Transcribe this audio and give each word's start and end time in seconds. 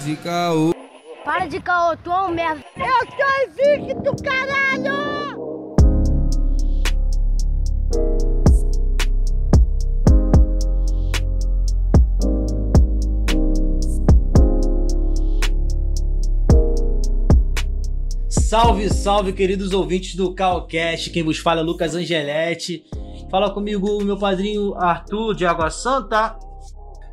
de 0.00 0.16
caô. 0.16 0.72
Para 1.24 1.46
de 1.46 1.60
caô, 1.60 1.94
tu 1.96 2.10
é 2.10 2.22
um 2.22 2.30
merda. 2.30 2.64
Eu 2.76 2.86
sou 3.16 3.76
invicto, 3.76 4.22
caralho! 4.22 5.20
Salve, 18.28 18.88
salve, 18.88 19.32
queridos 19.32 19.72
ouvintes 19.72 20.16
do 20.16 20.34
Calcast. 20.34 21.10
Quem 21.10 21.22
vos 21.22 21.38
fala 21.38 21.60
é 21.60 21.62
Lucas 21.62 21.94
Angeletti. 21.94 22.84
Fala 23.30 23.50
comigo, 23.50 24.02
meu 24.02 24.18
padrinho 24.18 24.74
Arthur 24.74 25.34
de 25.34 25.46
Água 25.46 25.70
Santa. 25.70 26.36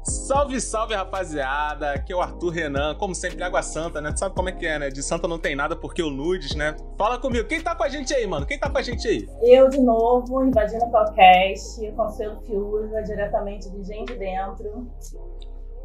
Salve, 0.08 0.62
salve, 0.62 0.96
rapaziada. 0.96 1.92
Aqui 1.92 2.14
é 2.14 2.16
o 2.16 2.22
Arthur 2.22 2.50
Renan, 2.50 2.96
como 2.96 3.14
sempre, 3.14 3.44
Água 3.44 3.62
Santa, 3.62 4.00
né? 4.00 4.14
Tu 4.14 4.20
sabe 4.20 4.34
como 4.34 4.48
é 4.48 4.54
que 4.54 4.66
é, 4.66 4.80
né? 4.80 4.90
De 4.90 5.04
Santa 5.04 5.28
não 5.28 5.38
tem 5.38 5.54
nada 5.54 5.76
porque 5.76 6.02
o 6.02 6.10
nudes, 6.10 6.56
né? 6.56 6.78
Fala 6.98 7.18
comigo, 7.18 7.46
quem 7.46 7.62
tá 7.62 7.76
com 7.76 7.84
a 7.84 7.90
gente 7.90 8.14
aí, 8.14 8.26
mano? 8.26 8.46
Quem 8.46 8.58
tá 8.58 8.70
com 8.70 8.78
a 8.78 8.82
gente 8.82 9.06
aí? 9.06 9.28
Eu, 9.42 9.68
de 9.68 9.82
novo, 9.82 10.46
invadindo 10.46 10.86
o 10.86 10.92
podcast, 10.92 11.92
Conselho 11.92 12.40
Fiuza, 12.46 13.04
diretamente 13.04 13.70
de 13.70 13.84
Gente 13.84 14.14
Dentro, 14.14 14.88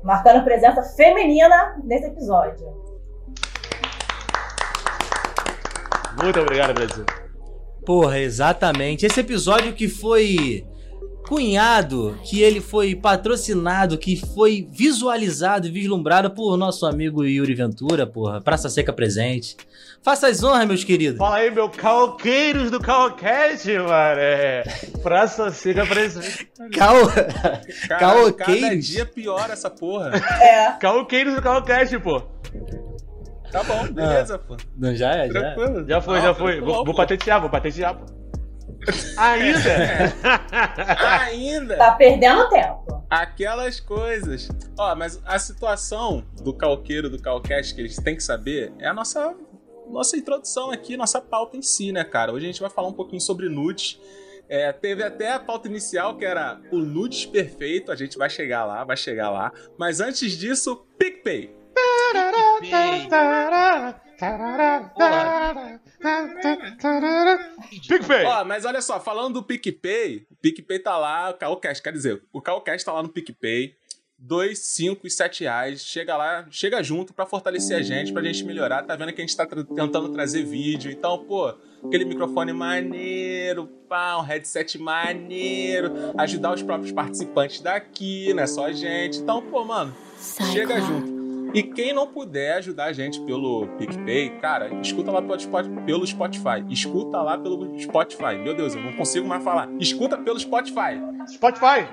marcando 0.05 0.45
presença 0.45 0.85
feminina 0.95 1.81
nesse 1.83 2.07
episódio. 2.07 2.65
Muito 6.23 6.39
obrigado, 6.39 6.75
Brasil. 6.75 7.05
Porra, 7.85 8.21
exatamente. 8.21 9.05
Esse 9.05 9.19
episódio 9.19 9.73
que 9.73 9.89
foi 9.89 10.65
cunhado, 11.33 12.19
que 12.25 12.43
ele 12.43 12.61
foi 12.61 12.95
patrocinado, 12.95 13.97
que 13.97 14.17
foi 14.35 14.69
visualizado 14.71 15.67
e 15.67 15.71
vislumbrado 15.71 16.31
por 16.31 16.59
nosso 16.59 16.85
amigo 16.85 17.25
Yuri 17.25 17.55
Ventura, 17.55 18.07
porra. 18.07 18.43
Praça 18.43 18.69
Seca 18.69 18.93
presente. 18.93 19.57
Faça 20.03 20.27
as 20.27 20.45
honras, 20.45 20.69
meus 20.69 20.85
queridos. 20.85 21.17
Fala 21.17 21.37
aí, 21.37 21.51
meu 21.51 21.71
calqueiros 21.71 22.71
do 22.71 22.79
mano. 22.79 24.21
É. 24.21 24.63
Praça 25.03 25.51
Seca 25.51 25.87
presente. 25.87 26.51
Cal... 26.75 26.97
Cara, 27.89 27.99
Calqueiros. 27.99 28.61
cada 28.63 28.77
dia 28.77 29.07
pior 29.07 29.49
essa 29.49 29.71
porra. 29.71 30.13
É, 30.43 30.73
Calqueiros 30.73 31.35
do 31.35 31.41
Calcast, 31.41 31.99
pô. 32.01 32.21
Tá 33.51 33.63
bom, 33.63 33.87
beleza, 33.91 34.39
pô. 34.39 34.57
Não, 34.77 34.95
já 34.95 35.15
é, 35.15 35.31
já 35.31 35.39
é. 35.39 35.55
Tranquilo. 35.55 35.89
Já 35.89 36.01
foi, 36.03 36.15
Não, 36.17 36.23
já 36.23 36.35
foi. 36.35 36.53
tranquilo, 36.53 36.75
Vou, 36.75 36.85
vou 36.85 36.95
patentear, 36.95 37.41
vou 37.41 37.49
patentear, 37.49 37.95
pô. 37.97 38.22
Ainda? 39.17 40.13
Ainda. 41.23 41.77
tá 41.77 41.93
perdendo 41.93 42.49
tempo. 42.49 43.05
Aquelas 43.09 43.79
coisas. 43.79 44.49
Ó, 44.79 44.95
mas 44.97 45.21
a 45.25 45.39
situação 45.39 46.25
do 46.43 46.53
calqueiro 46.53 47.11
do 47.11 47.21
Calcast 47.21 47.75
que 47.75 47.81
eles 47.81 47.97
têm 47.97 48.17
que 48.17 48.23
saber 48.23 48.73
é 48.79 48.87
a 48.89 48.95
nossa 48.95 49.35
nossa 49.91 50.17
introdução 50.17 50.71
aqui, 50.71 50.97
nossa 50.97 51.21
pauta 51.21 51.57
em 51.57 51.63
si, 51.63 51.93
né, 51.93 52.03
cara? 52.03 52.33
Hoje 52.33 52.47
a 52.47 52.49
gente 52.49 52.61
vai 52.61 52.71
falar 52.71 52.89
um 52.89 52.95
pouquinho 52.95 53.21
sobre 53.21 53.49
nudes. 53.49 54.01
É, 54.49 54.73
teve 54.73 55.03
até 55.03 55.33
a 55.33 55.39
pauta 55.39 55.69
inicial 55.69 56.17
que 56.17 56.25
era 56.25 56.61
o 56.71 56.79
nudes 56.79 57.27
perfeito, 57.27 57.93
a 57.93 57.97
gente 57.97 58.17
vai 58.17 58.31
chegar 58.31 58.65
lá, 58.65 58.85
vai 58.85 58.97
chegar 58.97 59.31
lá. 59.31 59.53
Mas 59.79 60.01
antes 60.01 60.33
disso, 60.33 60.87
PicPay. 60.99 61.55
PicPay. 62.61 63.09
Ó, 68.27 68.45
mas 68.45 68.65
olha 68.65 68.81
só, 68.83 68.99
falando 69.01 69.35
do 69.35 69.43
PicPay, 69.43 70.27
o 70.31 70.35
PicPay 70.37 70.79
tá 70.79 70.97
lá, 70.99 71.31
o 71.31 71.35
Calcast, 71.35 71.83
quer 71.83 71.93
dizer, 71.93 72.23
o 72.33 72.41
Calcast 72.41 72.85
tá 72.85 72.93
lá 72.93 73.03
no 73.03 73.09
PicPay. 73.09 73.75
2, 74.25 74.57
5 74.57 75.05
e 75.05 75.11
7 75.11 75.41
reais. 75.43 75.85
Chega 75.85 76.17
lá, 76.17 76.47
chega 76.49 76.81
junto 76.81 77.13
pra 77.13 77.27
fortalecer 77.27 77.77
a 77.77 77.83
gente, 77.83 78.13
pra 78.13 78.23
gente 78.23 78.45
melhorar. 78.45 78.85
Tá 78.85 78.95
vendo 78.95 79.13
que 79.13 79.21
a 79.21 79.25
gente 79.27 79.37
tá 79.37 79.45
tra- 79.45 79.65
tentando 79.65 80.11
trazer 80.11 80.45
vídeo. 80.45 80.93
Então, 80.93 81.19
pô, 81.25 81.53
aquele 81.85 82.05
microfone 82.05 82.53
maneiro, 82.53 83.67
pá, 83.89 84.17
um 84.19 84.21
headset 84.23 84.79
maneiro. 84.79 85.91
Ajudar 86.17 86.55
os 86.55 86.63
próprios 86.63 86.93
participantes 86.93 87.61
daqui, 87.63 88.33
não 88.33 88.45
é 88.45 88.47
só 88.47 88.67
a 88.67 88.73
gente. 88.73 89.19
Então, 89.19 89.43
pô, 89.43 89.65
mano, 89.65 89.93
chega 90.53 90.81
junto. 90.81 91.22
E 91.55 91.63
quem 91.63 91.93
não 91.93 92.07
puder 92.07 92.55
ajudar 92.55 92.85
a 92.87 92.93
gente 92.93 93.21
pelo 93.21 93.67
PicPay, 93.79 94.31
cara, 94.41 94.71
escuta 94.81 95.11
lá 95.11 95.21
pelo 95.21 95.37
Spot- 95.37 95.85
pelo 95.85 96.07
Spotify. 96.07 96.65
Escuta 96.71 97.21
lá 97.21 97.37
pelo 97.37 97.79
Spotify. 97.79 98.37
Meu 98.43 98.55
Deus, 98.57 98.75
eu 98.75 98.81
não 98.83 98.93
consigo 98.95 99.27
mais 99.29 99.45
falar. 99.45 99.69
Escuta 99.79 100.17
pelo 100.17 100.39
Spotify. 100.41 100.99
Spotify. 101.29 101.87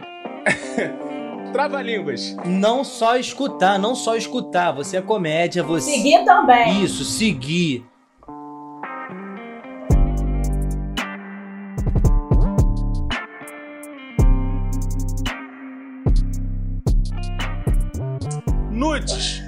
Trava-línguas. 1.51 2.37
Não 2.45 2.83
só 2.83 3.17
escutar, 3.17 3.77
não 3.77 3.95
só 3.95 4.15
escutar. 4.15 4.71
Você 4.71 4.97
é 4.97 5.01
comédia, 5.01 5.61
você. 5.63 5.91
Seguir 5.91 6.23
também. 6.23 6.81
Isso, 6.83 7.03
seguir. 7.03 7.83
Nudes. 18.71 19.38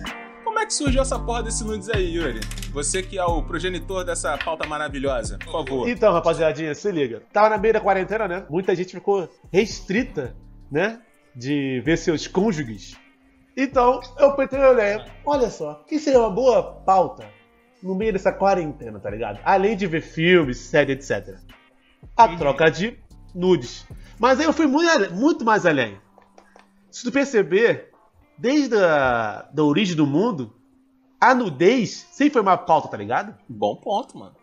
Como 0.61 0.67
é 0.67 0.67
que 0.67 0.75
surgiu 0.75 1.01
essa 1.01 1.17
porra 1.17 1.41
desse 1.41 1.63
nudes 1.63 1.89
aí, 1.89 2.13
Yuri? 2.13 2.39
Você 2.72 3.01
que 3.01 3.17
é 3.17 3.25
o 3.25 3.41
progenitor 3.41 4.05
dessa 4.05 4.38
pauta 4.38 4.67
maravilhosa, 4.67 5.39
por 5.39 5.51
favor. 5.51 5.89
Então, 5.89 6.13
rapaziadinha, 6.13 6.75
se 6.75 6.91
liga. 6.91 7.23
Tava 7.33 7.49
na 7.49 7.57
meio 7.57 7.73
da 7.73 7.79
quarentena, 7.79 8.27
né? 8.27 8.45
Muita 8.47 8.75
gente 8.75 8.91
ficou 8.91 9.27
restrita, 9.51 10.35
né? 10.72 11.01
De 11.35 11.81
ver 11.83 11.97
seus 11.97 12.27
cônjuges. 12.27 12.95
Então, 13.57 14.01
eu 14.19 14.35
pensei, 14.35 14.59
olha, 14.59 15.03
olha 15.25 15.49
só, 15.49 15.83
que 15.88 15.97
seria 15.97 16.19
uma 16.19 16.29
boa 16.29 16.61
pauta 16.61 17.28
no 17.81 17.95
meio 17.95 18.13
dessa 18.13 18.31
quarentena, 18.31 18.99
tá 18.99 19.09
ligado? 19.09 19.39
Além 19.43 19.75
de 19.75 19.88
ver 19.88 20.01
filmes, 20.01 20.59
série, 20.59 20.91
etc. 20.91 21.39
A 22.16 22.38
troca 22.38 22.69
de 22.69 22.99
nudes. 23.33 23.83
Mas 24.19 24.39
aí 24.39 24.45
eu 24.45 24.53
fui 24.53 24.67
muito, 24.67 25.11
muito 25.11 25.43
mais 25.43 25.66
além. 25.66 25.99
Se 26.91 27.03
tu 27.03 27.11
perceber, 27.11 27.91
desde 28.41 28.75
a 28.75 29.47
da 29.53 29.63
origem 29.63 29.96
do 29.96 30.07
mundo, 30.07 30.52
a 31.19 31.35
nudez 31.35 32.07
sempre 32.12 32.34
foi 32.34 32.41
uma 32.41 32.57
pauta, 32.57 32.88
tá 32.88 32.97
ligado? 32.97 33.35
Bom 33.47 33.75
ponto, 33.75 34.18
mano. 34.18 34.34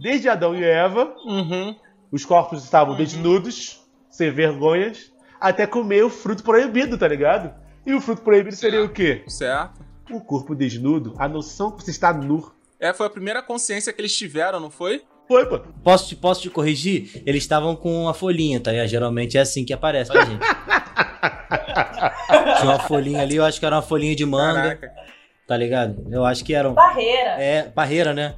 Desde 0.00 0.28
Adão 0.28 0.54
e 0.54 0.62
Eva, 0.62 1.12
Uhum. 1.26 1.74
os 2.12 2.24
corpos 2.24 2.62
estavam 2.62 2.94
desnudos, 2.96 3.80
sem 4.08 4.30
vergonhas, 4.30 5.12
até 5.40 5.66
comer 5.66 6.04
o 6.04 6.10
fruto 6.10 6.44
proibido, 6.44 6.96
tá 6.96 7.08
ligado? 7.08 7.52
E 7.84 7.92
o 7.92 8.00
fruto 8.00 8.22
proibido 8.22 8.54
seria 8.54 8.84
o 8.84 8.88
quê? 8.88 9.24
Certo. 9.26 9.80
O 10.10 10.20
corpo 10.20 10.54
desnudo, 10.54 11.14
a 11.18 11.26
noção 11.28 11.72
que 11.72 11.82
você 11.82 11.90
está 11.90 12.12
nu. 12.12 12.52
É, 12.78 12.92
foi 12.94 13.06
a 13.06 13.10
primeira 13.10 13.42
consciência 13.42 13.92
que 13.92 14.00
eles 14.00 14.16
tiveram, 14.16 14.60
não 14.60 14.70
foi? 14.70 15.02
Foi, 15.26 15.46
pô. 15.46 15.58
Posso 15.82 16.08
te, 16.08 16.16
posso 16.16 16.42
te 16.42 16.50
corrigir? 16.50 17.22
Eles 17.26 17.42
estavam 17.42 17.74
com 17.74 18.02
uma 18.04 18.14
folhinha, 18.14 18.60
tá? 18.60 18.70
ligado? 18.70 18.88
Geralmente 18.88 19.36
é 19.38 19.40
assim 19.40 19.64
que 19.64 19.72
aparece 19.72 20.12
pra 20.12 20.24
gente. 20.24 20.40
Tinha 22.62 22.72
uma 22.72 22.78
folhinha 22.80 23.22
ali, 23.22 23.36
eu 23.36 23.44
acho 23.44 23.60
que 23.60 23.66
era 23.66 23.76
uma 23.76 23.82
folhinha 23.82 24.16
de 24.16 24.24
manga, 24.26 24.62
Caraca. 24.76 24.92
tá 25.46 25.56
ligado? 25.56 26.06
Eu 26.10 26.24
acho 26.24 26.44
que 26.44 26.54
era 26.54 26.68
um. 26.70 26.74
Barreira. 26.74 27.30
É, 27.42 27.62
parreira, 27.64 28.14
né? 28.14 28.34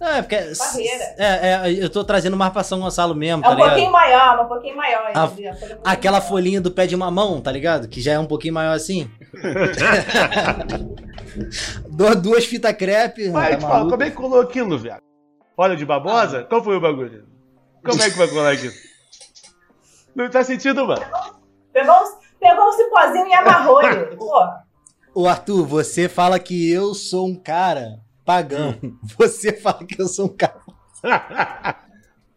Não, 0.00 0.08
é 0.08 0.22
porque. 0.22 0.36
Barreira. 0.36 1.04
É, 1.18 1.70
é, 1.70 1.84
eu 1.84 1.90
tô 1.90 2.04
trazendo 2.04 2.36
mais 2.36 2.52
pra 2.52 2.62
São 2.62 2.80
Gonçalo 2.80 3.14
mesmo, 3.14 3.42
É 3.44 3.48
tá 3.48 3.52
um 3.52 3.56
ligado? 3.56 3.70
pouquinho 3.70 3.92
maior, 3.92 4.44
um 4.44 4.48
pouquinho 4.48 4.76
maior. 4.76 5.10
A- 5.14 5.24
um 5.24 5.28
pouquinho 5.28 5.52
Aquela 5.84 6.18
maior. 6.18 6.28
folhinha 6.28 6.60
do 6.60 6.70
pé 6.70 6.86
de 6.86 6.96
mamão, 6.96 7.40
tá 7.40 7.50
ligado? 7.50 7.88
Que 7.88 8.00
já 8.00 8.12
é 8.12 8.18
um 8.18 8.26
pouquinho 8.26 8.54
maior 8.54 8.74
assim. 8.74 9.10
Duas 12.22 12.44
fitas 12.44 12.72
crepe. 12.76 13.30
Mas, 13.30 13.50
tá 13.50 13.56
tipo, 13.56 13.68
maluco? 13.68 13.90
como 13.90 14.02
é 14.02 14.10
que 14.10 14.16
colou 14.16 14.40
aquilo, 14.40 14.78
viado? 14.78 15.02
Óleo 15.56 15.76
de 15.76 15.84
babosa? 15.84 16.44
Qual 16.44 16.62
foi 16.62 16.76
o 16.76 16.80
bagulho? 16.80 17.26
Como 17.84 18.02
é 18.02 18.10
que 18.10 18.18
vai 18.18 18.28
colar 18.28 18.52
aquilo? 18.52 18.72
Não 20.14 20.28
tá 20.30 20.42
sentindo, 20.44 20.86
mano? 20.86 21.04
Pegou, 21.72 21.94
um- 21.94 22.17
pegou 22.40 22.68
um 22.68 22.72
cipózinho 22.72 23.26
e 23.26 23.32
amarrou 23.34 23.82
ele. 23.82 24.14
Pô, 24.16 24.48
Ô 25.14 25.26
Arthur, 25.26 25.66
você 25.66 26.08
fala 26.08 26.38
que 26.38 26.70
eu 26.70 26.94
sou 26.94 27.26
um 27.26 27.34
cara 27.34 28.00
pagão. 28.24 28.74
Você 29.18 29.52
fala 29.54 29.84
que 29.84 30.00
eu 30.00 30.06
sou 30.06 30.26
um 30.26 30.36
cara. 30.36 30.60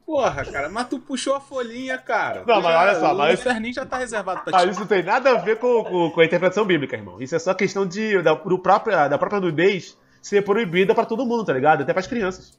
Porra, 0.05 0.43
cara, 0.45 0.69
mas 0.69 0.87
tu 0.89 0.99
puxou 0.99 1.35
a 1.35 1.39
folhinha, 1.39 1.97
cara. 1.97 2.43
Não, 2.45 2.55
Tu 2.55 2.63
mas 2.63 2.73
já- 2.73 2.79
olha 2.81 2.99
só, 2.99 3.13
O 3.13 3.17
mas- 3.17 3.39
inferninho 3.39 3.73
já 3.73 3.85
tá 3.85 3.97
reservado 3.97 4.41
pra 4.43 4.57
Ah, 4.57 4.63
ti. 4.63 4.69
isso 4.71 4.79
não 4.79 4.87
tem 4.87 5.03
nada 5.03 5.31
a 5.31 5.35
ver 5.35 5.57
com, 5.59 5.83
com, 5.83 6.11
com 6.11 6.19
a 6.21 6.25
interpretação 6.25 6.65
bíblica, 6.65 6.95
irmão. 6.95 7.21
Isso 7.21 7.35
é 7.35 7.39
só 7.39 7.53
questão 7.53 7.85
de, 7.85 8.21
da, 8.21 8.33
do 8.33 8.57
própria, 8.59 9.07
da 9.07 9.17
própria 9.17 9.39
nudez 9.39 9.97
ser 10.21 10.43
proibida 10.43 10.93
pra 10.95 11.05
todo 11.05 11.25
mundo, 11.25 11.45
tá 11.45 11.53
ligado? 11.53 11.81
Até 11.83 11.93
pras 11.93 12.07
crianças. 12.07 12.57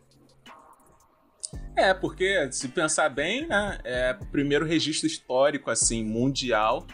É, 1.76 1.92
porque 1.94 2.50
se 2.52 2.68
pensar 2.68 3.08
bem, 3.08 3.46
né, 3.46 3.78
é 3.84 4.16
o 4.20 4.26
primeiro 4.26 4.64
registro 4.66 5.06
histórico 5.06 5.70
assim 5.70 6.04
mundial 6.04 6.86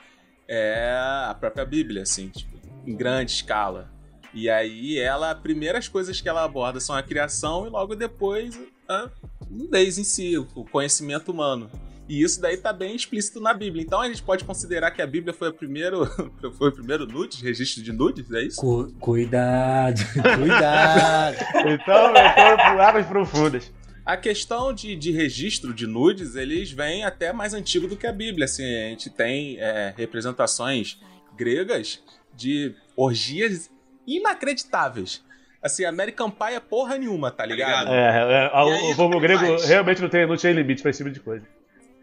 é 0.49 0.91
a 1.29 1.35
própria 1.39 1.65
Bíblia, 1.65 2.03
assim, 2.03 2.29
tipo, 2.29 2.57
em 2.87 2.97
grande 2.97 3.33
escala. 3.33 3.91
E 4.33 4.49
aí 4.49 4.99
ela, 4.99 5.31
as 5.33 5.39
primeiras 5.41 5.89
coisas 5.89 6.21
que 6.21 6.29
ela 6.29 6.45
aborda 6.45 6.81
são 6.81 6.95
a 6.97 7.03
criação 7.03 7.67
e 7.67 7.71
logo 7.71 7.95
depois 7.95 8.59
a 8.89 9.09
nudez 9.51 9.99
em 9.99 10.05
si, 10.05 10.37
o 10.39 10.65
conhecimento 10.65 11.31
humano. 11.33 11.71
E 12.09 12.23
isso 12.23 12.41
daí 12.41 12.57
tá 12.57 12.73
bem 12.73 12.97
explícito 12.97 13.39
na 13.41 13.53
Bíblia. 13.53 13.83
Então 13.85 14.01
a 14.01 14.07
gente 14.09 14.23
pode 14.23 14.43
considerar 14.45 14.91
que 14.93 15.03
a 15.03 15.07
Bíblia 15.07 15.35
foi, 15.35 15.49
a 15.49 15.53
primeiro, 15.53 16.07
foi 16.57 16.69
o 16.69 16.73
primeiro 16.73 17.07
nudes, 17.07 17.41
registro 17.43 17.83
de 17.83 17.93
nudes, 17.93 18.31
é 18.33 18.43
isso? 18.45 18.61
Cu- 18.61 18.91
cuidado, 18.99 20.01
cuidado. 20.39 21.37
Então, 21.67 22.11
então 22.11 22.57
por 22.73 22.81
águas 22.81 23.07
profundas. 23.07 23.71
A 24.09 24.17
questão 24.17 24.73
de, 24.73 24.97
de 24.97 25.11
registro 25.13 25.75
de 25.75 25.87
nudes, 25.87 26.35
eles 26.35 26.71
vêm 26.73 27.05
até 27.05 27.31
mais 27.31 27.53
antigo 27.53 27.87
do 27.87 27.95
que 27.95 28.07
a 28.07 28.13
Bíblia. 28.13 28.47
Assim, 28.47 28.65
a 28.65 28.89
gente 28.89 29.11
tem 29.11 29.59
é, 29.61 29.93
representações 29.97 30.99
gregas 31.37 32.03
de 32.35 32.75
orgias 32.97 33.71
inacreditáveis. 34.07 35.23
Assim, 35.63 35.85
American 35.85 36.31
Pie 36.31 36.55
é 36.55 36.61
porra 36.61 36.97
nenhuma, 36.97 37.31
tá 37.31 37.45
ligado? 37.45 37.93
É, 37.93 37.99
é, 37.99 38.51
a- 38.51 38.63
aí, 38.63 38.93
o 38.93 38.97
povo 38.97 39.21
grego 39.21 39.43
mais? 39.43 39.65
realmente 39.65 40.01
não 40.01 40.09
tem, 40.09 40.27
não 40.27 40.37
tinha 40.39 40.53
limite 40.55 40.81
pra 40.81 40.91
esse 40.91 40.99
tipo 41.05 41.11
de 41.11 41.21
coisa. 41.21 41.45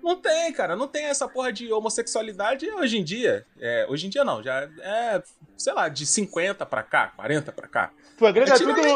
Não 0.03 0.15
tem, 0.15 0.53
cara. 0.53 0.75
Não 0.75 0.87
tem 0.87 1.05
essa 1.05 1.27
porra 1.27 1.51
de 1.51 1.71
homossexualidade 1.73 2.69
hoje 2.69 2.99
em 2.99 3.03
dia. 3.03 3.47
É, 3.59 3.87
hoje 3.89 4.05
em 4.05 4.09
dia 4.11 4.23
não, 4.23 4.43
já 4.43 4.69
é, 4.81 5.23
sei 5.57 5.73
lá, 5.73 5.89
de 5.89 6.05
50 6.05 6.63
pra 6.67 6.83
cá, 6.83 7.07
40 7.15 7.51
pra 7.51 7.67
cá. 7.67 7.91
Pô, 8.15 8.31
grego 8.31 8.51
é 8.51 8.53
tudo. 8.55 8.69
Antigamente 8.69 8.93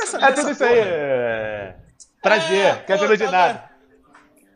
não 0.00 0.06
saber 0.08 0.24
É 0.24 0.32
tudo 0.32 0.50
isso 0.50 0.64
aí. 0.64 0.74
porra. 0.76 0.88
É... 0.88 1.76
Prazer, 2.22 2.66
É, 2.66 2.74
quer 2.76 2.98
pô, 2.98 3.16
de 3.16 3.24
nada. 3.24 3.70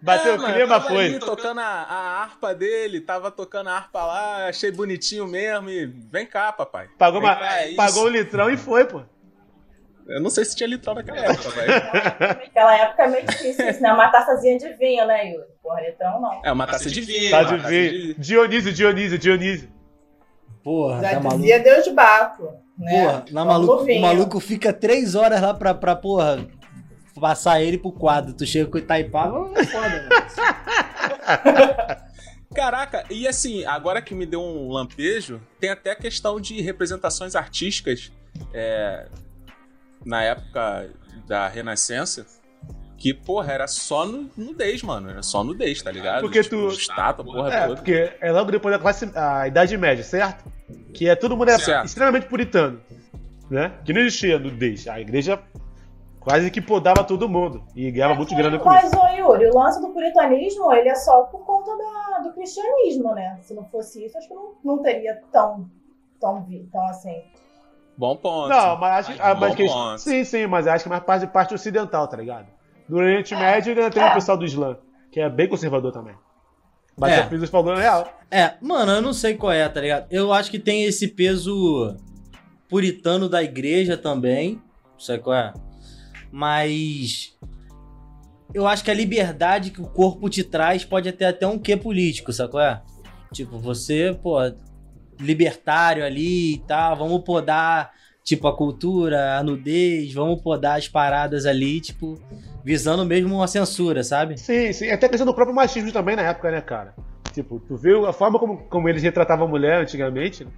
Bateu 0.00 0.32
É, 0.32 0.36
o 0.36 0.40
mano, 0.40 0.54
clima, 0.54 0.68
tava 0.68 0.88
foi. 0.88 1.04
ali 1.06 1.18
tocando 1.18 1.58
a, 1.60 1.64
a 1.64 2.22
harpa 2.22 2.54
dele, 2.54 3.00
tava 3.00 3.30
tocando 3.30 3.68
a 3.68 3.76
harpa 3.76 4.04
lá, 4.04 4.46
achei 4.48 4.70
bonitinho 4.70 5.26
mesmo 5.26 5.68
e 5.68 5.86
vem 5.86 6.26
cá, 6.26 6.52
papai. 6.52 6.86
Pagou, 6.98 7.20
uma, 7.20 7.34
cá, 7.34 7.62
é 7.62 7.74
pagou 7.74 8.04
um 8.04 8.08
litrão 8.08 8.48
e 8.50 8.56
foi, 8.56 8.84
pô. 8.84 9.02
Eu 10.06 10.20
não 10.20 10.30
sei 10.30 10.44
se 10.44 10.54
tinha 10.54 10.68
litrão 10.68 10.94
naquela 10.94 11.18
época, 11.18 11.50
velho. 11.50 11.72
Naquela 12.38 12.76
época 12.76 13.02
é 13.02 13.08
meio 13.08 13.26
difícil 13.26 13.68
isso, 13.68 13.82
né? 13.82 13.92
Uma 13.92 14.08
taçazinha 14.08 14.56
de 14.56 14.72
vinho, 14.74 15.04
né, 15.04 15.30
Yuri? 15.32 15.46
Porra, 15.60 15.80
litrão 15.80 16.20
não. 16.20 16.40
É 16.44 16.52
uma 16.52 16.66
taça 16.68 16.88
de 16.88 17.00
vinho. 17.00 17.30
Tá 17.30 17.42
de 17.42 17.56
taça 17.56 17.68
ver. 17.68 18.14
Dionísio, 18.16 18.72
Dionísio, 18.72 19.18
Dionísio. 19.18 19.68
Porra, 20.62 21.00
Já 21.00 21.10
tá 21.10 21.20
maluco. 21.20 21.36
dizia 21.38 21.58
Deus 21.58 21.84
de 21.84 21.90
Baco. 21.90 22.52
Né? 22.78 23.02
Porra, 23.02 23.24
na 23.32 23.44
maluco, 23.44 23.72
o 23.72 23.84
vinho. 23.84 24.00
maluco 24.02 24.38
fica 24.38 24.72
três 24.72 25.16
horas 25.16 25.40
lá 25.40 25.52
pra, 25.54 25.74
pra 25.74 25.96
porra, 25.96 26.46
passar 27.20 27.60
ele 27.62 27.78
pro 27.78 27.92
quadro. 27.92 28.32
Tu 28.34 28.46
chega 28.46 28.70
com 28.70 28.76
o 28.76 28.80
Itaipava, 28.80 29.50
é 29.58 29.64
foda, 29.64 29.88
mano. 29.88 30.08
Caraca, 32.54 33.04
e 33.10 33.26
assim, 33.28 33.64
agora 33.66 34.00
que 34.00 34.14
me 34.14 34.24
deu 34.24 34.40
um 34.40 34.70
lampejo, 34.72 35.40
tem 35.60 35.68
até 35.70 35.90
a 35.90 35.96
questão 35.96 36.40
de 36.40 36.60
representações 36.62 37.34
artísticas 37.36 38.10
é, 38.54 39.06
na 40.04 40.22
época 40.22 40.88
da 41.26 41.48
Renascença. 41.48 42.24
Que, 42.98 43.12
porra, 43.12 43.52
era 43.52 43.66
só 43.66 44.06
nu- 44.06 44.30
nudez, 44.34 44.82
mano. 44.82 45.10
Era 45.10 45.22
só 45.22 45.44
nudez, 45.44 45.82
tá 45.82 45.90
ligado? 45.92 46.22
Porque 46.22 46.42
tipo, 46.42 46.56
tu- 46.56 46.68
Estátua, 46.72 47.22
porra 47.26 47.52
É, 47.52 47.60
toda. 47.66 47.74
porque 47.76 48.10
é 48.22 48.32
logo 48.32 48.50
depois 48.50 48.74
da 48.74 48.78
classe, 48.80 49.10
a 49.14 49.46
Idade 49.46 49.76
Média, 49.76 50.02
certo? 50.02 50.50
Que 50.94 51.06
é 51.10 51.14
todo 51.14 51.36
mundo 51.36 51.50
é 51.50 51.58
Certo. 51.58 51.84
extremamente 51.84 52.26
puritano, 52.26 52.80
né? 53.50 53.70
Que 53.84 53.92
não 53.92 54.00
existia 54.00 54.38
nudez. 54.38 54.88
A 54.88 54.98
igreja 54.98 55.38
quase 56.26 56.50
que 56.50 56.60
podava 56.60 57.04
todo 57.04 57.28
mundo 57.28 57.62
e 57.76 57.88
ganhava 57.88 58.16
muito 58.16 58.34
grana 58.34 58.58
com 58.58 58.68
Mas, 58.68 58.86
isso. 58.92 58.98
ô 59.00 59.06
Yuri, 59.10 59.46
o 59.46 59.54
lance 59.56 59.80
do 59.80 59.90
puritanismo, 59.90 60.72
ele 60.72 60.88
é 60.88 60.94
só 60.96 61.22
por 61.22 61.46
conta 61.46 61.70
da- 61.76 62.18
do 62.18 62.32
cristianismo, 62.32 63.14
né? 63.14 63.38
Se 63.42 63.54
não 63.54 63.64
fosse 63.66 64.04
isso, 64.04 64.18
acho 64.18 64.26
que 64.26 64.34
não, 64.34 64.54
não 64.64 64.82
teria 64.82 65.22
tão, 65.30 65.70
tão, 66.20 66.44
tão 66.72 66.88
assim. 66.88 67.22
Bom 67.96 68.16
ponto. 68.16 68.48
Não, 68.48 68.76
mas 68.76 69.08
acho 69.08 69.16
Bom 69.18 69.24
ah, 69.24 69.34
mas 69.36 69.54
que, 69.54 69.66
ponto. 69.66 69.98
sim, 69.98 70.24
sim, 70.24 70.46
mas 70.48 70.66
acho 70.66 70.82
que 70.82 70.90
mais 70.90 71.04
parte 71.04 71.26
parte 71.28 71.54
ocidental, 71.54 72.08
tá 72.08 72.16
ligado? 72.16 72.48
No 72.88 72.98
Oriente 72.98 73.32
Médio 73.36 73.72
ainda 73.72 73.88
tem 73.88 74.02
o 74.04 74.12
pessoal 74.14 74.36
do 74.36 74.44
Islã, 74.44 74.76
que 75.12 75.20
é 75.20 75.30
bem 75.30 75.48
conservador 75.48 75.92
também. 75.92 76.14
Mas 76.98 77.12
É. 77.12 77.20
a 77.20 77.26
Pisa 77.26 77.46
falou 77.46 77.72
é 77.74 77.80
real. 77.82 78.08
É, 78.32 78.54
mano, 78.60 78.90
eu 78.90 79.00
não 79.02 79.12
sei 79.12 79.36
qual 79.36 79.52
é, 79.52 79.68
tá 79.68 79.80
ligado? 79.80 80.06
Eu 80.10 80.32
acho 80.32 80.50
que 80.50 80.58
tem 80.58 80.82
esse 80.82 81.06
peso 81.06 81.96
puritano 82.68 83.28
da 83.28 83.42
igreja 83.44 83.96
também, 83.96 84.60
sabe 84.98 85.22
qual 85.22 85.36
é? 85.36 85.52
Mas 86.30 87.36
eu 88.52 88.66
acho 88.66 88.84
que 88.84 88.90
a 88.90 88.94
liberdade 88.94 89.70
que 89.70 89.80
o 89.80 89.86
corpo 89.86 90.28
te 90.28 90.42
traz 90.42 90.84
pode 90.84 91.10
ter 91.12 91.26
até 91.26 91.46
um 91.46 91.58
quê 91.58 91.76
político, 91.76 92.32
qual 92.50 92.62
é? 92.62 92.82
Tipo, 93.32 93.58
você, 93.58 94.16
pô, 94.22 94.38
libertário 95.20 96.04
ali 96.04 96.54
e 96.54 96.58
tal, 96.58 96.96
vamos 96.96 97.22
podar, 97.22 97.90
tipo, 98.22 98.46
a 98.46 98.56
cultura, 98.56 99.38
a 99.38 99.42
nudez, 99.42 100.12
vamos 100.14 100.40
podar 100.40 100.78
as 100.78 100.88
paradas 100.88 101.46
ali, 101.46 101.80
tipo, 101.80 102.18
visando 102.64 103.04
mesmo 103.04 103.34
uma 103.34 103.48
censura, 103.48 104.02
sabe? 104.02 104.38
Sim, 104.38 104.72
sim. 104.72 104.90
Até 104.90 105.06
a 105.06 105.08
questão 105.08 105.26
do 105.26 105.34
próprio 105.34 105.54
machismo 105.54 105.92
também 105.92 106.16
na 106.16 106.22
época, 106.22 106.50
né, 106.50 106.60
cara? 106.60 106.94
Tipo, 107.32 107.60
tu 107.60 107.76
viu 107.76 108.06
a 108.06 108.12
forma 108.12 108.38
como, 108.38 108.58
como 108.68 108.88
eles 108.88 109.02
retratavam 109.02 109.46
a 109.46 109.50
mulher 109.50 109.82
antigamente? 109.82 110.44
né? 110.44 110.50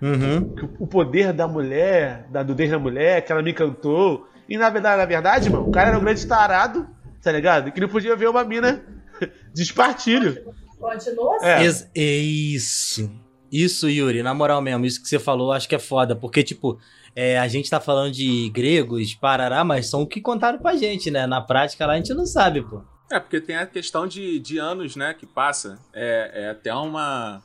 Uhum. 0.00 0.54
O 0.78 0.86
poder 0.86 1.32
da 1.32 1.48
mulher, 1.48 2.26
da 2.30 2.44
nudez 2.44 2.70
da 2.70 2.78
mulher, 2.78 3.24
que 3.24 3.32
ela 3.32 3.42
me 3.42 3.50
encantou. 3.50 4.28
E 4.48 4.56
na 4.58 4.68
verdade, 4.70 4.98
na 4.98 5.06
verdade, 5.06 5.50
mano, 5.50 5.68
o 5.68 5.72
cara 5.72 5.88
era 5.90 5.98
um 5.98 6.02
grande 6.02 6.26
tarado, 6.26 6.88
tá 7.22 7.32
ligado? 7.32 7.72
Que 7.72 7.80
não 7.80 7.88
podia 7.88 8.14
ver 8.16 8.28
uma 8.28 8.44
mina 8.44 8.84
de 9.54 9.62
espartilho. 9.62 10.44
Continua 10.78 11.36
assim. 11.36 11.46
É. 11.46 11.64
Ex- 11.64 11.90
isso. 11.94 13.10
Isso, 13.50 13.88
Yuri, 13.88 14.22
na 14.22 14.34
moral 14.34 14.60
mesmo, 14.60 14.84
isso 14.84 15.00
que 15.00 15.08
você 15.08 15.18
falou, 15.18 15.52
acho 15.52 15.68
que 15.68 15.74
é 15.74 15.78
foda. 15.78 16.16
Porque, 16.16 16.42
tipo, 16.42 16.78
é, 17.14 17.38
a 17.38 17.46
gente 17.46 17.70
tá 17.70 17.80
falando 17.80 18.12
de 18.12 18.50
gregos, 18.50 19.14
parará, 19.14 19.62
mas 19.62 19.88
são 19.88 20.02
o 20.02 20.06
que 20.06 20.20
contaram 20.20 20.58
pra 20.58 20.76
gente, 20.76 21.10
né? 21.10 21.26
Na 21.26 21.40
prática 21.40 21.86
lá 21.86 21.92
a 21.92 21.96
gente 21.96 22.12
não 22.12 22.26
sabe, 22.26 22.62
pô. 22.62 22.82
É, 23.12 23.20
porque 23.20 23.40
tem 23.40 23.56
a 23.56 23.66
questão 23.66 24.06
de, 24.08 24.40
de 24.40 24.58
anos, 24.58 24.96
né, 24.96 25.14
que 25.14 25.24
passa. 25.24 25.78
É, 25.92 26.30
é 26.46 26.50
até 26.50 26.74
uma, 26.74 27.42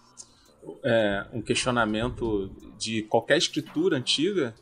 é, 0.83 1.25
um 1.31 1.41
questionamento 1.41 2.49
de 2.77 3.03
qualquer 3.03 3.37
escritura 3.37 3.97
antiga 3.97 4.55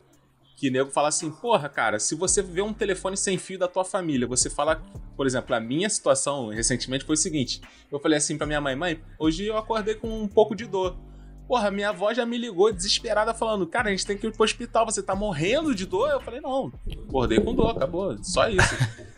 que 0.58 0.70
nego 0.70 0.90
fala 0.90 1.06
assim, 1.06 1.30
porra, 1.30 1.68
cara, 1.68 2.00
se 2.00 2.16
você 2.16 2.42
vê 2.42 2.60
um 2.60 2.72
telefone 2.72 3.16
sem 3.16 3.38
fio 3.38 3.56
da 3.56 3.68
tua 3.68 3.84
família, 3.84 4.26
você 4.26 4.50
fala, 4.50 4.82
por 5.16 5.24
exemplo, 5.24 5.54
a 5.54 5.60
minha 5.60 5.88
situação 5.88 6.48
recentemente 6.48 7.04
foi 7.04 7.14
o 7.14 7.16
seguinte, 7.16 7.62
eu 7.92 8.00
falei 8.00 8.18
assim 8.18 8.36
pra 8.36 8.44
minha 8.44 8.60
mãe, 8.60 8.74
mãe, 8.74 9.00
hoje 9.20 9.46
eu 9.46 9.56
acordei 9.56 9.94
com 9.94 10.08
um 10.08 10.26
pouco 10.26 10.56
de 10.56 10.66
dor. 10.66 10.96
Porra, 11.46 11.70
minha 11.70 11.90
avó 11.90 12.12
já 12.12 12.26
me 12.26 12.36
ligou 12.36 12.72
desesperada 12.72 13.32
falando, 13.32 13.68
cara, 13.68 13.88
a 13.88 13.92
gente 13.92 14.04
tem 14.04 14.18
que 14.18 14.26
ir 14.26 14.32
pro 14.32 14.44
hospital, 14.44 14.84
você 14.84 15.00
tá 15.00 15.14
morrendo 15.14 15.72
de 15.74 15.86
dor? 15.86 16.10
Eu 16.10 16.20
falei, 16.20 16.40
não, 16.40 16.72
acordei 17.08 17.40
com 17.40 17.54
dor, 17.54 17.70
acabou, 17.70 18.18
só 18.22 18.48
isso. 18.48 18.74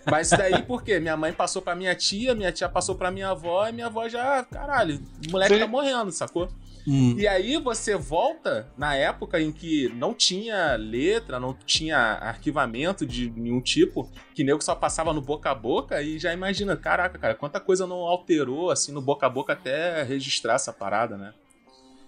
Mas 0.09 0.27
isso 0.27 0.37
daí 0.37 0.63
por 0.63 0.85
quê? 0.85 1.01
Minha 1.01 1.17
mãe 1.17 1.33
passou 1.33 1.63
pra 1.63 1.75
minha 1.75 1.95
tia, 1.95 2.35
minha 2.35 2.53
tia 2.53 2.69
passou 2.69 2.95
pra 2.95 3.11
minha 3.11 3.31
avó, 3.31 3.67
e 3.67 3.73
minha 3.73 3.87
avó 3.87 4.07
já, 4.09 4.45
caralho, 4.45 5.03
o 5.27 5.31
moleque 5.31 5.55
Sim. 5.55 5.61
tá 5.61 5.67
morrendo, 5.67 6.13
sacou? 6.13 6.51
E 6.87 7.27
aí 7.29 7.57
você 7.59 7.97
volta 7.97 8.69
na 8.77 8.95
época 8.95 9.41
em 9.41 9.53
que 9.53 9.89
não 9.95 10.15
tinha 10.15 10.77
letra, 10.77 11.39
não 11.39 11.55
tinha 11.55 11.99
arquivamento 11.99 13.07
de 13.07 13.31
nenhum 13.31 13.61
tipo, 13.61 14.11
que 14.35 14.43
nego 14.43 14.63
só 14.63 14.75
passava 14.75 15.13
no 15.13 15.21
boca 15.21 15.51
a 15.51 15.55
boca 15.55 16.01
e 16.03 16.19
já 16.19 16.33
imagina, 16.33 16.77
caraca, 16.77 17.19
cara, 17.19 17.35
quanta 17.35 17.61
coisa 17.61 17.87
não 17.87 17.99
alterou 17.99 18.71
assim 18.71 18.93
no 18.93 19.01
boca 19.01 19.27
a 19.27 19.31
boca 19.31 19.53
até 19.53 20.03
registrar 20.03 20.55
essa 20.55 20.73
parada, 20.73 21.17
né? 21.17 21.35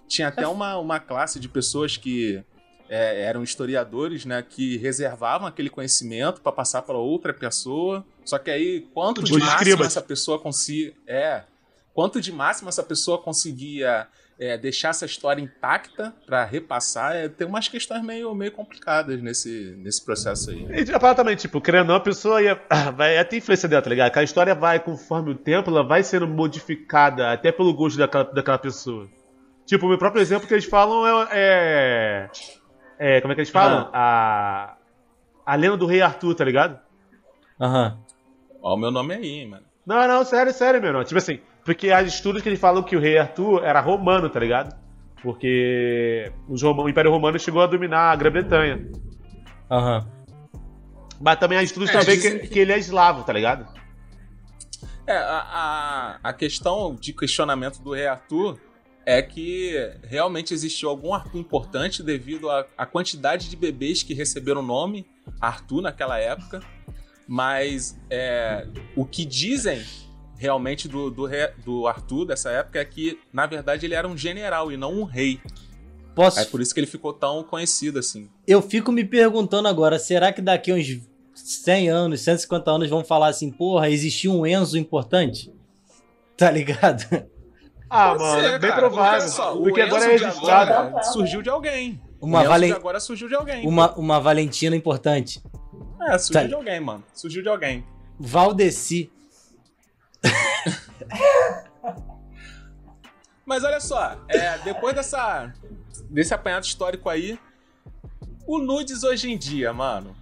Tinha 0.07 0.27
até 0.27 0.47
uma, 0.47 0.77
uma 0.77 0.99
classe 0.99 1.39
de 1.39 1.47
pessoas 1.47 1.97
que 1.97 2.43
é, 2.89 3.23
eram 3.23 3.41
historiadores, 3.43 4.25
né, 4.25 4.43
que 4.47 4.77
reservavam 4.77 5.47
aquele 5.47 5.69
conhecimento 5.69 6.41
para 6.41 6.51
passar 6.51 6.81
para 6.83 6.97
outra 6.97 7.33
pessoa. 7.33 8.05
Só 8.23 8.37
que 8.37 8.51
aí, 8.51 8.81
quanto 8.93 9.23
de 9.23 9.33
máximo 9.33 9.83
essa 9.83 10.01
pessoa 10.01 10.39
conseguia. 10.39 10.93
É. 11.07 11.43
Quanto 11.93 12.19
de 12.19 12.31
máximo 12.31 12.69
essa 12.69 12.83
pessoa 12.83 13.19
conseguia 13.19 14.07
é, 14.43 14.57
deixar 14.57 14.89
essa 14.89 15.05
história 15.05 15.41
intacta 15.41 16.13
para 16.25 16.43
repassar, 16.43 17.15
é, 17.15 17.29
tem 17.29 17.47
umas 17.47 17.69
questões 17.69 18.03
meio, 18.03 18.35
meio 18.35 18.51
complicadas 18.51 19.21
nesse, 19.21 19.73
nesse 19.77 20.03
processo 20.03 20.51
aí. 20.51 20.67
E 20.69 20.91
a 20.91 20.99
parada 20.99 21.23
também, 21.23 21.35
tipo, 21.35 21.61
querendo 21.61 21.83
ou 21.83 21.87
não, 21.87 21.95
a 21.95 21.99
pessoa 21.99 22.41
ia, 22.41 22.61
vai 22.95 23.17
até 23.17 23.37
influência 23.37 23.69
dela, 23.69 23.81
tá 23.81 23.89
ligado? 23.89 24.11
Que 24.11 24.19
a 24.19 24.23
história 24.23 24.53
vai, 24.53 24.79
conforme 24.79 25.31
o 25.31 25.35
tempo, 25.35 25.69
ela 25.69 25.83
vai 25.83 26.03
sendo 26.03 26.27
modificada 26.27 27.31
até 27.31 27.51
pelo 27.51 27.73
gosto 27.73 27.97
daquela, 27.97 28.25
daquela 28.25 28.57
pessoa. 28.57 29.07
Tipo, 29.65 29.85
o 29.85 29.89
meu 29.89 29.97
próprio 29.97 30.21
exemplo 30.21 30.45
que 30.45 30.53
eles 30.53 30.65
falam 30.65 31.27
é. 31.31 32.29
é, 32.99 33.17
é, 33.17 33.21
como 33.21 33.31
é 33.31 33.35
que 33.35 33.41
eles 33.41 33.49
falam? 33.51 33.89
A. 33.93 34.75
A 35.45 35.55
lenda 35.55 35.75
do 35.75 35.85
rei 35.85 36.01
Arthur, 36.01 36.35
tá 36.35 36.45
ligado? 36.45 36.79
Aham. 37.59 37.99
Ó, 38.61 38.75
o 38.75 38.77
meu 38.77 38.91
nome 38.91 39.13
aí, 39.13 39.27
hein, 39.27 39.49
mano. 39.49 39.63
Não, 39.85 40.07
não, 40.07 40.23
sério, 40.23 40.53
sério, 40.53 40.79
meu 40.79 40.89
irmão. 40.89 41.03
Tipo 41.03 41.17
assim, 41.17 41.41
porque 41.65 41.91
há 41.91 42.01
estudos 42.01 42.41
que 42.41 42.49
eles 42.49 42.59
falam 42.59 42.83
que 42.83 42.95
o 42.95 42.99
rei 42.99 43.17
Arthur 43.17 43.63
era 43.63 43.79
romano, 43.79 44.29
tá 44.29 44.39
ligado? 44.39 44.75
Porque 45.21 46.31
os 46.49 46.61
Roma- 46.61 46.83
o 46.83 46.89
Império 46.89 47.09
Romano 47.11 47.39
chegou 47.39 47.61
a 47.61 47.67
dominar 47.67 48.11
a 48.11 48.15
Grã-Bretanha. 48.15 48.89
Aham. 49.71 50.05
Mas 51.21 51.37
também 51.39 51.57
há 51.57 51.63
estudos 51.63 51.89
É, 51.89 51.93
também 51.99 52.19
que, 52.19 52.39
que- 52.39 52.47
que 52.47 52.59
ele 52.59 52.73
é 52.73 52.77
eslavo, 52.77 53.23
tá 53.23 53.31
ligado? 53.31 53.65
É, 55.07 55.15
a, 55.15 55.39
a, 56.23 56.29
a 56.29 56.33
questão 56.33 56.95
de 56.95 57.13
questionamento 57.13 57.79
do 57.81 57.93
rei 57.93 58.07
Arthur 58.07 58.59
é 59.05 59.21
que 59.21 59.73
realmente 60.03 60.53
existiu 60.53 60.89
algum 60.89 61.13
Arthur 61.13 61.37
importante 61.39 62.01
devido 62.03 62.49
à, 62.49 62.65
à 62.77 62.85
quantidade 62.85 63.49
de 63.49 63.55
bebês 63.55 64.01
que 64.03 64.13
receberam 64.13 64.61
o 64.61 64.65
nome 64.65 65.05
Arthur 65.41 65.81
naquela 65.81 66.17
época. 66.19 66.61
Mas 67.27 67.97
é, 68.09 68.67
o 68.95 69.05
que 69.05 69.23
dizem 69.25 69.81
realmente 70.43 70.87
do, 70.89 71.09
do, 71.09 71.25
re- 71.25 71.53
do 71.65 71.87
Arthur 71.87 72.25
dessa 72.25 72.51
época 72.51 72.79
é 72.79 72.85
que, 72.85 73.17
na 73.31 73.45
verdade, 73.45 73.85
ele 73.85 73.95
era 73.95 74.05
um 74.07 74.17
general 74.17 74.71
e 74.71 74.77
não 74.77 74.93
um 74.93 75.03
rei. 75.05 75.39
Posso. 76.13 76.39
É 76.39 76.45
por 76.45 76.59
isso 76.61 76.73
que 76.73 76.79
ele 76.81 76.87
ficou 76.87 77.13
tão 77.13 77.43
conhecido 77.43 77.97
assim. 77.99 78.29
Eu 78.45 78.61
fico 78.61 78.91
me 78.91 79.03
perguntando 79.05 79.67
agora, 79.67 79.97
será 79.97 80.31
que 80.33 80.41
daqui 80.41 80.71
uns 80.73 80.85
100 81.33 81.89
anos, 81.89 82.21
150 82.21 82.69
anos 82.69 82.89
vão 82.89 83.03
falar 83.03 83.27
assim, 83.29 83.49
porra, 83.49 83.89
existia 83.89 84.29
um 84.29 84.45
Enzo 84.45 84.77
importante? 84.77 85.51
Tá 86.35 86.49
ligado? 86.49 87.03
Ah, 87.87 88.09
Pode 88.09 88.23
mano, 88.23 88.41
ser, 88.41 88.53
é 88.53 88.59
bem 88.59 88.69
cara, 88.71 88.81
provável. 88.81 89.27
só, 89.29 89.55
o 89.55 89.61
porque 89.63 89.81
agora 89.81 90.03
é 90.05 90.17
registrado. 90.17 90.73
agora 90.73 91.03
surgiu 91.03 91.41
de 91.43 91.49
alguém. 91.49 92.01
Uma 92.19 92.41
o 92.43 92.47
valen- 92.47 92.71
agora 92.71 92.99
surgiu 92.99 93.27
de 93.29 93.35
alguém. 93.35 93.67
Uma, 93.67 93.93
uma 93.93 94.19
Valentina 94.19 94.75
importante. 94.75 95.39
É, 96.01 96.17
surgiu 96.17 96.41
Tá. 96.41 96.47
de 96.47 96.53
alguém, 96.55 96.79
mano. 96.79 97.03
Surgiu 97.13 97.43
de 97.43 97.49
alguém. 97.49 97.85
Valdeci. 98.19 99.11
Mas 103.45 103.63
olha 103.63 103.79
só, 103.79 104.17
é, 104.29 104.57
depois 104.59 104.95
dessa, 104.95 105.53
desse 106.09 106.33
apanhado 106.33 106.63
histórico 106.63 107.09
aí, 107.09 107.37
o 108.47 108.57
nudes 108.57 109.03
hoje 109.03 109.31
em 109.31 109.37
dia, 109.37 109.73
mano. 109.73 110.15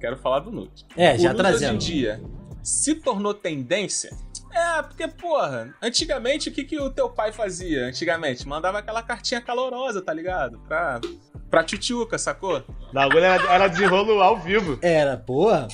Quero 0.00 0.16
falar 0.16 0.40
do 0.40 0.50
nude. 0.50 0.86
É, 0.96 1.18
já 1.18 1.30
o 1.30 1.32
nudes 1.32 1.50
trazendo. 1.50 1.76
hoje 1.76 1.92
em 1.92 1.94
dia 1.96 2.20
se 2.62 2.94
tornou 2.94 3.34
tendência. 3.34 4.16
É, 4.52 4.82
porque, 4.82 5.08
porra, 5.08 5.74
antigamente 5.80 6.48
o 6.48 6.52
que, 6.52 6.64
que 6.64 6.78
o 6.78 6.90
teu 6.90 7.08
pai 7.08 7.32
fazia? 7.32 7.86
Antigamente, 7.86 8.46
mandava 8.46 8.78
aquela 8.78 9.02
cartinha 9.02 9.40
calorosa, 9.40 10.02
tá 10.02 10.12
ligado? 10.12 10.58
Pra, 10.60 11.00
pra 11.50 11.64
tchutchuca, 11.64 12.18
sacou? 12.18 12.62
O 12.92 12.94
bagulho 12.94 13.24
era, 13.24 13.54
era 13.54 13.68
de 13.68 13.84
rolo 13.86 14.22
ao 14.22 14.36
vivo. 14.36 14.78
Era, 14.82 15.16
porra. 15.16 15.66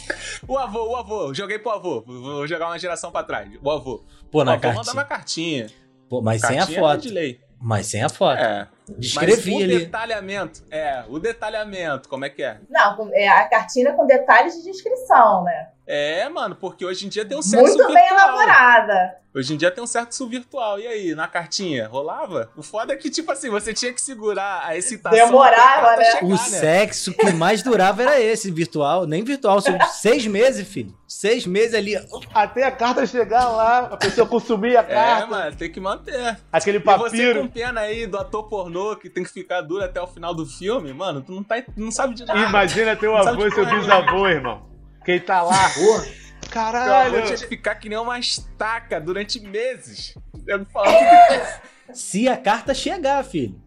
O 0.46 0.56
avô, 0.56 0.90
o 0.90 0.96
avô, 0.96 1.34
joguei 1.34 1.58
pro 1.58 1.72
avô. 1.72 2.00
Vou 2.06 2.46
jogar 2.46 2.68
uma 2.68 2.78
geração 2.78 3.10
pra 3.10 3.24
trás. 3.24 3.50
O 3.60 3.68
avô. 3.72 4.04
Pô, 4.30 4.42
o 4.42 4.44
na 4.44 4.52
avô 4.52 4.60
cartinha. 4.62 4.84
mandava 4.84 5.04
cartinha. 5.04 5.66
Pô, 6.08 6.22
mas 6.22 6.40
sem 6.40 6.56
a 6.56 6.58
cartinha 6.60 6.78
era 6.78 6.86
foto. 6.88 7.00
de 7.02 7.08
lei. 7.10 7.40
Mas 7.60 7.86
sem 7.88 8.04
a 8.04 8.08
foto. 8.08 8.38
É. 8.38 8.68
Mas 9.14 9.46
o 9.46 9.56
ali. 9.56 9.78
detalhamento, 9.80 10.62
é, 10.70 11.04
o 11.08 11.18
detalhamento, 11.18 12.08
como 12.08 12.24
é 12.24 12.30
que 12.30 12.42
é? 12.42 12.58
Não, 12.70 13.10
é 13.12 13.28
a 13.28 13.48
cartinha 13.48 13.92
com 13.92 14.06
detalhes 14.06 14.54
de 14.56 14.64
descrição, 14.64 15.44
né? 15.44 15.68
É, 15.86 16.28
mano, 16.28 16.54
porque 16.54 16.84
hoje 16.84 17.06
em 17.06 17.08
dia 17.08 17.24
tem 17.24 17.36
um 17.38 17.40
sexo 17.42 17.62
Muito 17.64 17.76
virtual. 17.78 17.94
bem 17.94 18.08
elaborada. 18.08 19.16
Hoje 19.34 19.54
em 19.54 19.56
dia 19.56 19.70
tem 19.70 19.82
um 19.82 19.86
sexo 19.86 20.26
virtual. 20.28 20.78
E 20.80 20.86
aí, 20.86 21.14
na 21.14 21.26
cartinha, 21.28 21.86
rolava? 21.88 22.50
O 22.56 22.62
foda 22.62 22.92
é 22.92 22.96
que, 22.96 23.08
tipo 23.08 23.30
assim, 23.32 23.48
você 23.48 23.72
tinha 23.72 23.92
que 23.92 24.00
segurar 24.00 24.62
a 24.66 24.76
excitação. 24.76 25.18
Demorava, 25.26 25.96
né? 25.96 26.04
chegar, 26.10 26.24
O 26.26 26.36
sexo 26.36 27.12
que 27.14 27.30
mais 27.32 27.62
durava 27.62 28.02
era 28.02 28.20
esse, 28.20 28.50
virtual. 28.50 29.06
Nem 29.06 29.22
virtual, 29.24 29.60
são 29.62 29.78
seis 29.92 30.26
meses, 30.26 30.66
filho. 30.68 30.94
Seis 31.06 31.46
meses 31.46 31.74
ali. 31.74 31.94
Até 32.34 32.64
a 32.64 32.70
carta 32.70 33.06
chegar 33.06 33.48
lá, 33.48 33.78
a 33.92 33.96
pessoa 33.96 34.26
consumir 34.26 34.76
a 34.76 34.80
É, 34.80 34.84
carta. 34.84 35.26
mano, 35.26 35.56
tem 35.56 35.70
que 35.72 35.80
manter. 35.80 36.36
aquele 36.52 36.78
E 36.78 36.80
você 36.80 36.92
papiro. 36.94 37.40
com 37.42 37.48
pena 37.48 37.80
aí 37.82 38.06
do 38.06 38.18
ator 38.18 38.42
pornô 38.48 38.77
que 38.96 39.08
tem 39.08 39.22
que 39.24 39.30
ficar 39.30 39.60
duro 39.60 39.84
até 39.84 40.00
o 40.00 40.06
final 40.06 40.34
do 40.34 40.46
filme, 40.46 40.92
mano, 40.92 41.22
tu 41.22 41.32
não, 41.32 41.42
tá, 41.42 41.56
não 41.76 41.90
sabe 41.90 42.14
de 42.14 42.24
nada. 42.24 42.40
Imagina 42.40 42.96
teu 42.96 43.16
avô 43.16 43.46
e 43.46 43.50
seu 43.50 43.64
porra 43.64 43.78
bisavô, 43.78 44.28
irmão. 44.28 44.68
Quem 45.04 45.20
tá 45.20 45.42
lá. 45.42 45.70
Teu 45.70 46.50
Caralho. 46.50 47.16
avô 47.16 47.26
tinha 47.26 47.38
que 47.38 47.46
ficar 47.46 47.74
que 47.76 47.88
nem 47.88 47.98
uma 47.98 48.18
estaca 48.18 49.00
durante 49.00 49.40
meses. 49.40 50.14
Eu 50.46 50.64
falo 50.66 50.86
que 50.86 51.94
Se 51.94 52.28
a 52.28 52.36
carta 52.36 52.74
chegar, 52.74 53.22
filho. 53.24 53.60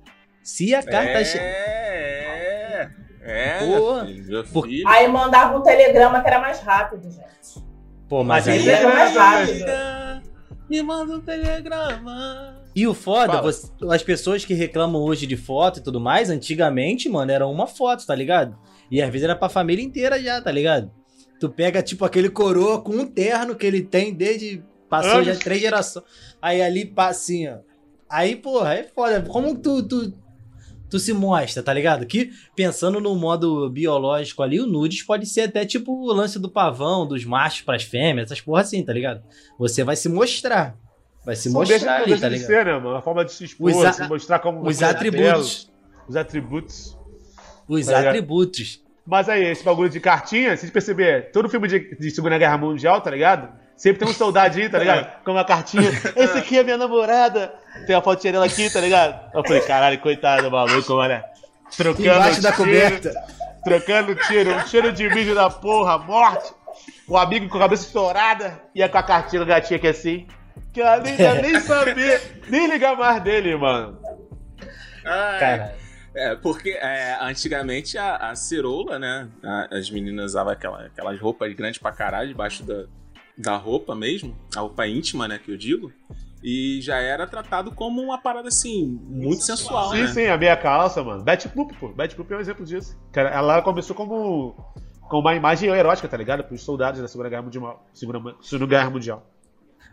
Se 0.44 0.74
a 0.74 0.82
carta 0.84 1.20
é, 1.20 1.26
chegar. 1.26 1.46
é, 1.46 2.90
é, 3.22 3.60
Porra. 3.60 4.06
filho, 4.06 4.46
filho. 4.46 4.88
Aí 4.88 5.08
mandava 5.08 5.58
um 5.58 5.62
telegrama 5.62 6.22
que 6.22 6.28
era 6.28 6.40
mais 6.40 6.60
rápido, 6.60 7.10
gente. 7.12 7.66
Pô, 8.10 8.24
mas 8.24 8.46
Mas 8.46 8.58
aí. 8.58 8.70
Era 8.70 8.94
mais 8.94 9.16
rápido. 9.16 10.32
Me 10.70 10.82
manda 10.82 11.16
um 11.16 11.22
telegrama. 11.22 12.61
E 12.76 12.88
o 12.88 12.94
foda, 12.94 13.34
você- 13.42 13.70
as 13.90 14.02
pessoas 14.04 14.46
que 14.46 14.54
reclamam 14.54 15.02
hoje 15.02 15.26
de 15.28 15.36
foto 15.36 15.80
e 15.80 15.84
tudo 15.84 16.00
mais, 16.00 16.30
antigamente, 16.30 17.10
mano, 17.10 17.32
era 17.32 17.46
uma 17.46 17.68
foto, 17.68 18.06
tá 18.06 18.16
ligado? 18.16 18.58
E 18.90 19.02
às 19.02 19.10
vezes 19.10 19.24
era 19.26 19.36
pra 19.36 19.50
família 19.50 19.84
inteira 19.84 20.22
já, 20.22 20.42
tá 20.42 20.52
ligado? 20.52 20.92
Tu 21.40 21.50
pega, 21.50 21.82
tipo, 21.82 22.06
aquele 22.06 22.30
coroa 22.30 22.82
com 22.82 22.92
um 22.94 23.06
terno 23.06 23.56
que 23.56 23.66
ele 23.66 23.82
tem 23.82 24.14
desde. 24.14 24.64
Passou 24.90 25.24
já 25.24 25.36
três 25.36 25.60
gerações. 25.62 26.06
Aí 26.42 26.62
ali, 26.62 26.86
pá, 26.86 27.08
assim, 27.10 27.48
ó. 27.48 27.58
Aí, 28.10 28.36
porra, 28.36 28.76
é 28.76 28.84
foda. 28.84 29.22
Como 29.22 29.58
tu, 29.58 29.82
tu, 29.88 30.14
tu 30.90 31.00
se 31.00 31.14
mostra, 31.14 31.64
tá 31.64 31.74
ligado? 31.74 32.06
Que 32.06 32.30
pensando 32.56 33.00
no 33.00 33.16
modo 33.16 33.70
biológico 33.70 34.44
ali, 34.44 34.60
o 34.60 34.68
nudes 34.68 35.02
pode 35.04 35.26
ser 35.26 35.42
até 35.42 35.66
tipo 35.66 35.92
o 35.94 36.12
lance 36.14 36.38
do 36.38 36.50
pavão, 36.52 37.08
dos 37.08 37.24
machos 37.26 37.62
pras 37.62 37.84
fêmeas, 37.84 38.26
essas 38.32 38.42
porra 38.42 38.62
assim, 38.62 38.84
tá 38.84 38.92
ligado? 38.94 39.24
Você 39.58 39.84
vai 39.84 39.96
se 39.96 40.08
mostrar. 40.10 40.78
Vai 41.26 41.36
se 41.36 41.50
mostrar 41.50 41.98
ali, 42.02 42.20
tá 42.20 42.28
ligado? 42.30 42.48
ser, 42.48 42.66
né, 42.66 42.74
mano? 42.74 42.96
A 42.96 43.02
forma 43.02 43.24
de 43.24 43.32
se 43.32 43.44
expor, 43.44 43.86
a- 43.86 43.94
se 43.94 44.08
mostrar 44.08 44.40
como 44.40 44.68
Os 44.68 44.82
é 44.82 44.86
atributos. 44.86 45.66
belo, 45.66 46.06
Os 46.08 46.16
atributos. 46.16 46.98
Os 47.68 47.86
Tá 47.86 47.98
ligado? 47.98 48.08
atributos. 48.08 48.82
Mas 49.06 49.30
aí, 49.30 49.44
esse 49.46 49.64
bagulho 49.64 49.90
de 49.90 50.00
cartinha, 50.00 50.52
se 50.56 50.62
vocês 50.62 50.72
perceberem, 50.72 51.32
todo 51.32 51.50
filme 51.50 51.68
de, 51.68 51.96
de 51.96 52.12
Segunda 52.12 52.38
Guerra 52.38 52.58
Mundial, 52.58 53.02
tá 53.02 53.10
ligado? 53.12 53.50
Sempre 53.76 54.00
tem 54.00 54.08
um 54.08 54.14
soldadinho, 54.14 54.70
tá 54.70 54.78
ligado? 54.78 55.08
Com 55.26 55.32
uma 55.32 55.44
cartinha. 55.44 55.90
Esse 56.16 56.38
aqui 56.38 56.58
é 56.60 56.64
minha 56.64 56.78
namorada. 56.78 57.54
Tem 57.88 57.96
a 57.96 58.02
fotinha 58.02 58.34
dela 58.34 58.46
aqui, 58.46 58.70
tá 58.72 58.80
ligado? 58.80 59.20
Eu 59.34 59.44
falei, 59.44 59.62
caralho, 59.62 60.00
coitado 60.00 60.44
do 60.44 60.52
maluco, 60.52 60.94
mano. 60.94 61.22
Trocando 61.76 62.06
Embaixo 62.10 62.42
da 62.42 62.52
tiro, 62.52 62.64
coberta. 62.66 63.14
Trocando 63.64 64.16
tiro, 64.16 64.54
um 64.56 64.68
cheiro 64.68 64.92
de 64.92 65.08
vídeo 65.10 65.34
da 65.34 65.50
porra, 65.50 65.98
morte. 65.98 66.52
O 67.08 67.18
amigo 67.18 67.48
com 67.50 67.58
a 67.58 67.62
cabeça 67.62 67.86
estourada 67.86 68.62
ia 68.76 68.88
com 68.90 68.98
a 68.98 69.04
cartinha 69.04 69.40
do 69.40 69.46
gatinho 69.46 69.78
aqui 69.78 69.88
assim. 69.88 70.28
Que 70.74 70.82
ela 70.82 70.98
nem, 71.04 71.20
ia 71.20 71.42
nem 71.42 71.60
saber, 71.60 72.42
nem 72.50 72.68
ligar 72.70 72.96
mais 72.98 73.22
dele, 73.24 73.56
mano. 73.56 73.98
Ai, 75.06 75.40
Cara, 75.40 75.76
É, 76.14 76.36
porque 76.36 76.70
é, 76.72 77.18
antigamente 77.22 77.98
a, 77.98 78.18
a 78.18 78.36
ceroula, 78.36 79.00
né? 79.00 79.30
a- 79.44 79.68
as 79.78 79.90
meninas 79.90 80.32
usavam 80.32 80.52
aquela, 80.54 80.86
aquelas 80.86 81.20
roupas 81.20 81.54
grandes 81.54 81.80
pra 81.80 81.92
caralho 81.92 82.28
debaixo 82.30 82.64
da, 82.64 82.86
da 83.38 83.56
roupa 83.56 83.96
mesmo, 83.96 84.36
a 84.56 84.60
roupa 84.60 84.86
íntima, 84.88 85.28
né? 85.28 85.40
Que 85.44 85.52
eu 85.52 85.58
digo. 85.58 85.92
E 86.44 86.80
já 86.82 86.98
era 86.98 87.28
tratado 87.28 87.72
como 87.72 88.02
uma 88.02 88.18
parada 88.18 88.48
assim, 88.48 89.00
muito 89.04 89.44
sensual, 89.44 89.92
Sim, 89.92 90.02
né? 90.02 90.08
sim, 90.08 90.26
a 90.26 90.38
meia 90.38 90.58
calça, 90.58 91.04
mano. 91.04 91.24
Betty 91.24 91.48
Boop, 91.48 91.74
pô. 91.76 91.90
Betty 91.90 92.16
Boop 92.16 92.34
é 92.34 92.38
um 92.38 92.40
exemplo 92.40 92.66
disso. 92.66 93.00
Cara, 93.14 93.30
ela 93.30 93.62
começou 93.62 93.96
como, 93.96 94.56
como 95.08 95.22
uma 95.22 95.36
imagem 95.36 95.70
erótica, 95.70 96.08
tá 96.08 96.18
ligado? 96.18 96.44
Pros 96.44 96.64
soldados 96.64 97.00
da 97.00 97.08
Segunda 97.08 97.30
Guerra 97.30 97.44
Mundial. 97.44 97.86
Segunda, 97.94 98.36
Segunda 98.42 98.66
Guerra 98.70 98.90
Mundial. 98.90 99.31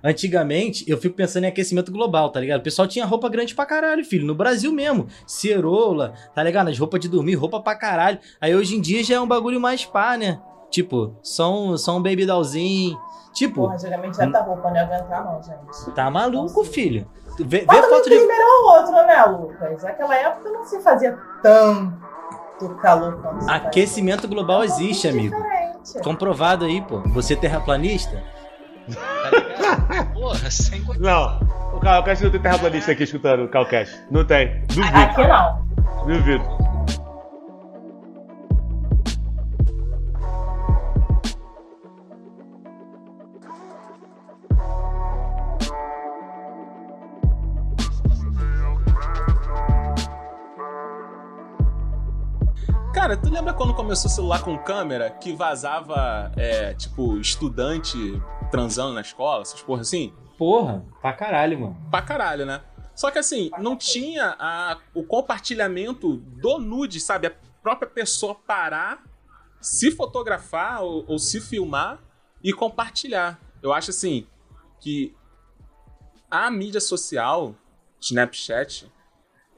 Antigamente 0.03 0.85
eu 0.89 0.97
fico 0.99 1.15
pensando 1.17 1.45
em 1.45 1.49
aquecimento 1.49 1.91
global, 1.93 2.31
tá 2.31 2.41
ligado? 2.41 2.61
O 2.61 2.65
pessoal 2.65 2.87
tinha 2.89 3.05
roupa 3.05 3.29
grande 3.29 3.55
pra 3.55 3.67
caralho, 3.67 4.05
filho. 4.05 4.27
No 4.27 4.35
Brasil 4.35 4.73
mesmo. 4.73 5.07
Cerola, 5.27 6.13
tá 6.35 6.43
ligado? 6.43 6.69
As 6.69 6.79
roupas 6.79 7.01
de 7.01 7.09
dormir, 7.09 7.35
roupa 7.35 7.61
pra 7.61 7.75
caralho. 7.75 8.19
Aí 8.41 8.55
hoje 8.55 8.77
em 8.77 8.81
dia 8.81 9.03
já 9.05 9.17
é 9.17 9.21
um 9.21 9.27
bagulho 9.29 9.61
mais 9.61 9.85
pá, 9.85 10.17
né? 10.17 10.41
Tipo, 10.71 11.17
só 11.23 11.53
um, 11.53 11.77
só 11.77 11.97
um 11.97 12.03
baby 12.03 12.27
dollzinho. 12.27 12.99
Tipo, 13.33 13.63
Porra, 13.63 13.75
antigamente 13.75 14.21
era 14.21 14.41
roupa, 14.43 14.69
não 14.69 14.77
ia 14.77 14.83
aguentar 14.83 15.25
não, 15.25 15.43
gente. 15.43 15.95
tá 15.95 16.11
maluco, 16.11 16.65
filho. 16.65 17.07
Vê, 17.39 17.59
vê 17.61 17.65
Mas 17.67 17.77
também 17.81 17.91
foto 17.97 18.11
de. 18.11 18.17
primeiro 18.17 18.43
é 18.43 18.47
o 18.47 18.65
outro, 18.77 18.93
né, 18.93 19.23
Lucas? 19.25 19.83
Naquela 19.85 20.17
época 20.17 20.51
não 20.51 20.65
se 20.65 20.81
fazia 20.81 21.17
tanto 21.43 22.75
calor 22.83 23.21
quanto 23.23 23.49
Aquecimento 23.49 24.27
global 24.27 24.61
hoje. 24.61 24.73
existe, 24.73 25.07
É 25.07 25.11
amigo. 25.11 25.37
diferente. 25.37 26.03
Comprovado 26.03 26.65
aí, 26.65 26.83
pô. 26.83 27.01
Você 27.11 27.37
terraplanista? 27.37 28.23
Tá 28.95 29.31
ligado? 29.31 30.13
Porra, 30.13 30.51
sem 30.51 30.83
Não, 30.99 31.41
o 31.75 31.81
Calcast 31.81 32.25
não 32.25 32.31
tem 32.31 32.41
terraplanista 32.41 32.93
aqui 32.93 33.05
escutando 33.05 33.45
o 33.45 33.49
Calcast. 33.49 33.95
Não 34.11 34.25
tem. 34.25 34.63
Duvido. 34.67 34.97
Aqui 34.97 35.27
não. 35.27 35.69
Duvido. 36.07 36.69
Cara, 53.09 53.17
tu 53.17 53.31
lembra 53.31 53.55
quando 53.55 53.73
começou 53.73 54.11
o 54.11 54.13
celular 54.13 54.43
com 54.43 54.59
câmera 54.59 55.09
que 55.09 55.33
vazava, 55.33 56.31
é, 56.37 56.75
tipo, 56.75 57.17
estudante 57.19 58.21
transando 58.51 58.93
na 58.95 59.01
escola, 59.01 59.43
essas 59.43 59.61
porra 59.63 59.83
assim? 59.83 60.13
Porra, 60.37 60.85
pra 61.01 61.13
caralho, 61.13 61.61
mano. 61.61 61.77
Pra 61.91 62.03
caralho, 62.03 62.47
né? 62.47 62.63
Só 62.95 63.11
que 63.11 63.19
assim, 63.19 63.51
não 63.59 63.77
tinha 63.77 64.37
a- 64.39 64.79
o 64.95 65.03
compartilhamento 65.05 66.17
do 66.17 66.59
nude, 66.59 67.01
sabe? 67.01 67.27
A 67.29 67.33
própria 67.63 67.89
pessoa 67.89 68.35
parar, 68.35 69.03
se 69.61 69.91
fotografar 69.93 70.83
ou, 70.83 71.05
ou 71.09 71.19
se 71.19 71.41
filmar 71.41 71.99
e 72.43 72.53
compartilhar. 72.53 73.39
Eu 73.63 73.73
acho 73.73 73.91
assim 73.91 74.27
que 74.81 75.15
a 76.31 76.51
mídia 76.51 76.81
social, 76.81 77.55
Snapchat, 78.01 78.91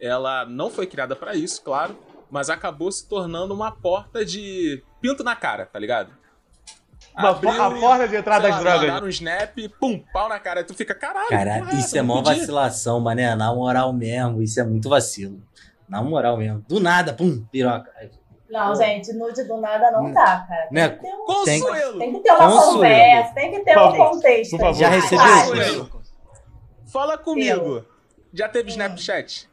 ela 0.01 0.47
não 0.47 0.71
foi 0.71 0.87
criada 0.87 1.15
pra 1.15 1.35
isso, 1.35 1.63
claro, 1.63 1.97
mas 2.31 2.49
acabou 2.49 2.91
se 2.91 3.07
tornando 3.09 3.53
uma 3.53 3.71
porta 3.73 4.25
de 4.25 4.83
pinto 5.01 5.23
na 5.23 5.35
cara, 5.37 5.67
tá 5.67 5.79
ligado? 5.79 6.13
Uma 7.19 7.31
Abriu, 7.31 7.51
a 7.63 7.71
porta 7.73 8.09
de 8.09 8.17
entrada 8.17 8.43
das 8.49 8.57
lá, 8.57 8.61
drogas. 8.63 8.81
mandaram 8.83 9.07
um 9.07 9.11
snap, 9.11 9.57
pum, 9.81 9.99
pau 10.13 10.29
na 10.29 10.39
cara. 10.39 10.65
Tu 10.65 10.73
fica, 10.75 10.95
caralho. 10.95 11.29
Cara, 11.29 11.59
porra, 11.59 11.75
isso 11.75 11.99
é 11.99 12.03
mó 12.03 12.23
vacilação, 12.23 13.01
mané. 13.01 13.35
Na 13.35 13.53
moral 13.55 13.93
mesmo, 13.93 14.41
isso 14.43 14.59
é 14.61 14.65
muito 14.65 14.89
vacilo. 14.89 15.43
Na 15.89 16.01
moral 16.03 16.37
mesmo. 16.39 16.65
Do 16.69 16.79
nada, 16.81 17.13
pum, 17.13 17.45
piroca. 17.51 17.91
Não, 18.49 18.75
gente, 18.75 19.13
nude 19.13 19.45
do 19.45 19.61
nada 19.61 19.91
não 19.93 20.13
dá, 20.13 20.45
cara. 20.49 20.63
Tem, 20.67 20.73
Né? 20.73 20.89
que, 20.89 21.03
ter 21.03 21.09
um- 21.15 21.45
Tem- 21.45 21.61
Consuelo, 21.61 21.99
tem 21.99 22.13
que 22.13 22.21
ter 22.21 22.31
uma 22.33 22.39
Consuelo. 22.51 22.73
conversa, 22.75 23.35
tem 23.35 23.51
que 23.53 23.61
ter 23.61 23.75
Por 23.75 23.81
um 23.83 23.91
favor, 23.91 24.11
contexto. 24.11 24.51
por 24.51 24.61
favor. 24.61 24.75
Já 24.81 24.89
recebeu. 24.89 25.19
Consuelo. 25.27 26.03
fala 26.93 27.19
comigo. 27.19 27.85
Já 28.33 28.49
teve 28.49 28.71
Snapchat? 28.71 29.49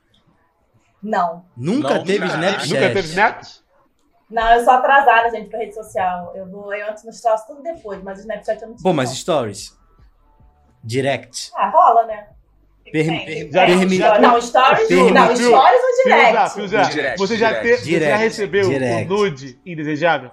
Não. 1.02 1.46
Nunca 1.56 1.96
Não, 1.96 2.04
teve 2.04 2.28
cara. 2.28 2.34
Snapchat. 2.34 2.70
Nunca 2.74 2.88
teve 2.88 3.00
Snap? 3.08 3.42
Não, 4.29 4.51
eu 4.53 4.63
sou 4.63 4.74
atrasada, 4.74 5.29
gente, 5.29 5.50
pra 5.50 5.60
rede 5.60 5.74
social. 5.74 6.34
Eu 6.36 6.46
vou, 6.50 6.74
eu 6.74 6.89
antes 6.89 7.03
nos 7.05 7.22
troços 7.22 7.46
tudo 7.48 7.63
depois, 7.63 8.01
mas 8.03 8.17
o 8.19 8.22
Snapchat 8.22 8.62
eu 8.62 8.69
não. 8.69 8.75
Pô, 8.75 8.91
mas 8.93 9.10
stories. 9.12 9.77
Direct. 10.84 11.51
Ah, 11.55 11.69
rola, 11.69 12.05
né? 12.05 12.27
Per-. 12.91 13.51
Já- 13.51 13.65
permi- 13.65 13.96
story- 13.98 14.22
Não, 14.22 14.41
stories, 14.41 14.89
não, 14.89 15.27
Fio- 15.27 15.36
stories 15.50 15.81
ou 15.84 16.03
direct? 16.03 16.53
Fiuza, 16.53 16.84
Direct, 16.86 17.17
você 17.19 17.38
já, 17.38 17.50
direct. 17.51 17.77
te- 17.77 17.81
você 17.81 17.91
já 18.00 18.00
Direct, 18.00 18.17
recebeu 18.24 18.69
direct. 18.69 19.12
o 19.12 19.17
nude 19.17 19.60
indesejável? 19.65 20.31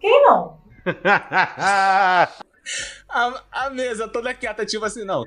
Quem 0.00 0.22
não? 0.24 0.58
A, 3.08 3.42
a 3.52 3.70
mesa 3.70 4.08
toda 4.08 4.34
quieta, 4.34 4.66
tipo 4.66 4.84
assim, 4.84 5.04
não. 5.04 5.24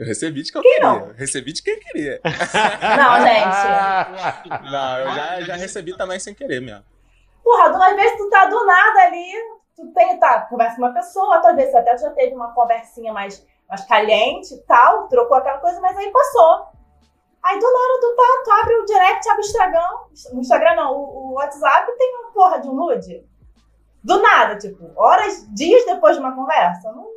Eu 0.00 0.06
recebi 0.06 0.42
de 0.42 0.50
que 0.50 0.56
eu 0.56 0.62
Quem 0.62 0.72
queria. 0.76 0.88
não? 0.88 1.12
Recebi 1.12 1.52
de 1.52 1.62
quem 1.62 1.78
queria. 1.78 2.20
Não, 2.24 3.20
gente. 3.20 4.72
Não, 4.72 4.98
eu 4.98 5.10
já, 5.12 5.40
já 5.42 5.56
recebi 5.56 5.94
também 5.94 6.18
sem 6.18 6.32
querer 6.34 6.62
mesmo. 6.62 6.82
Porra, 7.44 7.68
duas 7.68 7.94
vezes 7.94 8.16
tu 8.16 8.30
tá 8.30 8.46
do 8.46 8.64
nada 8.64 9.00
ali, 9.02 9.30
tu 9.76 9.92
tem, 9.92 10.18
tá, 10.18 10.40
conversa 10.48 10.76
com 10.76 10.82
uma 10.82 10.94
pessoa, 10.94 11.36
outras 11.36 11.54
vezes 11.54 11.74
até 11.74 11.94
tu 11.96 12.00
já 12.00 12.10
teve 12.12 12.34
uma 12.34 12.54
conversinha 12.54 13.12
mais, 13.12 13.46
mais 13.68 13.84
caliente 13.84 14.54
e 14.54 14.62
tal, 14.62 15.06
trocou 15.08 15.36
aquela 15.36 15.58
coisa, 15.58 15.78
mas 15.82 15.94
aí 15.94 16.10
passou. 16.10 16.68
Aí 17.42 17.58
do 17.58 17.66
nada 17.66 18.00
tu, 18.00 18.16
tá, 18.16 18.42
tu 18.44 18.50
abre 18.52 18.74
o 18.76 18.84
direct, 18.86 19.28
abre 19.28 19.42
o 19.42 19.46
Instagram, 19.46 19.88
o 20.32 20.40
Instagram 20.40 20.74
não, 20.76 20.96
o, 20.96 21.28
o 21.28 21.32
WhatsApp 21.34 21.92
tem 21.98 22.16
uma 22.20 22.32
porra 22.32 22.58
de 22.58 22.68
um 22.68 22.74
nude. 22.74 23.22
Do 24.02 24.22
nada, 24.22 24.56
tipo, 24.56 24.92
horas, 24.96 25.46
dias 25.54 25.84
depois 25.84 26.16
de 26.16 26.22
uma 26.22 26.34
conversa. 26.34 26.90
Não, 26.90 27.09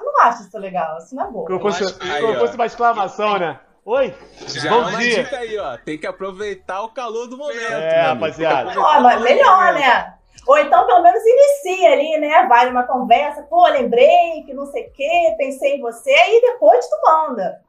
não, 0.00 0.20
acho 0.22 0.42
isso 0.42 0.58
legal, 0.58 0.98
isso 0.98 1.14
não 1.14 1.24
é 1.24 1.30
boa. 1.30 1.46
Como 1.46 1.60
fosse, 1.60 1.98
como 1.98 2.38
fosse 2.38 2.54
uma 2.54 2.66
exclamação, 2.66 3.38
né? 3.38 3.60
Oi? 3.84 4.14
Já 4.46 4.70
Bom 4.70 4.88
é 4.90 4.96
dia. 4.96 5.24
dica 5.24 5.38
aí, 5.38 5.58
ó. 5.58 5.76
Tem 5.78 5.98
que 5.98 6.06
aproveitar 6.06 6.82
o 6.82 6.90
calor 6.90 7.26
do 7.26 7.36
momento. 7.36 7.60
É, 7.60 8.02
rapaziada. 8.02 8.78
Ó, 8.78 9.00
mas 9.00 9.20
melhor, 9.20 9.74
né? 9.74 10.14
Ou 10.46 10.58
então, 10.58 10.86
pelo 10.86 11.02
menos, 11.02 11.20
inicia 11.24 11.92
ali, 11.92 12.18
né? 12.18 12.46
Vai 12.48 12.66
numa 12.66 12.84
conversa, 12.84 13.42
pô, 13.42 13.66
lembrei 13.68 14.42
que 14.44 14.54
não 14.54 14.66
sei 14.66 14.86
o 14.86 14.92
quê, 14.92 15.34
pensei 15.36 15.76
em 15.76 15.80
você, 15.80 16.10
e 16.10 16.40
depois 16.40 16.86
tu 16.86 16.96
manda. 17.04 17.60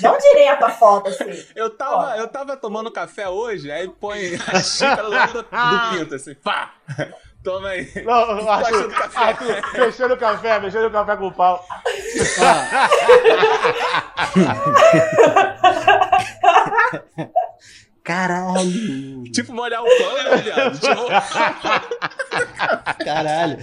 Não 0.00 0.16
direto 0.18 0.64
a 0.64 0.70
foto, 0.70 1.08
assim. 1.08 1.46
Eu 1.54 1.76
tava, 1.76 2.16
eu 2.16 2.28
tava 2.28 2.56
tomando 2.56 2.90
café 2.90 3.28
hoje, 3.28 3.70
aí 3.70 3.88
põe 3.88 4.34
a 4.52 4.60
xícara 4.60 5.04
do, 5.04 5.42
do 5.42 5.44
pinto, 5.98 6.14
assim, 6.14 6.34
pá! 6.34 6.74
Toma 7.46 7.68
aí. 7.68 7.88
Não, 8.04 8.42
Gosta 8.44 8.52
Arthur. 8.52 8.92
Arthur, 9.14 9.62
mexendo 9.78 10.14
o 10.14 10.16
café, 10.16 10.58
mexendo 10.58 10.86
o 10.88 10.90
café 10.90 11.16
com 11.16 11.28
o 11.28 11.32
pau. 11.32 11.64
Caralho. 18.02 19.22
Tipo 19.32 19.52
molhar 19.52 19.80
o 19.80 19.86
pão, 19.86 20.24
né, 20.24 20.36
viado? 20.38 20.76
Tipo, 20.76 21.06
Caralho. 23.04 23.58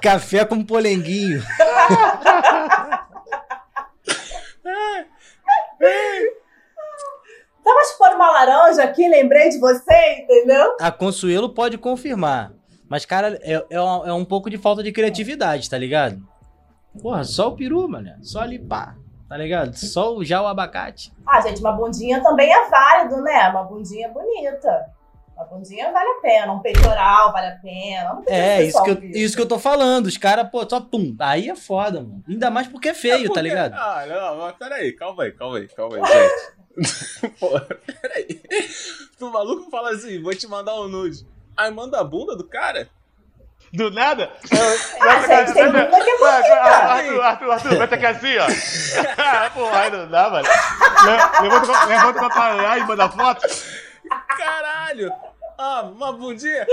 Café 0.00 0.44
com 0.44 0.64
polenguinho. 0.64 1.42
Tava 7.64 7.84
chupando 7.90 8.14
uma 8.14 8.30
laranja 8.30 8.84
aqui, 8.84 9.08
lembrei 9.08 9.48
de 9.48 9.58
você, 9.58 10.20
entendeu? 10.20 10.76
A 10.80 10.92
Consuelo 10.92 11.52
pode 11.52 11.76
confirmar. 11.76 12.52
Mas, 12.88 13.04
cara, 13.04 13.38
é, 13.42 13.64
é, 13.70 13.80
um, 13.80 14.06
é 14.06 14.12
um 14.12 14.24
pouco 14.24 14.48
de 14.48 14.58
falta 14.58 14.82
de 14.82 14.92
criatividade, 14.92 15.68
tá 15.68 15.76
ligado? 15.76 16.22
Porra, 17.02 17.24
só 17.24 17.48
o 17.48 17.56
peru, 17.56 17.88
mano. 17.88 18.10
Só 18.22 18.40
ali, 18.40 18.58
pá. 18.58 18.94
Tá 19.28 19.36
ligado? 19.36 19.74
Só 19.74 20.14
o, 20.14 20.24
já 20.24 20.40
o 20.40 20.46
abacate. 20.46 21.12
Ah, 21.26 21.40
gente, 21.40 21.60
uma 21.60 21.72
bundinha 21.72 22.22
também 22.22 22.48
é 22.52 22.68
válido, 22.70 23.20
né? 23.22 23.48
Uma 23.48 23.64
bundinha 23.64 24.08
bonita. 24.08 24.86
Uma 25.36 25.44
bundinha 25.44 25.92
vale 25.92 26.08
a 26.08 26.20
pena, 26.22 26.52
um 26.52 26.60
peitoral 26.60 27.32
vale 27.32 27.48
a 27.48 27.56
pena. 27.56 28.22
É, 28.26 28.62
isso 28.62 28.82
que, 28.82 28.90
eu, 28.90 29.02
isso 29.02 29.36
que 29.36 29.42
eu 29.42 29.48
tô 29.48 29.58
falando. 29.58 30.06
Os 30.06 30.16
caras, 30.16 30.48
pô, 30.48 30.66
só 30.68 30.80
pum. 30.80 31.14
Aí 31.18 31.50
é 31.50 31.56
foda, 31.56 32.00
mano. 32.00 32.22
Ainda 32.26 32.50
mais 32.50 32.68
porque 32.68 32.88
é 32.90 32.94
feio, 32.94 33.24
tá 33.24 33.28
porque- 33.28 33.42
ligado? 33.42 33.74
Ah, 33.74 34.04
não, 34.08 34.38
mas 34.38 34.56
peraí, 34.56 34.92
calma 34.92 35.24
aí, 35.24 35.32
calma 35.32 35.56
aí, 35.58 35.68
calma 35.68 35.96
aí, 35.96 36.02
gente. 36.06 36.56
Pô, 37.40 37.48
peraí. 38.00 38.42
O 39.20 39.26
maluco 39.30 39.70
fala 39.70 39.90
assim, 39.90 40.22
vou 40.22 40.34
te 40.34 40.46
mandar 40.46 40.80
um 40.80 40.88
nude. 40.88 41.26
Aí 41.56 41.70
manda 41.70 42.00
a 42.00 42.04
bunda 42.04 42.36
do 42.36 42.44
cara? 42.44 42.88
Do 43.72 43.90
nada? 43.90 44.30
Ah, 45.00 45.26
gente, 45.26 45.52
tem 45.54 45.66
bunda 45.72 46.00
que 46.04 46.10
é 46.10 46.16
bonita. 46.18 46.54
Arthur, 46.54 47.22
Arthur, 47.22 47.50
Arthur, 47.50 47.76
vai 47.76 47.84
aqui 47.84 48.06
assim, 48.06 48.36
ó. 48.38 48.46
Porra, 49.54 49.80
aí 49.80 49.90
não 49.90 50.08
dá, 50.08 50.30
mano. 50.30 50.48
Le- 50.48 51.42
Levanta, 51.48 51.72
o- 51.72 51.86
levanta 51.88 52.18
o 52.18 52.28
papagaio 52.28 52.82
e 52.82 52.86
manda 52.86 53.08
foto. 53.08 53.46
Caralho! 54.36 55.12
Ah, 55.58 55.90
uma 55.90 56.12
bundinha, 56.12 56.66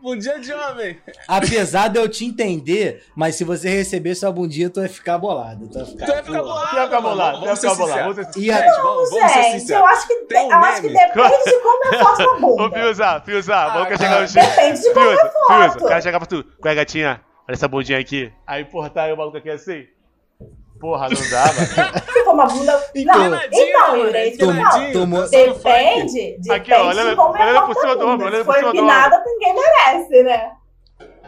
bundinha 0.00 0.38
de 0.40 0.52
homem. 0.52 0.98
Apesar 1.28 1.88
de 1.88 1.98
eu 1.98 2.08
te 2.08 2.24
entender, 2.24 3.04
mas 3.14 3.34
se 3.36 3.44
você 3.44 3.68
receber 3.68 4.14
sua 4.14 4.32
bundinha, 4.32 4.70
tu 4.70 4.80
vai 4.80 4.88
ficar 4.88 5.18
bolado. 5.18 5.68
Tu 5.68 5.74
vai 5.78 5.84
ficar, 5.86 6.06
Tu 6.06 6.12
vai 6.12 6.22
ficar 6.24 6.42
bolado. 6.42 6.68
Tu 6.70 6.74
vai 6.76 6.84
ficar 6.86 7.00
bolado, 7.02 7.32
tu 7.32 7.40
vai 7.40 7.46
Vamos 7.46 7.58
ser 7.60 7.70
ficar 7.70 7.78
bolado. 7.82 8.14
Vamos 8.14 8.32
ser 8.32 8.40
E 8.40 8.44
Gente, 8.44 8.76
vamos, 8.82 9.10
vamos 9.10 9.62
ser 9.62 9.74
eu 9.74 9.86
acho 9.86 10.06
que, 10.08 10.14
Tem 10.26 10.46
um 10.46 10.50
eu 10.50 10.56
acho 10.58 10.80
que 10.80 10.88
depende 10.88 11.44
de 11.44 11.58
como 11.60 11.84
é 11.94 11.98
forte 11.98 12.22
a 12.22 12.26
Ô, 12.32 12.40
bunda. 12.40 12.70
Fiuza, 12.80 13.20
Fiuza, 13.20 13.68
vamos 13.68 13.88
que 13.88 13.94
Ah, 13.94 13.98
chegar 13.98 14.20
no. 14.22 14.28
Chico. 14.28 14.46
Depende 14.46 14.80
de 14.80 14.90
como 14.94 15.06
Fiuza, 15.10 15.20
Fiuza, 15.22 15.68
foto. 15.72 15.84
o 15.84 15.88
cara 15.88 16.00
chegar 16.00 16.18
pra 16.18 16.26
tu. 16.26 16.44
Qual 16.60 16.72
é, 16.72 16.74
gatinha? 16.74 17.20
Olha 17.46 17.54
essa 17.54 17.68
bundinha 17.68 17.98
aqui. 17.98 18.32
Aí, 18.46 18.64
porra, 18.64 18.88
tá 18.88 19.02
aí 19.02 19.12
o 19.12 19.16
maluco 19.16 19.36
aqui 19.36 19.50
assim. 19.50 19.84
Porra, 20.82 21.08
não 21.08 21.30
dá, 21.30 21.44
mano. 21.44 22.02
Se 22.12 22.24
for 22.24 22.34
uma 22.34 22.46
bunda. 22.46 22.72
Não, 22.72 22.82
então, 22.92 23.30
mano, 23.30 23.96
Yuri, 23.98 24.18
é 24.18 24.92
Tomou-. 24.92 25.28
Depende, 25.28 26.36
depende 26.40 26.50
Aqui, 26.50 26.72
ó, 26.72 26.92
de 26.92 27.14
como 27.14 27.36
é 27.36 27.60
por 27.60 27.74
cima 27.76 27.92
a 27.92 27.94
do 27.94 28.08
ombro, 28.08 28.30
Se 28.32 28.36
por 28.38 28.44
for 28.46 28.54
cima 28.56 28.72
do 28.72 28.78
empinada, 28.78 29.22
ninguém 29.24 29.54
merece, 29.54 30.22
né? 30.24 30.52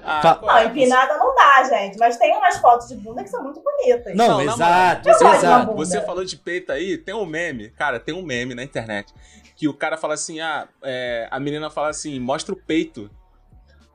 Ah, 0.05 0.41
Não, 0.43 0.59
é 0.59 0.65
empinada 0.65 1.17
não 1.17 1.33
dá, 1.37 1.63
gente. 1.63 1.97
Mas 1.99 2.17
tem 2.17 2.37
umas 2.37 2.57
fotos 2.57 2.89
de 2.89 2.97
bunda 2.97 3.23
que 3.23 3.31
são 3.31 3.45
muito 3.45 3.61
bonitas. 3.61 4.17
Não, 4.17 4.27
Não, 4.27 4.41
exato, 4.41 5.09
uma 5.09 5.37
exato. 5.37 5.75
Você 5.77 6.01
falou 6.01 6.25
de 6.25 6.37
peito 6.37 6.73
aí, 6.73 6.99
tem 6.99 7.15
um 7.15 7.25
meme, 7.25 7.71
cara, 7.71 8.01
tem 8.01 8.13
um 8.13 8.23
meme 8.23 8.57
na 8.57 8.65
internet. 8.65 9.15
Que 9.55 9.69
o 9.69 9.73
cara 9.73 9.97
fala 9.97 10.15
assim, 10.15 10.41
ah, 10.41 10.67
é, 10.83 11.29
a 11.31 11.39
menina 11.39 11.71
fala 11.71 11.91
assim, 11.91 12.19
mostra 12.19 12.53
o 12.53 12.57
peito. 12.57 13.09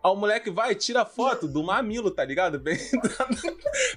Aí 0.03 0.11
o 0.11 0.15
moleque 0.15 0.49
vai 0.49 0.71
e 0.71 0.75
tira 0.75 1.01
a 1.01 1.05
foto 1.05 1.47
do 1.47 1.63
mamilo, 1.63 2.09
tá 2.11 2.23
ligado? 2.23 2.57
Bem 2.59 2.77
da, 3.01 3.27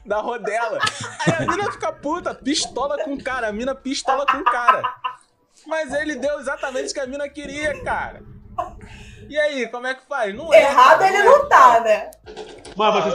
da 0.16 0.20
rodela. 0.20 0.78
Aí 1.26 1.34
a 1.34 1.50
mina 1.50 1.70
fica 1.70 1.92
puta, 1.92 2.34
pistola 2.34 3.02
com 3.04 3.14
o 3.14 3.22
cara, 3.22 3.48
a 3.48 3.52
mina 3.52 3.74
pistola 3.74 4.26
com 4.26 4.38
o 4.38 4.44
cara. 4.44 4.82
Mas 5.66 5.92
ele 5.94 6.16
deu 6.16 6.40
exatamente 6.40 6.90
o 6.90 6.94
que 6.94 7.00
a 7.00 7.06
mina 7.06 7.28
queria, 7.28 7.82
cara. 7.84 8.22
E 9.28 9.38
aí, 9.38 9.66
como 9.68 9.86
é 9.86 9.94
que 9.94 10.06
faz? 10.06 10.34
Não 10.34 10.52
é. 10.52 10.62
Errado 10.62 10.98
cara, 10.98 11.08
ele 11.08 11.16
é. 11.18 11.24
não 11.24 11.48
tá, 11.48 11.80
né? 11.80 12.10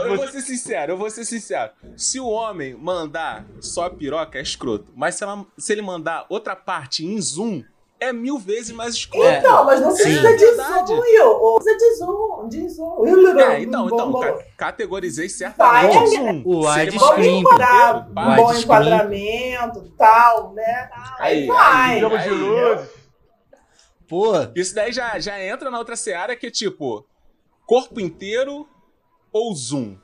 Eu 0.08 0.16
vou 0.16 0.28
ser 0.28 0.40
sincero, 0.40 0.92
eu 0.92 0.96
vou 0.96 1.10
ser 1.10 1.24
sincero. 1.24 1.72
Se 1.96 2.18
o 2.18 2.26
homem 2.28 2.74
mandar 2.74 3.44
só 3.60 3.84
a 3.84 3.90
piroca, 3.90 4.38
é 4.38 4.42
escroto. 4.42 4.92
Mas 4.96 5.14
se, 5.16 5.24
ela- 5.24 5.44
se 5.58 5.72
ele 5.72 5.82
mandar 5.82 6.26
outra 6.28 6.56
parte 6.56 7.04
em 7.04 7.20
zoom, 7.20 7.62
é 8.00 8.12
mil 8.12 8.38
vezes 8.38 8.70
mais 8.70 8.94
escroto. 8.94 9.26
É. 9.26 9.38
Então, 9.38 9.64
mas 9.64 9.80
não 9.80 9.92
precisa 9.92 10.28
Sim. 10.30 10.36
de 10.36 10.44
Verdade. 10.46 10.86
zoom, 10.88 11.00
Will. 11.00 11.54
Precisa 11.56 11.78
de 11.78 11.94
zoom, 11.96 12.48
de 12.48 12.68
zoom. 12.68 13.38
É, 13.40 13.60
então, 13.62 13.86
então, 13.86 14.12
ca- 14.20 14.38
categorizei 14.56 15.26
Vai, 15.28 15.36
certamente. 15.36 15.96
é 15.96 16.06
zoom. 16.06 16.42
O 16.44 16.68
widescreen, 16.68 17.44
um 17.44 18.36
bom 18.36 18.54
enquadramento, 18.54 19.92
tal, 19.98 20.52
né? 20.54 20.90
Aí 21.18 21.40
Aí, 21.42 21.46
vai. 21.46 22.04
aí, 22.04 22.28
de. 22.28 22.88
Pô, 24.08 24.32
Isso 24.54 24.74
daí 24.74 24.90
já, 24.92 25.18
já 25.18 25.38
entra 25.42 25.70
na 25.70 25.78
outra 25.78 25.94
seara 25.96 26.34
que 26.34 26.46
é 26.46 26.50
tipo, 26.50 27.04
corpo 27.66 28.00
inteiro 28.00 28.66
ou 29.32 29.54
zoom? 29.54 29.96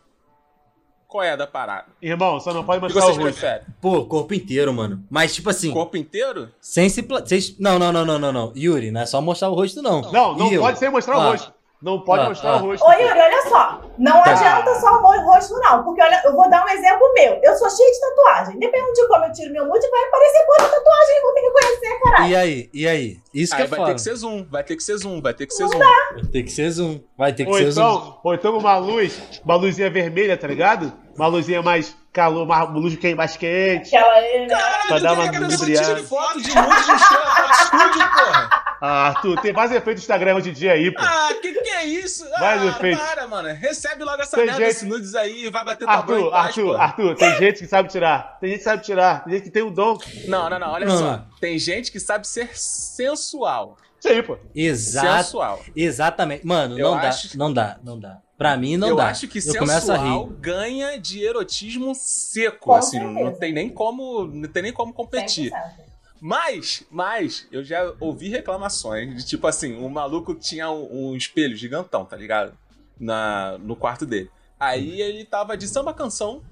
Qual 1.14 1.22
é 1.22 1.30
a 1.30 1.36
da 1.36 1.46
parada? 1.46 1.84
Irmão, 2.02 2.40
só 2.40 2.52
não 2.52 2.64
pode 2.64 2.78
O 2.84 2.88
que 2.88 2.92
mostrar 2.92 3.04
o 3.04 3.14
rosto. 3.14 3.22
preferem? 3.22 3.62
pô, 3.80 4.04
corpo 4.04 4.34
inteiro, 4.34 4.72
mano. 4.74 5.04
Mas, 5.08 5.32
tipo 5.32 5.48
assim, 5.48 5.70
Corpo 5.72 5.96
inteiro? 5.96 6.48
sem 6.60 6.88
se. 6.88 7.04
pla- 7.04 7.20
Vocês... 7.24 7.56
Não, 7.56 7.78
não, 7.78 7.92
não, 7.92 8.04
não, 8.04 8.18
não, 8.18 8.32
não. 8.32 8.52
Yuri, 8.56 8.90
não 8.90 9.00
é 9.02 9.06
só 9.06 9.20
mostrar 9.20 9.48
o 9.48 9.54
rosto, 9.54 9.80
não. 9.80 10.00
Não, 10.10 10.36
não 10.36 10.50
E 10.50 10.54
eu? 10.54 10.60
pode 10.62 10.76
sem 10.76 10.90
mostrar 10.90 11.16
o 11.16 11.20
Ah, 11.20 11.30
rosto. 11.30 11.54
Não 11.80 12.00
pode 12.00 12.24
Ah, 12.24 12.28
mostrar 12.30 12.50
ah. 12.50 12.56
o 12.56 12.66
rosto. 12.66 12.84
Ô, 12.84 12.92
Yuri, 12.94 13.04
olha 13.20 13.42
só. 13.48 13.80
Não 13.96 14.22
Tá. 14.24 14.30
adianta 14.32 14.80
só 14.80 14.88
o 15.00 15.24
rosto, 15.24 15.54
não. 15.60 15.84
Porque 15.84 16.02
olha, 16.02 16.20
eu 16.24 16.32
vou 16.34 16.50
dar 16.50 16.64
um 16.64 16.68
exemplo 16.70 17.12
meu. 17.14 17.38
Eu 17.44 17.54
sou 17.56 17.70
cheia 17.70 17.92
de 17.92 18.00
tatuagem. 18.00 18.58
Dependendo 18.58 18.92
de 18.92 19.06
como 19.06 19.24
eu 19.24 19.32
tiro 19.32 19.52
meu 19.52 19.66
nude, 19.66 19.88
vai 19.88 20.02
aparecer 20.08 20.44
outra 20.48 20.68
tatuagem. 20.76 21.22
Vou 21.22 21.34
ter 21.34 21.40
que 21.42 21.50
conhecer, 21.52 22.00
caralho. 22.02 22.26
E 22.32 22.36
aí? 22.36 22.70
E 22.74 22.88
aí? 22.88 23.18
Isso 23.32 23.54
que 23.54 23.60
Aí 23.62 23.66
é 23.66 23.70
vai 23.70 23.78
foda. 23.78 23.90
ter 23.90 23.94
que 23.94 24.00
ser 24.02 24.16
zoom, 24.16 24.44
vai 24.50 24.64
ter 24.64 24.74
que 24.76 24.82
ser 24.82 24.96
zoom, 24.96 25.20
vai 25.22 25.32
ter 25.34 25.46
que 25.46 25.54
ser 25.54 25.66
zoom. 25.68 25.78
Vai 25.78 26.24
ter 26.32 26.42
que 26.42 26.50
ser 26.50 26.70
zoom. 26.70 27.00
Vai 27.16 27.32
ter 27.32 27.44
que 27.44 27.50
Ou 27.52 27.58
ser 27.58 27.70
zoom. 27.70 27.82
então, 27.94 28.18
ou 28.24 28.34
então 28.34 28.58
uma 28.58 28.76
luz, 28.78 29.40
uma 29.44 29.54
luzinha 29.54 29.88
vermelha, 29.90 30.36
tá 30.36 30.48
ligado? 30.48 31.03
Uma 31.16 31.26
luzinha 31.28 31.62
mais 31.62 31.94
calor, 32.12 32.42
uma 32.44 32.62
luz 32.64 32.96
que 32.96 33.08
é 33.08 33.14
mais 33.14 33.36
quente. 33.36 33.94
Aquela, 33.94 34.20
né? 34.20 34.46
Caralho, 34.48 34.88
Pra 34.88 34.98
dar 34.98 35.12
uma 35.14 35.22
que 35.30 35.36
a 35.36 35.40
pessoa 35.40 35.58
lubrificada. 35.68 35.94
tire 35.94 36.06
foto 36.06 36.40
de 36.42 36.54
nude 36.54 36.86
no 36.88 36.94
estúdio, 36.96 38.08
porra? 38.10 38.64
Ah, 38.80 39.06
Arthur, 39.08 39.40
tem 39.40 39.52
mais 39.52 39.70
efeito 39.72 39.96
do 39.96 40.00
Instagram 40.00 40.34
hoje 40.36 40.50
em 40.50 40.52
dia 40.52 40.72
aí, 40.72 40.90
pô. 40.90 41.00
Ah, 41.00 41.30
que 41.40 41.52
que 41.54 41.68
é 41.70 41.84
isso? 41.86 42.28
Vai, 42.38 42.58
ah, 42.58 42.60
meu 42.60 42.72
feito. 42.74 42.98
para, 42.98 43.26
mano. 43.26 43.48
Recebe 43.54 44.04
logo 44.04 44.20
essa 44.20 44.36
Tem 44.36 44.46
merda 44.46 44.70
gente- 44.70 44.84
nudes 44.84 45.14
aí 45.14 45.46
e 45.46 45.50
vai 45.50 45.64
bater 45.64 45.84
tua 45.86 45.94
Arthur, 45.94 46.18
em 46.18 46.30
paz, 46.30 46.46
Arthur, 46.46 46.64
porra. 46.66 46.84
Arthur, 46.84 47.14
tem 47.14 47.36
gente 47.38 47.58
que 47.60 47.66
sabe 47.66 47.88
tirar. 47.88 48.36
Tem 48.40 48.50
gente 48.50 48.58
que 48.58 48.64
sabe 48.64 48.82
tirar. 48.82 49.24
Tem 49.24 49.32
gente 49.34 49.42
que 49.44 49.50
tem 49.50 49.62
o 49.62 49.70
dom. 49.70 49.96
Não, 50.26 50.50
não, 50.50 50.58
não, 50.58 50.70
olha 50.72 50.90
só. 50.90 51.00
não. 51.12 51.26
Tem 51.40 51.58
gente 51.58 51.90
que 51.90 51.98
sabe 52.00 52.26
ser 52.26 52.50
sensual. 52.58 53.78
Isso 54.04 54.08
aí, 54.12 54.22
pô. 54.22 54.36
Exato. 54.54 55.24
Sensual. 55.24 55.60
Exatamente. 55.74 56.46
Mano, 56.46 56.78
Eu 56.78 56.90
não 56.90 57.00
dá. 57.00 57.08
acho- 57.08 57.38
Não 57.38 57.52
dá, 57.52 57.78
não 57.82 57.98
dá. 57.98 58.20
Pra 58.36 58.54
mim, 58.56 58.76
não 58.76 58.88
eu 58.88 58.96
dá. 58.96 59.08
acho 59.08 59.26
que 59.28 59.38
eu 59.38 59.42
sensual 59.42 60.26
rir. 60.26 60.34
ganha 60.40 60.98
de 60.98 61.24
erotismo 61.24 61.94
seco, 61.94 62.58
Com 62.58 62.74
assim, 62.74 62.98
não 62.98 63.32
tem 63.32 63.52
nem 63.52 63.70
como, 63.70 64.26
não 64.26 64.48
tem 64.48 64.62
nem 64.64 64.72
como 64.72 64.92
competir. 64.92 65.50
100%. 65.50 65.84
Mas, 66.20 66.84
mas, 66.90 67.46
eu 67.52 67.62
já 67.64 67.94
ouvi 68.00 68.28
reclamações 68.28 69.14
de 69.16 69.24
tipo 69.26 69.46
assim, 69.46 69.76
o 69.82 69.88
maluco 69.88 70.34
tinha 70.34 70.70
um, 70.70 71.10
um 71.12 71.16
espelho 71.16 71.56
gigantão, 71.56 72.04
tá 72.04 72.16
ligado? 72.16 72.56
Na, 72.98 73.56
no 73.58 73.74
quarto 73.76 74.04
dele. 74.04 74.30
Aí 74.58 75.00
ele 75.00 75.24
tava 75.24 75.56
de 75.56 75.66
samba 75.68 75.94
canção, 75.94 76.42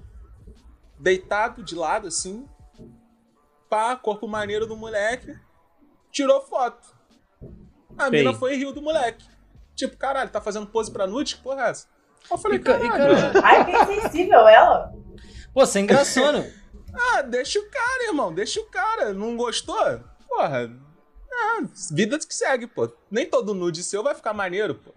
deitado 0.99 1.63
de 1.63 1.75
lado 1.75 2.07
assim, 2.07 2.45
pá, 3.69 3.95
corpo 3.95 4.27
maneiro 4.27 4.65
do 4.67 4.75
moleque, 4.77 5.35
tirou 6.11 6.41
foto. 6.41 6.92
A 7.97 8.09
Bem. 8.09 8.23
mina 8.25 8.33
foi 8.37 8.53
e 8.53 8.57
riu 8.57 8.73
do 8.73 8.81
moleque. 8.81 9.25
Tipo, 9.75 9.97
caralho, 9.97 10.29
tá 10.29 10.39
fazendo 10.41 10.67
pose 10.67 10.91
pra 10.91 11.07
nude? 11.07 11.35
Que 11.35 11.41
porra 11.41 11.67
é 11.67 11.69
essa? 11.71 11.87
Eu 12.29 12.37
falei, 12.37 12.57
E 12.57 12.61
ca- 12.61 12.77
e 12.77 12.87
caralho, 12.89 13.15
cara- 13.33 13.41
Ai, 13.45 13.65
que 13.65 13.85
sensível 14.01 14.47
ela. 14.47 14.93
Pô, 15.53 15.65
sem 15.65 15.85
graçona. 15.85 16.45
Ah, 16.95 17.23
deixa 17.23 17.57
o 17.57 17.67
cara, 17.71 18.05
irmão, 18.07 18.31
deixa 18.31 18.59
o 18.59 18.65
cara. 18.65 19.13
Não 19.15 19.35
gostou? 19.35 19.75
Porra. 20.29 20.69
Ah, 21.33 21.61
vida 21.91 22.19
que 22.19 22.31
segue, 22.35 22.67
pô. 22.67 22.87
Nem 23.09 23.25
todo 23.27 23.55
nude 23.55 23.81
seu 23.81 24.03
vai 24.03 24.13
ficar 24.13 24.31
maneiro, 24.31 24.75
pô. 24.75 24.93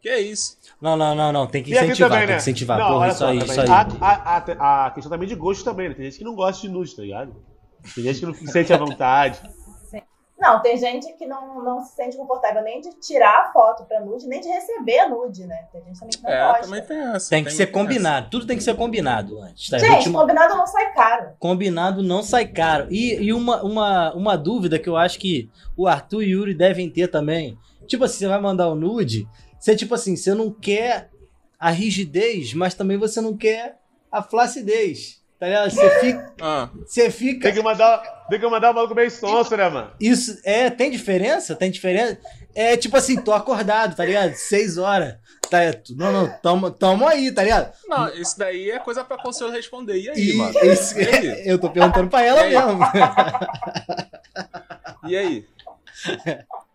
Que 0.00 0.08
é 0.08 0.20
isso? 0.20 0.56
Não, 0.80 0.96
não, 0.96 1.12
não, 1.12 1.32
não. 1.32 1.48
Tem 1.48 1.60
que 1.60 1.72
incentivar, 1.72 2.08
também, 2.08 2.20
tem 2.20 2.28
né? 2.28 2.34
que 2.36 2.40
incentivar. 2.42 2.78
Não, 2.78 2.88
Porra, 2.92 3.08
isso 3.08 3.18
só, 3.18 3.26
aí, 3.26 3.38
também. 3.40 3.50
isso 3.52 3.60
aí. 3.62 3.68
A, 4.00 4.86
a 4.86 4.90
questão 4.92 5.10
também 5.10 5.28
de 5.28 5.34
gosto 5.34 5.64
também, 5.64 5.88
né? 5.88 5.94
Tem 5.96 6.04
gente 6.04 6.18
que 6.18 6.24
não 6.24 6.36
gosta 6.36 6.62
de 6.62 6.68
nude, 6.72 6.94
tá 6.94 7.02
ligado? 7.02 7.34
Tem 7.96 8.04
gente 8.04 8.20
que 8.20 8.26
não 8.26 8.34
se 8.34 8.46
sente 8.46 8.72
à 8.72 8.76
vontade. 8.76 9.42
Não, 10.40 10.62
tem 10.62 10.76
gente 10.78 11.12
que 11.12 11.26
não, 11.26 11.62
não 11.62 11.84
se 11.84 11.94
sente 11.94 12.16
confortável 12.16 12.62
nem 12.62 12.80
de 12.80 12.90
tirar 12.98 13.42
a 13.42 13.52
foto 13.52 13.84
pra 13.84 14.00
nude, 14.00 14.26
nem 14.26 14.40
de 14.40 14.48
receber 14.48 15.00
a 15.00 15.08
nude, 15.08 15.46
né? 15.46 15.66
Tem 15.70 15.82
gente 15.84 15.98
também 16.00 16.16
que 16.16 16.22
não 16.22 16.30
é, 16.30 16.46
gosta. 16.46 16.62
também 16.62 16.82
tem 16.82 16.98
essa. 17.14 17.30
Tem 17.30 17.44
que 17.44 17.52
ser 17.52 17.66
tem 17.66 17.74
combinado. 17.74 18.30
Tudo 18.30 18.46
tem 18.46 18.56
que 18.56 18.62
ser 18.62 18.74
combinado 18.74 19.38
antes. 19.42 19.68
Tá? 19.68 19.76
Gente, 19.76 19.96
Última- 19.96 20.20
combinado 20.20 20.56
não 20.56 20.66
sai 20.66 20.92
caro. 20.94 21.32
Combinado 21.38 22.02
não 22.02 22.22
sai 22.22 22.46
caro. 22.46 22.86
E, 22.90 23.16
e 23.16 23.32
uma, 23.34 23.62
uma, 23.62 24.14
uma 24.14 24.36
dúvida 24.38 24.78
que 24.78 24.88
eu 24.88 24.96
acho 24.96 25.18
que 25.18 25.50
o 25.76 25.86
Arthur 25.86 26.22
e 26.22 26.34
o 26.34 26.38
Yuri 26.38 26.54
devem 26.54 26.88
ter 26.88 27.08
também. 27.08 27.58
Tipo 27.86 28.04
assim, 28.04 28.20
você 28.20 28.28
vai 28.28 28.40
mandar 28.40 28.68
o 28.68 28.74
nude, 28.74 29.28
você, 29.58 29.76
tipo 29.76 29.94
assim, 29.94 30.16
você 30.16 30.32
não 30.32 30.50
quer 30.50 31.10
a 31.58 31.70
rigidez, 31.70 32.54
mas 32.54 32.72
também 32.72 32.96
você 32.96 33.20
não 33.20 33.36
quer 33.36 33.78
a 34.10 34.22
flacidez. 34.22 35.19
Tá 35.40 35.46
ligado? 35.46 35.70
Você 35.70 35.90
fica. 36.00 36.32
Ah, 36.42 36.68
Você 36.86 37.10
fica. 37.10 37.44
Tem 37.44 37.54
que 37.54 37.62
mandar, 37.62 38.26
tem 38.28 38.38
que 38.38 38.46
mandar 38.46 38.72
o 38.72 38.74
maluco 38.74 38.94
meio 38.94 39.10
sonso, 39.10 39.56
né, 39.56 39.70
mano? 39.70 39.90
Isso 39.98 40.38
é, 40.44 40.68
tem 40.68 40.90
diferença? 40.90 41.56
Tem 41.56 41.70
diferença? 41.70 42.18
É 42.54 42.76
tipo 42.76 42.94
assim, 42.96 43.16
tô 43.18 43.32
acordado, 43.32 43.96
tá 43.96 44.04
ligado? 44.04 44.34
Seis 44.34 44.76
horas. 44.76 45.16
Tá, 45.48 45.58
não, 45.96 46.12
não, 46.12 46.28
tamo, 46.42 46.70
tamo 46.70 47.08
aí, 47.08 47.32
tá 47.32 47.42
ligado? 47.42 47.72
não, 47.88 48.08
isso 48.14 48.38
daí 48.38 48.70
é 48.70 48.78
coisa 48.78 49.02
pra 49.02 49.16
conselho 49.16 49.50
responder. 49.50 49.98
E 49.98 50.10
aí, 50.10 50.30
E, 50.30 50.34
mano? 50.34 50.52
isso- 50.62 50.98
E 51.00 51.08
aí? 51.08 51.48
eu 51.48 51.58
tô 51.58 51.70
perguntando 51.70 52.10
pra 52.10 52.22
ela 52.22 52.46
E 52.46 52.50
mesmo. 52.50 52.80
E 55.08 55.16
aí? 55.16 55.46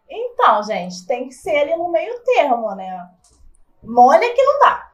Então, 0.09 0.63
gente, 0.63 1.05
tem 1.05 1.27
que 1.27 1.35
ser 1.35 1.55
ali 1.55 1.75
no 1.77 1.91
meio 1.91 2.19
termo, 2.23 2.73
né? 2.75 3.07
Molha 3.83 4.33
que 4.33 4.41
não 4.43 4.59
dá. 4.59 4.91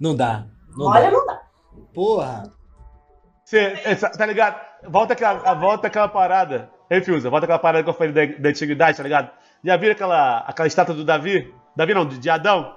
Não 0.00 0.16
dá. 0.16 0.46
Não 0.70 0.86
Molha 0.88 1.00
dá. 1.02 1.10
não 1.10 1.26
dá. 1.26 1.42
Porra. 1.92 2.52
Tá 4.16 4.26
ligado? 4.26 4.60
Volta 4.84 5.12
aquela, 5.12 5.54
volta 5.54 5.86
aquela 5.88 6.08
parada. 6.08 6.70
Refusa, 6.90 7.30
volta 7.30 7.46
aquela 7.46 7.58
parada 7.58 7.84
que 7.84 7.90
eu 7.90 7.94
falei 7.94 8.12
da, 8.12 8.38
da 8.38 8.48
antiguidade, 8.48 8.96
tá 8.96 9.02
ligado? 9.02 9.30
Já 9.64 9.76
viram 9.76 9.92
aquela, 9.92 10.38
aquela 10.38 10.66
estátua 10.66 10.94
do 10.94 11.04
Davi? 11.04 11.54
Davi 11.76 11.94
não, 11.94 12.04
de, 12.06 12.18
de 12.18 12.28
Adão, 12.30 12.74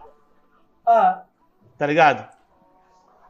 Ah, 0.86 1.24
tá 1.78 1.86
ligado? 1.88 2.28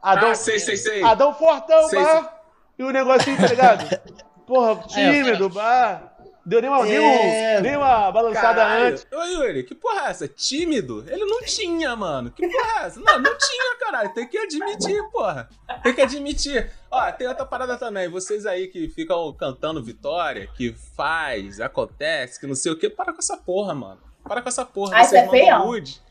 Adão, 0.02 0.30
Ah, 0.30 0.34
sei, 0.34 0.58
sei, 0.58 0.76
sei. 0.76 1.02
Adão 1.02 1.32
fortão, 1.32 1.88
Sei, 1.88 2.02
bah, 2.02 2.34
E 2.78 2.82
o 2.84 2.90
negocinho, 2.90 3.36
tá 3.38 3.46
ligado? 3.46 3.98
Porra, 4.46 4.82
tímido, 4.88 5.48
bah. 5.48 6.13
Deu 6.46 6.60
nem 6.60 6.68
uma, 6.70 6.84
nem 6.84 7.00
um- 7.00 7.04
É. 7.04 7.60
nem 7.62 7.76
uma 7.76 8.12
balançada 8.12 8.60
Caralho. 8.60 8.86
antes. 8.88 9.06
Ô, 9.10 9.22
Yuri, 9.22 9.64
que 9.64 9.74
porra 9.74 10.08
é 10.08 10.10
essa? 10.10 10.28
Tímido? 10.28 11.02
Ele 11.08 11.24
não 11.24 11.40
tinha, 11.42 11.96
mano. 11.96 12.30
Que 12.30 12.46
porra 12.46 12.82
é 12.82 12.86
essa? 12.86 13.00
Não, 13.00 13.18
não 13.18 13.38
tinha, 13.38 13.76
caralho. 13.80 14.12
Tem 14.12 14.28
que 14.28 14.36
admitir, 14.36 15.02
porra. 15.10 15.48
Tem 15.82 15.94
que 15.94 16.02
admitir. 16.02 16.70
Ó, 16.90 17.10
tem 17.12 17.26
outra 17.26 17.46
parada 17.46 17.78
também. 17.78 18.08
Vocês 18.08 18.44
aí 18.44 18.68
que 18.68 18.88
ficam 18.90 19.32
cantando 19.32 19.82
vitória, 19.82 20.46
que 20.54 20.74
faz, 20.94 21.60
acontece, 21.60 22.38
que 22.38 22.46
não 22.46 22.54
sei 22.54 22.72
o 22.72 22.76
que, 22.78 22.90
para 22.90 23.12
com 23.12 23.20
essa 23.20 23.36
porra, 23.38 23.74
mano. 23.74 24.00
Para 24.22 24.42
com 24.42 24.48
essa 24.48 24.64
porra. 24.66 24.96
Ah, 24.98 25.04
Vocês 25.04 25.24
isso 25.24 25.34
é 25.34 25.50
mandam 25.50 25.66
nude. 25.66 26.02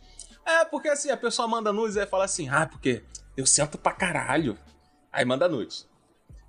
É, 0.45 0.65
porque 0.65 0.89
assim, 0.89 1.11
a 1.11 1.17
pessoa 1.17 1.47
manda 1.47 1.71
nudes 1.71 1.95
e 1.95 2.05
fala 2.07 2.25
assim, 2.25 2.49
ah, 2.49 2.65
porque 2.65 3.03
eu 3.37 3.45
sento 3.45 3.77
pra 3.77 3.91
caralho. 3.93 4.57
Aí 5.11 5.23
manda 5.23 5.47
nude. 5.47 5.85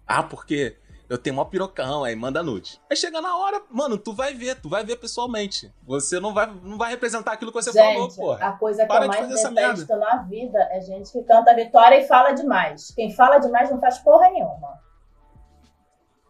Ah, 0.07 0.23
porque 0.23 0.77
eu 1.15 1.19
tenho 1.19 1.37
mó 1.37 1.45
pirocão, 1.45 2.05
aí 2.05 2.15
manda 2.17 2.43
nude. 2.43 2.81
Aí 2.91 2.97
chega 2.97 3.21
na 3.21 3.37
hora, 3.37 3.63
mano, 3.71 3.97
tu 3.97 4.13
vai 4.13 4.35
ver, 4.35 4.61
tu 4.61 4.69
vai 4.69 4.85
ver 4.85 4.97
pessoalmente. 4.97 5.73
Você 5.87 6.19
não 6.21 6.35
vai, 6.35 6.47
não 6.63 6.77
vai 6.77 6.91
representar 6.91 7.33
aquilo 7.33 7.53
que 7.53 7.63
você 7.63 7.73
falou, 7.73 8.03
gente, 8.09 8.17
porra. 8.17 8.47
a 8.47 8.53
coisa 8.53 8.83
que 8.83 8.89
Para 8.89 9.05
eu 9.07 9.11
de 9.11 9.17
mais 9.17 9.21
fazer 9.21 9.35
essa 9.35 9.51
detesto 9.51 9.97
na 9.97 10.17
vida 10.23 10.59
é 10.73 10.81
gente 10.81 11.11
que 11.13 11.23
canta 11.23 11.55
vitória 11.55 11.97
e 11.99 12.07
fala 12.07 12.33
demais. 12.33 12.93
Quem 12.95 13.13
fala 13.15 13.39
demais 13.39 13.71
não 13.71 13.81
faz 13.81 13.99
porra 13.99 14.29
nenhuma. 14.31 14.83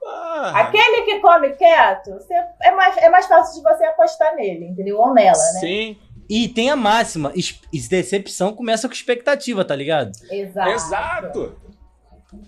Ah, 0.07 0.53
Aquele 0.61 1.03
que 1.03 1.21
come 1.21 1.51
quieto, 1.55 2.11
você- 2.13 2.35
é, 2.63 2.71
mais, 2.73 2.97
é 2.99 3.09
mais 3.09 3.27
fácil 3.27 3.55
de 3.63 3.63
você 3.69 3.85
apostar 3.87 4.35
nele, 4.37 4.67
entendeu? 4.67 4.99
Ou 4.99 5.15
nela, 5.15 5.39
né? 5.55 5.61
Sim, 5.61 5.99
E 6.29 6.49
tem 6.49 6.71
a 6.71 6.77
máxima. 6.77 7.33
es- 7.35 7.61
Decepção 7.89 8.55
começa 8.55 8.89
com 8.89 8.95
expectativa, 8.95 9.63
tá 9.65 9.75
ligado? 9.77 10.11
Exato. 10.31 10.71
exato. 10.71 11.57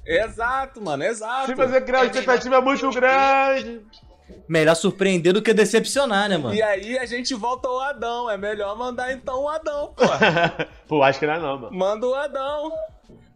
Exato, 0.05 0.83
mano, 0.83 1.05
exato. 1.05 1.47
Se 1.47 1.55
você 1.55 1.81
criar 1.81 2.01
uma 2.01 2.07
expectativa 2.07 2.61
muito 2.61 2.91
grande. 2.91 3.83
Melhor 4.49 4.75
surpreender 4.75 5.33
do 5.33 5.43
que 5.43 5.53
decepcionar, 5.53 6.29
né, 6.29 6.37
mano? 6.37 6.55
E 6.55 6.63
aí 6.63 6.99
a 6.99 7.05
gente 7.05 7.35
volta 7.35 7.69
ao 7.69 7.81
Adão. 7.81 8.31
É 8.31 8.37
melhor 8.37 8.77
mandar 8.77 9.13
então 9.13 9.43
o 9.43 9.49
Adão, 9.49 9.93
porra. 9.97 10.69
Pô, 10.87 11.03
acho 11.03 11.19
que 11.19 11.27
não 11.27 11.35
é 11.35 11.39
não, 11.39 11.59
mano. 11.59 11.77
Manda 11.77 12.07
o 12.07 12.15
Adão. 12.15 12.73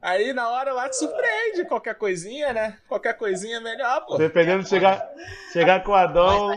Aí 0.02 0.32
na 0.32 0.48
hora 0.48 0.72
lá 0.72 0.88
te 0.88 0.96
surpreende. 0.96 1.64
Qualquer 1.68 1.94
coisinha, 1.94 2.52
né? 2.52 2.78
Qualquer 2.88 3.14
coisinha 3.14 3.56
é 3.56 3.60
melhor, 3.60 4.04
pô. 4.06 4.16
Dependendo 4.16 4.62
de 4.62 4.68
chegar, 4.68 5.08
chegar 5.52 5.82
com 5.82 5.92
o 5.92 5.94
Adão. 5.94 6.52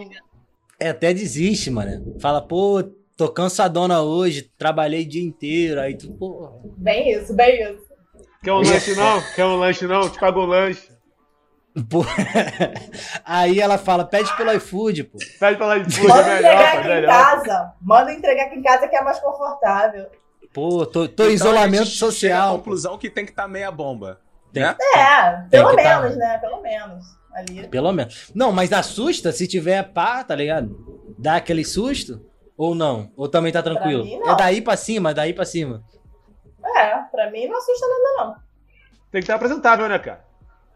É, 0.79 0.89
até 0.89 1.13
desiste, 1.13 1.69
mano. 1.69 2.15
Fala, 2.19 2.41
pô, 2.41 2.84
tô 3.17 3.29
cansadona 3.29 4.01
hoje, 4.01 4.51
trabalhei 4.58 5.03
o 5.03 5.08
dia 5.08 5.23
inteiro. 5.23 5.82
Aí 5.82 5.97
tu, 5.97 6.12
pô. 6.13 6.62
Bem 6.77 7.12
isso, 7.12 7.34
bem 7.36 7.63
isso. 7.63 7.83
Quer 8.43 8.51
um 8.53 8.58
lanche 8.58 8.95
não? 8.95 9.21
Quer 9.36 9.45
um 9.45 9.56
lanche 9.56 9.88
não? 9.88 10.10
Te 10.10 10.19
pago 10.19 10.41
um 10.41 10.45
lanche. 10.45 10.89
pô. 11.89 12.03
Aí 13.25 13.60
ela 13.60 13.77
fala, 13.77 14.03
pede 14.06 14.36
pelo 14.36 14.51
iFood, 14.53 15.06
pô. 15.06 15.17
Pede 15.39 15.58
pra 15.58 15.65
lá 15.67 15.77
de 15.77 15.95
food, 15.95 16.08
Manda 16.08 16.21
é 16.29 16.34
entregar 16.39 16.41
melhor, 16.41 16.67
aqui 16.67 16.77
pô, 16.77 16.84
em 16.84 16.95
melhor. 16.95 17.10
casa. 17.12 17.73
Manda 17.82 18.13
entregar 18.13 18.43
aqui 18.45 18.56
em 18.60 18.62
casa 18.63 18.88
que 18.88 18.95
é 18.95 19.01
mais 19.01 19.19
confortável. 19.19 20.08
Pô, 20.53 20.86
tô, 20.86 21.08
tô 21.08 21.08
em 21.08 21.08
Então, 21.08 21.25
a 21.25 21.32
isolamento 21.32 21.86
gente 21.86 21.95
chega 21.95 22.06
à 22.06 22.12
social. 22.12 22.51
pô. 22.51 22.58
conclusão 22.60 22.97
que 22.97 23.10
tem 23.10 23.25
que 23.25 23.32
estar 23.32 23.47
meia 23.47 23.71
bomba. 23.71 24.19
Tem- 24.51 24.62
né? 24.63 24.75
É, 24.95 25.32
pelo 25.49 25.69
tá. 25.75 25.75
menos, 26.01 26.15
né? 26.17 26.38
Pelo 26.38 26.62
menos. 26.62 27.06
Ali. 27.34 27.67
Pelo 27.67 27.91
menos. 27.91 28.32
Não, 28.36 28.51
mas 28.51 28.71
assusta 28.71 29.32
se 29.32 29.47
tiver 29.47 29.82
pá, 29.91 30.23
tá 30.23 30.36
ligado? 30.36 30.77
Dá 31.17 31.38
aquele 31.38 31.65
susto? 31.65 32.23
Ou 32.56 32.75
não? 32.75 33.10
Ou 33.17 33.27
também 33.27 33.51
tá 33.51 33.63
tranquilo? 33.63 34.03
mim, 34.03 34.19
não. 34.19 34.34
é 34.34 34.38
daí 34.38 34.62
pra 34.62 34.77
cima, 34.77 35.10
é 35.10 35.13
daí 35.15 35.34
pra 35.34 35.43
cima. 35.43 35.84
É, 36.78 36.97
pra 37.12 37.30
mim 37.32 37.47
não 37.47 37.58
assusta 37.58 37.86
nada, 37.88 38.04
não. 38.17 38.34
Tem 39.12 39.21
que 39.21 39.26
estar 39.26 39.36
apresentável, 39.36 39.88
né, 39.89 39.99
cara? 39.99 40.23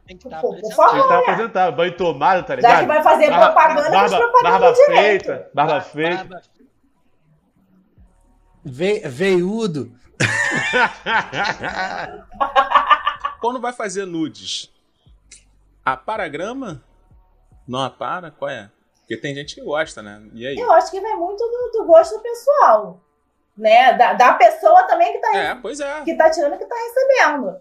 Tem 0.05 0.17
que 0.17 0.27
estar 0.27 0.41
Por- 0.41 0.59
por 0.59 0.73
favor. 0.73 0.91
Tem 0.91 0.99
que 0.99 1.05
estar 1.05 1.17
né? 1.17 1.23
apresentável. 1.33 1.77
Banho 1.77 1.97
tomado, 1.97 2.41
tá 2.45 2.55
Já 2.55 2.55
ligado? 2.55 2.79
que 2.81 2.85
vai 2.87 3.03
fazer 3.03 3.27
propaganda, 3.27 3.81
faz 3.91 4.11
barba, 4.11 4.17
propaganda 4.17 4.59
barba 4.59 4.73
direito. 4.73 5.25
feita. 5.25 5.51
Barba 5.53 5.81
feita. 5.81 6.23
Barba- 6.23 6.41
Ve 8.63 8.99
veiudo. 9.07 9.91
Quando 13.39 13.61
vai 13.61 13.71
fazer 13.73 14.05
nudes, 14.05 14.71
apara 15.85 16.25
a 16.25 16.27
grama? 16.27 16.83
Não 17.67 17.79
apara? 17.81 18.31
Qual 18.31 18.49
é? 18.49 18.69
Porque 18.99 19.17
tem 19.17 19.33
gente 19.35 19.55
que 19.55 19.61
gosta, 19.61 20.01
né? 20.01 20.21
E 20.33 20.45
aí? 20.45 20.55
Eu 20.57 20.71
acho 20.73 20.91
que 20.91 20.99
vai 20.99 21.13
muito 21.15 21.39
do, 21.43 21.79
do 21.79 21.85
gosto 21.85 22.19
pessoal. 22.19 22.99
Né? 23.57 23.93
Da, 23.93 24.13
da 24.13 24.33
pessoa 24.33 24.83
também 24.83 25.11
que 25.13 25.19
tá, 25.19 25.35
É, 25.37 25.55
pois 25.55 25.79
é. 25.79 26.01
que 26.01 26.15
tá 26.15 26.29
tirando 26.29 26.53
e 26.55 26.57
que 26.59 26.65
tá 26.65 26.75
recebendo. 26.75 27.59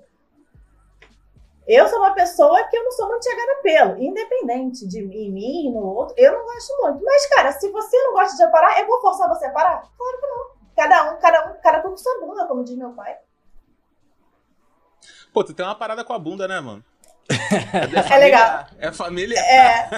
Eu 1.67 1.89
sou 1.89 1.99
uma 1.99 2.15
pessoa 2.15 2.63
que 2.69 2.77
eu 2.77 2.85
não 2.85 2.93
sou 2.93 3.09
muito 3.09 3.25
chegada 3.25 3.57
pelo. 3.63 4.01
Independente 4.01 4.87
de 4.87 5.01
em 5.01 5.33
mim, 5.33 5.73
no 5.73 5.81
outro, 5.85 6.15
eu 6.17 6.33
não 6.33 6.45
gosto 6.45 6.77
muito. 6.83 7.03
Mas, 7.05 7.27
cara, 7.27 7.51
se 7.53 7.69
você 7.73 7.97
não 8.05 8.13
gosta 8.13 8.37
de 8.37 8.53
parar, 8.53 8.79
eu 8.79 8.87
vou 8.87 9.01
forçar 9.01 9.29
você 9.29 9.47
a 9.47 9.51
parar? 9.51 9.83
Claro 9.97 10.21
que 10.21 10.27
não. 10.27 10.47
Cada 10.77 11.11
um, 11.13 11.17
cada 11.19 11.49
um, 11.51 11.55
cada 11.61 11.79
um 11.81 11.83
com 11.91 11.97
sua 11.97 12.21
bunda, 12.21 12.47
como 12.47 12.63
diz 12.63 12.77
meu 12.77 12.91
pai. 12.93 13.17
Pô, 15.33 15.43
tu 15.43 15.53
tem 15.55 15.67
uma 15.67 15.75
parada 15.75 16.05
com 16.05 16.13
a 16.13 16.19
bunda, 16.19 16.47
né, 16.47 16.61
mano? 16.61 16.85
É 18.13 18.19
legal. 18.19 18.67
É 18.79 18.93
familiar. 18.93 19.45
É, 19.45 19.89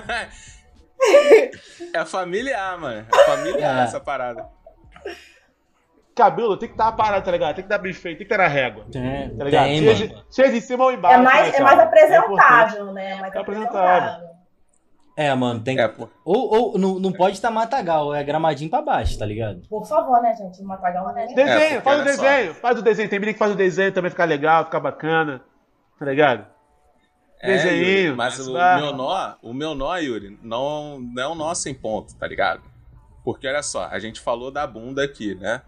É 1.94 2.04
familiar, 2.04 2.78
mano. 2.78 3.06
É 3.12 3.24
familiar 3.24 3.80
É. 3.80 3.84
essa 3.84 4.00
parada. 4.00 4.48
Cabelo 6.18 6.56
tem 6.56 6.68
que 6.68 6.74
estar 6.74 6.92
parado, 6.92 7.24
tá 7.24 7.30
ligado? 7.30 7.54
Tem 7.54 7.64
que 7.64 7.72
estar 7.72 7.78
bem 7.78 7.92
feito, 7.92 8.18
tem 8.18 8.26
que 8.26 8.32
estar 8.32 8.42
na 8.44 8.48
régua. 8.48 8.84
Tem, 8.90 9.36
Tá 9.36 9.44
ligado? 9.44 9.64
tem, 9.64 9.78
seja, 9.82 10.06
mano. 10.08 10.24
seja 10.28 10.56
em 10.56 10.60
cima 10.60 10.84
ou 10.84 10.92
embaixo. 10.92 11.18
é 11.20 11.22
mais, 11.22 11.52
né, 11.52 11.58
é 11.58 11.62
mais 11.62 11.76
cara? 11.76 11.88
apresentável, 11.88 12.92
né? 12.92 13.10
É 13.12 13.20
mais 13.20 13.34
É 13.34 13.38
apresentável. 13.38 13.80
apresentável. 13.80 14.28
É, 15.16 15.34
mano, 15.34 15.60
tem 15.60 15.74
que. 15.74 15.82
É. 15.82 15.92
Ou, 16.24 16.54
ou 16.72 16.78
não, 16.78 16.98
não 17.00 17.10
pode 17.12 17.34
estar 17.34 17.50
matagal, 17.50 18.14
é 18.14 18.22
gramadinho 18.22 18.70
pra 18.70 18.80
baixo, 18.80 19.18
tá 19.18 19.26
ligado? 19.26 19.62
Por 19.68 19.84
favor, 19.84 20.20
né, 20.22 20.32
gente? 20.36 20.62
Matagal 20.62 21.12
né? 21.12 21.26
Desenho, 21.34 21.78
É, 21.78 21.80
faz 21.80 21.98
o 21.98 22.02
olha 22.02 22.12
só. 22.14 22.22
desenho, 22.22 22.54
faz 22.54 22.78
o 22.78 22.82
desenho. 22.82 23.08
Tem 23.08 23.18
menino 23.18 23.32
que 23.34 23.38
faz 23.38 23.50
o 23.52 23.56
desenho 23.56 23.92
também 23.92 24.10
fica 24.10 24.24
legal, 24.24 24.64
fica 24.66 24.78
bacana. 24.78 25.40
Tá 25.98 26.04
ligado? 26.04 26.46
É, 27.40 27.46
Desenho, 27.52 27.84
Yuri, 27.84 28.16
mas 28.16 28.38
o 28.46 28.52
meu 28.52 28.92
nó, 28.92 29.34
o 29.42 29.52
meu 29.52 29.74
nó, 29.74 29.96
Yuri, 29.96 30.38
não, 30.42 30.98
não 31.00 31.22
é 31.22 31.28
um 31.28 31.34
nó 31.34 31.52
sem 31.54 31.72
ponto, 31.74 32.14
tá 32.16 32.26
ligado? 32.26 32.62
Porque 33.24 33.46
olha 33.46 33.62
só, 33.62 33.86
a 33.86 33.98
gente 33.98 34.20
falou 34.20 34.50
da 34.52 34.66
bunda 34.66 35.04
aqui, 35.04 35.34
né? 35.36 35.62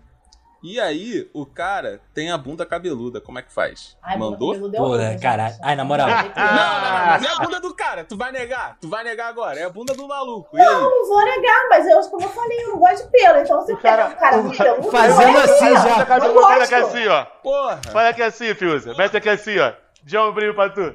E 0.63 0.79
aí, 0.79 1.27
o 1.33 1.47
cara 1.47 2.03
tem 2.13 2.31
a 2.31 2.37
bunda 2.37 2.67
cabeluda, 2.67 3.19
como 3.19 3.39
é 3.39 3.43
que 3.43 3.51
faz? 3.51 3.97
Ai, 4.03 4.19
Mandou? 4.19 4.59
bunda 4.59 4.77
Pô, 4.77 4.85
horrível, 4.85 4.99
né, 5.07 5.13
gente. 5.13 5.23
caralho. 5.23 5.55
Ai, 5.63 5.75
na 5.75 5.85
moral. 5.85 6.07
Não, 6.13 6.15
não, 6.15 6.35
não, 6.35 7.07
mas 7.07 7.25
é 7.25 7.29
a 7.29 7.39
bunda 7.39 7.61
do 7.61 7.75
cara, 7.75 8.05
tu 8.05 8.15
vai 8.17 8.31
negar, 8.31 8.77
tu 8.79 8.87
vai 8.89 9.03
negar 9.03 9.29
agora, 9.29 9.59
é 9.59 9.65
a 9.65 9.71
bunda 9.71 9.95
do 9.95 10.07
maluco. 10.07 10.55
E 10.55 10.61
aí? 10.61 10.67
Eu 10.67 10.81
não 10.83 11.09
vou 11.09 11.25
negar, 11.25 11.67
mas 11.71 11.87
eu, 11.87 12.01
como 12.11 12.25
eu 12.25 12.29
falei, 12.29 12.63
eu 12.65 12.69
não 12.69 12.79
gosto 12.79 13.05
de 13.05 13.11
pelo. 13.11 13.39
Então, 13.39 13.65
se 13.65 13.73
eu 13.73 13.77
O 13.77 13.81
cara- 13.81 14.07
um 14.07 14.13
o 14.13 14.17
cara- 14.17 14.75
peludo, 14.75 14.91
fazendo 14.91 15.39
assim 15.39 15.71
não 15.71 15.83
já. 15.83 16.19
Não 16.19 16.37
olha 16.37 16.65
aqui 16.65 16.75
assim, 16.75 17.09
ó. 17.09 17.25
Porra! 17.43 17.81
Olha 17.95 18.09
aqui 18.11 18.23
assim, 18.23 18.55
Fiuza. 18.55 18.95
Mete 18.95 19.17
aqui 19.17 19.29
assim, 19.31 19.59
ó. 19.59 19.73
Já 20.05 20.27
um 20.27 20.33
brilho 20.33 20.55
pra 20.55 20.69
tu. 20.69 20.93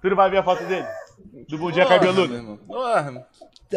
Tu 0.00 0.08
não 0.10 0.16
vai 0.16 0.30
ver 0.30 0.38
a 0.38 0.42
foto 0.42 0.64
dele? 0.64 0.86
Do 1.48 1.58
bundinha 1.58 1.84
Porra, 1.84 1.96
irmão. 2.36 2.56
Porra. 2.66 3.26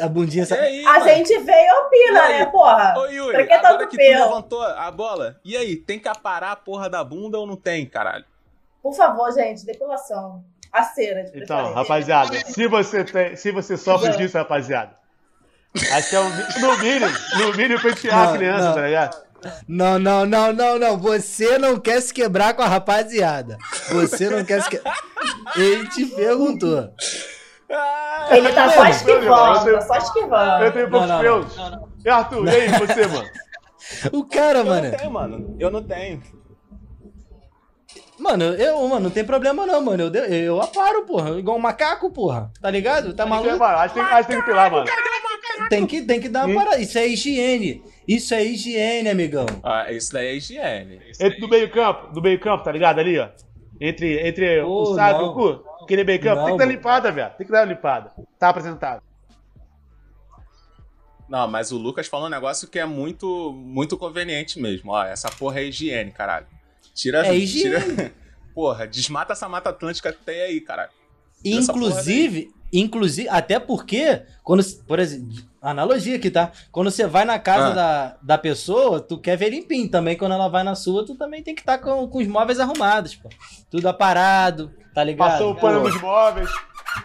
A 0.02 0.08
bundinha. 0.08 0.44
E 0.44 0.46
Sa... 0.48 0.56
aí, 0.56 0.86
A 0.86 0.94
mano? 0.94 1.06
gente 1.06 1.38
veio 1.40 1.68
e 1.68 1.72
opina, 1.86 2.26
E 2.26 2.40
né, 2.40 2.46
porra? 2.48 2.94
Ô 2.98 3.06
Yuri, 3.08 3.32
pra 3.34 3.46
que 3.48 3.54
agora 3.54 3.78
tanto 3.78 3.90
que 3.90 3.98
tu 3.98 4.00
pelo? 4.00 4.24
levantou 4.26 4.62
a 4.64 4.92
bola, 4.92 5.40
e 5.44 5.56
aí, 5.58 5.76
tem 5.76 6.00
que 6.00 6.08
aparar 6.08 6.52
a 6.52 6.56
porra 6.56 6.90
da 6.90 7.04
bunda 7.04 7.38
ou 7.38 7.46
não 7.48 7.56
tem, 7.56 7.86
caralho? 7.86 8.26
Por 8.82 8.94
favor, 8.94 9.32
gente, 9.34 9.66
depilação. 9.66 10.44
A 10.72 10.84
cera 10.84 11.24
de 11.24 11.42
Então, 11.44 11.74
rapaziada, 11.74 12.34
se 12.46 12.68
você 12.68 13.04
tem, 13.04 13.36
se 13.36 13.52
você 13.52 13.78
sofre 13.78 14.16
disso, 14.18 14.38
rapaziada, 14.38 14.92
acho 15.94 16.10
que 16.10 16.16
é 16.16 16.20
um, 16.20 16.30
no 16.30 16.78
mínimo, 16.78 17.12
no 17.40 17.54
mínimo 17.56 17.82
pentear 17.82 18.16
Não, 18.26 18.34
a 18.34 18.38
criança, 18.38 18.64
não. 18.66 18.74
tá 18.76 18.82
ligado? 18.82 19.28
Não, 19.68 20.00
não, 20.00 20.26
não, 20.26 20.52
não, 20.52 20.80
não. 20.80 20.98
Você 20.98 21.58
não 21.60 21.80
quer 21.80 22.02
se 22.02 22.12
quebrar 22.14 22.54
com 22.56 22.64
a 22.64 22.68
rapaziada. 22.68 23.58
Você 23.92 24.30
não 24.30 24.44
quer 24.44 24.64
se 24.64 24.70
quebrar. 24.70 24.98
Ele 25.56 25.88
te 25.88 26.06
perguntou. 26.08 26.92
Ele 28.32 28.52
tá 28.54 28.70
só 28.70 28.84
Não, 28.84 28.90
esquivando, 28.90 29.70
eu 29.70 29.80
tá 29.80 29.82
só 29.82 29.96
esquivando. 29.98 30.64
Eu 30.64 30.72
tenho 30.72 30.90
poucos 30.90 31.10
não, 31.10 31.20
pelos. 31.20 31.56
E 32.06 32.10
Arthur, 32.10 32.48
e 32.48 32.50
aí, 32.50 32.68
você, 32.70 33.08
mano? 33.08 33.30
O 34.14 34.26
cara, 34.26 34.60
Eu 34.60 34.66
mano. 34.66 34.90
não 34.90 34.98
tenho, 34.98 35.12
mano. 35.12 35.56
Eu 35.60 35.72
não 35.72 35.84
tenho. 35.84 36.22
Mano, 38.20 38.46
eu, 38.46 38.88
mano, 38.88 39.02
não 39.02 39.10
tem 39.12 39.24
problema 39.24 39.66
não, 39.66 39.80
mano. 39.82 40.04
Eu, 40.04 40.14
eu 40.26 40.62
aparo, 40.62 41.06
porra. 41.06 41.38
Igual 41.38 41.58
um 41.58 41.62
macaco, 41.62 42.10
porra. 42.12 42.52
Tá 42.62 42.70
ligado? 42.72 43.14
Tá 43.14 43.24
Acho 43.26 43.42
que, 43.42 43.48
maluco? 43.48 43.64
acho 43.64 43.94
que 43.94 44.00
tem, 44.00 44.10
acho 44.10 44.28
que 44.28 44.34
tem 44.34 44.40
que 44.42 44.46
pilar, 44.48 44.72
mano. 44.72 44.86
Tem 45.70 45.86
que, 45.86 46.02
tem 46.02 46.20
que 46.20 46.30
dar 46.30 46.46
uma 46.46 46.56
parada. 46.64 46.82
Isso 46.82 46.98
é 46.98 47.08
higiene. 47.08 47.84
Isso 48.08 48.34
é 48.34 48.44
higiene, 48.44 49.10
amigão. 49.10 49.46
Ah, 49.64 49.92
isso 49.92 50.12
daí 50.14 50.28
é 50.28 50.34
higiene. 50.36 51.00
Entre 51.20 51.40
do 51.40 51.48
meio 51.48 51.70
campo, 51.72 52.12
do 52.14 52.22
meio 52.22 52.40
campo, 52.40 52.64
tá 52.64 52.72
ligado? 52.72 53.00
Ali, 53.00 53.20
ó. 53.20 53.28
Entre, 53.80 54.28
entre 54.28 54.64
Pô, 54.64 54.82
o 54.92 54.96
saco 54.96 55.20
e 55.20 55.24
não. 55.24 55.32
o 55.32 55.34
cu. 55.36 55.67
Aquele 55.88 56.04
meio 56.04 56.22
campo. 56.22 56.44
Tem 56.44 56.52
que 56.52 56.58
dar 56.60 56.66
limpada, 56.66 57.12
velho. 57.14 57.32
Tem 57.38 57.46
que 57.48 57.52
dar 57.54 57.60
uma 57.62 57.74
limpada. 57.74 58.12
Tá 58.38 58.50
apresentado. 58.50 59.02
Não, 61.30 61.48
mas 61.48 61.72
o 61.72 61.78
Lucas 61.78 62.08
falou 62.08 62.28
um 62.28 62.30
negócio 62.30 62.68
que 62.68 62.78
é 62.78 62.86
muito, 62.86 63.54
muito 63.54 63.98
conveniente 63.98 64.60
mesmo. 64.60 64.92
Ó, 64.92 65.04
essa 65.04 65.30
porra 65.30 65.62
é 65.62 65.66
higiene, 65.66 66.12
caralho. 66.12 66.46
Tira. 66.94 67.26
É 67.26 67.34
higiene. 67.36 67.86
Tira... 67.86 68.14
Porra, 68.54 68.88
desmata 68.88 69.34
essa 69.34 69.48
mata 69.48 69.70
atlântica 69.70 70.12
que 70.12 70.24
tem 70.24 70.42
aí, 70.42 70.60
caralho. 70.60 70.90
Inclusive, 71.46 72.52
inclusive, 72.74 73.30
até 73.30 73.60
porque, 73.60 74.24
quando, 74.44 74.64
por 74.88 75.00
exemplo, 75.00 75.28
analogia 75.62 76.16
aqui, 76.16 76.32
tá? 76.32 76.52
Quando 76.72 76.90
você 76.90 77.06
vai 77.06 77.24
na 77.24 77.38
casa 77.38 77.68
Ah. 77.68 77.74
da, 77.74 78.18
da 78.22 78.38
pessoa, 78.38 79.00
tu 79.00 79.18
quer 79.20 79.38
ver 79.38 79.50
limpinho. 79.50 79.90
Também 79.90 80.18
quando 80.18 80.32
ela 80.34 80.48
vai 80.48 80.64
na 80.64 80.76
sua, 80.76 81.06
tu 81.06 81.14
também 81.16 81.44
tem 81.44 81.54
que 81.54 81.62
estar 81.62 81.78
com, 81.78 82.08
com 82.08 82.18
os 82.18 82.28
móveis 82.28 82.60
arrumados, 82.60 83.16
pô. 83.16 83.30
Tudo 83.70 83.88
aparado, 83.88 84.74
tá 84.98 85.04
ligado? 85.04 85.30
Passou 85.32 85.52
o 85.52 85.56
pano 85.56 85.82
Pô, 85.82 85.88
nos 85.90 86.02
móveis. 86.02 86.50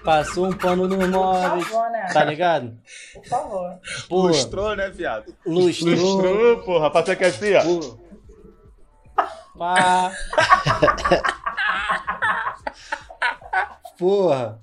Passou 0.02 0.46
um 0.46 0.52
pano 0.54 0.88
nos 0.88 0.96
Por 0.98 1.08
móveis, 1.10 1.68
favor, 1.68 1.90
né? 1.90 2.06
tá 2.10 2.24
ligado? 2.24 2.78
Por 3.12 3.26
favor. 3.26 3.78
Pô, 4.08 4.26
Lustrou, 4.28 4.74
né, 4.74 4.88
viado? 4.88 5.34
lustrou. 5.44 5.94
Lustrou, 5.94 6.62
porra. 6.62 6.90
Passou 6.90 7.12
aqui 7.12 7.24
assim, 7.24 7.52
ó. 7.54 9.22
Pá. 9.58 10.10
Porra. 13.98 14.58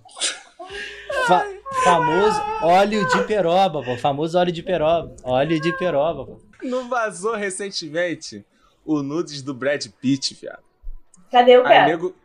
Fa- 1.27 1.45
famoso 1.83 2.41
óleo 2.63 3.07
de 3.07 3.23
peroba, 3.25 3.83
pô. 3.83 3.95
Famoso 3.97 4.37
óleo 4.39 4.51
de 4.51 4.63
peroba. 4.63 5.15
Óleo 5.23 5.61
de 5.61 5.71
peroba, 5.77 6.25
pô. 6.25 6.41
Não 6.63 6.89
vazou 6.89 7.35
recentemente 7.35 8.43
o 8.83 9.01
nudes 9.03 9.41
do 9.43 9.53
Brad 9.53 9.85
Pitt, 10.01 10.33
viado. 10.33 10.63
Cadê 11.31 11.57
o 11.57 11.61
Aí, 11.61 11.67
pé? 11.67 11.85
nego. 11.85 12.15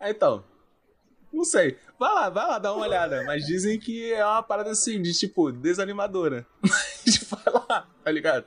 Aí, 0.00 0.10
então. 0.12 0.44
Não 1.32 1.44
sei. 1.44 1.78
Vai 1.98 2.12
lá, 2.12 2.28
vai 2.28 2.46
lá 2.46 2.58
dar 2.58 2.74
uma 2.74 2.84
olhada. 2.84 3.24
Mas 3.24 3.46
dizem 3.46 3.78
que 3.78 4.12
é 4.12 4.24
uma 4.24 4.42
parada 4.42 4.70
assim, 4.70 5.00
de 5.00 5.12
tipo, 5.12 5.50
desanimadora. 5.50 6.46
Mas 6.62 7.16
vai 7.28 7.54
lá, 7.54 7.88
tá 8.04 8.10
ligado? 8.10 8.44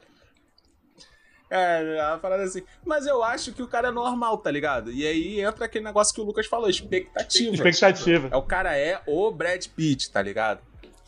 É, 1.49 1.97
é 1.97 2.07
uma 2.07 2.17
parada 2.17 2.43
assim. 2.43 2.63
Mas 2.85 3.05
eu 3.05 3.23
acho 3.23 3.53
que 3.53 3.63
o 3.63 3.67
cara 3.67 3.87
é 3.87 3.91
normal, 3.91 4.37
tá 4.37 4.51
ligado? 4.51 4.91
E 4.91 5.05
aí 5.05 5.39
entra 5.39 5.65
aquele 5.65 5.85
negócio 5.85 6.13
que 6.13 6.21
o 6.21 6.23
Lucas 6.23 6.47
falou, 6.47 6.69
expectativa. 6.69 7.55
Expectativa. 7.55 8.29
É 8.31 8.35
o 8.35 8.43
cara 8.43 8.77
é 8.77 9.01
o 9.07 9.31
Brad 9.31 9.65
Pitt, 9.67 10.11
tá 10.11 10.21
ligado? 10.21 10.61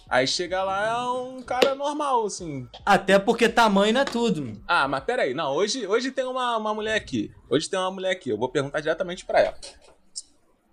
Aí 0.10 0.26
chega 0.26 0.64
lá, 0.64 0.88
é 0.88 1.10
um 1.10 1.42
cara 1.42 1.76
normal, 1.76 2.26
assim. 2.26 2.68
Até 2.86 3.20
porque 3.20 3.50
tamanho 3.50 3.94
não 3.94 4.02
é 4.02 4.06
tudo. 4.06 4.54
Ah, 4.68 4.88
mas 4.88 5.04
peraí, 5.04 5.34
não, 5.34 5.54
hoje, 5.54 5.86
hoje 5.86 6.12
tem 6.12 6.24
uma, 6.26 6.56
uma 6.58 6.74
mulher 6.74 6.96
aqui. 6.96 7.30
Hoje 7.50 7.70
tem 7.70 7.78
uma 7.78 7.92
mulher 7.92 8.12
aqui, 8.12 8.30
eu 8.30 8.38
vou 8.38 8.48
perguntar 8.50 8.80
diretamente 8.80 9.26
pra 9.26 9.42
ela. 9.42 9.58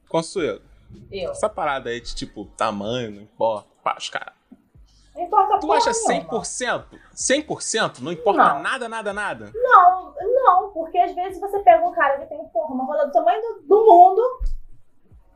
Consuelo, 0.09 0.63
Eu. 1.11 1.33
essa 1.33 1.49
parada 1.49 1.91
aí 1.91 2.01
de 2.01 2.15
tipo, 2.15 2.45
tamanho, 2.57 3.11
não 3.11 3.23
importa, 3.23 3.69
pá, 3.83 3.97
os 3.99 4.09
caras. 4.09 4.35
Não 5.17 5.23
importa 5.25 5.59
Tu 5.59 5.67
porra 5.67 5.79
acha 5.79 5.91
nenhuma. 6.09 6.41
100%? 6.41 6.85
100%? 7.15 7.99
Não 8.01 8.13
importa 8.13 8.39
Não. 8.55 8.63
nada, 8.63 8.89
nada, 8.89 9.13
nada? 9.13 9.51
Não, 9.55 10.15
não, 10.45 10.71
porque 10.73 10.99
às 10.99 11.13
vezes 11.15 11.41
você 11.41 11.59
pega 11.61 11.85
um 11.85 11.93
cara 11.93 12.19
que 12.21 12.27
tem, 12.27 12.39
porra, 12.49 12.73
uma 12.75 12.85
rola 12.85 13.07
do 13.07 13.13
tamanho 13.13 13.41
do, 13.41 13.63
do 13.63 13.85
mundo, 13.85 14.23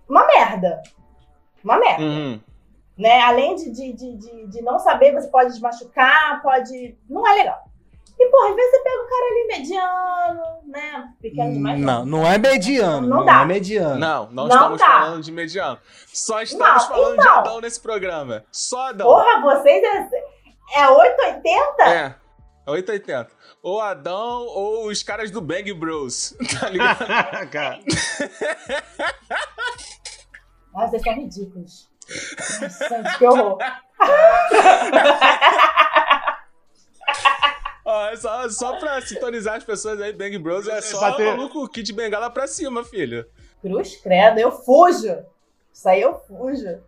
uma 0.09 0.25
merda. 0.27 0.83
Uma 1.65 1.79
merda. 1.79 2.03
Uhum. 2.05 2.41
Né? 2.99 3.21
Além 3.23 3.55
de, 3.55 3.71
de, 3.71 3.93
de, 3.93 4.17
de, 4.17 4.47
de 4.49 4.63
não 4.63 4.79
saber, 4.79 5.13
você 5.13 5.29
pode 5.29 5.51
desmachucar, 5.51 6.43
pode. 6.43 6.99
Não 7.09 7.27
é 7.27 7.35
legal. 7.35 7.69
E, 8.21 8.29
porra, 8.31 8.51
às 8.51 8.57
vezes 8.57 8.71
você 8.73 8.79
pega 8.83 9.01
um 9.01 9.09
cara 9.09 9.25
ali 9.31 9.47
mediano, 9.47 10.43
né? 10.67 11.15
Pequeno 11.23 11.53
demais. 11.53 11.79
Não, 11.81 12.05
não 12.05 12.27
é 12.27 12.37
mediano. 12.37 13.07
Não 13.07 13.19
Não, 13.19 13.25
dá. 13.25 13.43
é 13.43 13.45
mediano. 13.45 13.99
Não, 14.01 14.27
não, 14.27 14.33
Não 14.33 14.49
estamos 14.49 14.81
tá. 14.81 14.87
falando 14.87 15.23
de 15.23 15.31
mediano. 15.31 15.79
Só 16.13 16.43
estamos 16.43 16.67
Não, 16.83 16.89
falando 16.89 17.15
de 17.15 17.21
então. 17.21 17.39
Adão 17.39 17.61
nesse 17.61 17.81
programa. 17.81 18.45
Só 18.51 18.89
Adão. 18.89 19.07
Porra, 19.07 19.41
vocês 19.41 19.85
é, 19.85 20.81
é 20.81 20.89
880? 20.89 21.83
É. 21.85 22.15
É 22.67 22.71
880. 22.73 23.31
Ou 23.63 23.81
Adão 23.81 24.47
ou 24.47 24.89
os 24.89 25.01
caras 25.05 25.31
do 25.31 25.41
Bang 25.41 25.73
Bros. 25.73 26.37
Tá 26.59 26.69
ligado? 26.69 27.07
Cara. 27.53 27.79
Nossa, 30.75 30.89
vocês 30.91 31.03
são 31.03 31.15
ridículos. 31.15 31.89
Nossa, 32.61 33.18
que 33.18 33.27
horror. 33.27 33.59
Ó, 37.85 38.16
só, 38.16 38.49
só 38.51 38.79
pra 38.79 39.01
sintonizar 39.01 39.57
as 39.57 39.64
pessoas 39.64 40.01
aí, 40.01 40.12
Bang 40.12 40.37
Bros 40.38 40.68
é 40.68 40.81
só 40.81 41.01
Bater. 41.01 41.27
maluco 41.27 41.66
Kid 41.68 41.92
Bengala 41.92 42.31
pra 42.31 42.47
cima, 42.47 42.85
filho. 42.85 43.27
Cruz 43.62 43.97
credo, 43.97 44.38
eu 44.38 44.53
fujo. 44.53 45.25
Isso 45.73 45.88
aí 45.88 46.03
eu 46.03 46.14
fujo. 46.14 46.83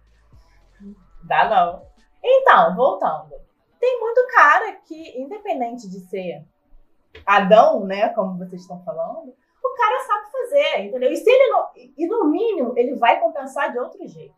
Dá 1.22 1.48
não. 1.48 1.87
Então, 2.22 2.76
voltando. 2.76 3.35
Tem 3.78 3.98
muito 3.98 4.26
cara 4.26 4.72
que, 4.87 5.18
independente 5.18 5.88
de 5.88 6.00
ser 6.00 6.44
Adão, 7.24 7.87
né, 7.87 8.11
como 8.11 8.38
vocês 8.38 8.61
estão 8.61 8.83
falando, 8.85 9.35
o 9.64 9.74
cara 9.74 10.04
sabe 10.04 10.30
fazer, 10.30 10.80
entendeu? 10.85 11.11
E 11.11 11.16
se 11.16 11.30
ele 11.30 11.48
não, 11.48 11.68
e 11.76 12.06
no 12.06 12.24
mínimo, 12.26 12.74
ele 12.76 12.94
vai 12.96 13.18
compensar 13.20 13.72
de 13.72 13.78
outro 13.78 14.06
jeito. 14.06 14.35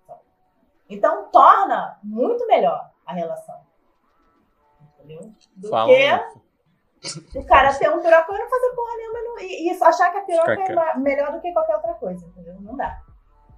Então, 0.93 1.29
torna 1.31 1.99
muito 2.03 2.47
melhor 2.47 2.91
a 3.07 3.13
relação. 3.13 3.57
Entendeu? 4.99 5.33
Do 5.57 5.69
Fala, 5.69 5.93
que 7.33 7.39
o 7.39 7.45
cara 7.47 7.75
ter 7.75 7.89
um 7.91 8.01
pirocão 8.01 8.37
e 8.37 8.39
não 8.39 8.49
fazer 8.49 8.71
porra 8.77 8.97
nenhuma 8.97 9.19
e 9.19 9.23
não- 9.25 9.39
e, 9.41 9.67
e 9.69 9.83
achar 9.83 10.11
que 10.13 10.19
a 10.19 10.23
piroca 10.23 10.53
é 10.53 10.97
melhor 10.99 11.33
do 11.33 11.41
que 11.41 11.53
qualquer 11.53 11.75
outra 11.77 11.95
coisa, 11.95 12.25
entendeu? 12.27 12.55
Não 12.61 12.77
dá. 12.77 13.01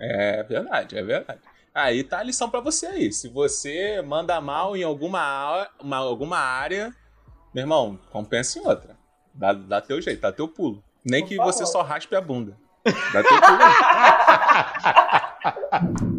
É 0.01 0.43
verdade, 0.45 0.97
é 0.99 1.03
verdade. 1.03 1.41
Aí 1.75 2.03
tá 2.05 2.19
a 2.21 2.23
lição 2.23 2.49
pra 2.49 2.61
você 2.61 2.87
aí. 2.87 3.13
Se 3.13 3.29
você 3.29 4.01
manda 4.01 4.41
mal 4.41 4.75
em 4.77 4.83
alguma, 4.83 5.69
uma- 5.81 5.97
alguma 5.99 6.39
área, 6.39 6.95
meu 7.53 7.63
irmão, 7.65 7.99
compensa 8.11 8.59
em 8.59 8.67
outra. 8.67 8.97
Dá, 9.35 9.53
dá 9.53 9.81
teu 9.83 10.01
jeito, 10.01 10.21
dá 10.23 10.33
teu 10.33 10.49
pulo. 10.49 10.83
Nem 11.05 11.21
Por 11.23 11.29
que 11.29 11.37
favor. 11.37 11.53
você 11.53 11.67
só 11.67 11.83
raspe 11.83 12.15
a 12.17 12.21
bunda. 12.21 12.57
Dá 13.13 13.23
teu 13.23 13.41
pulo. 13.41 13.59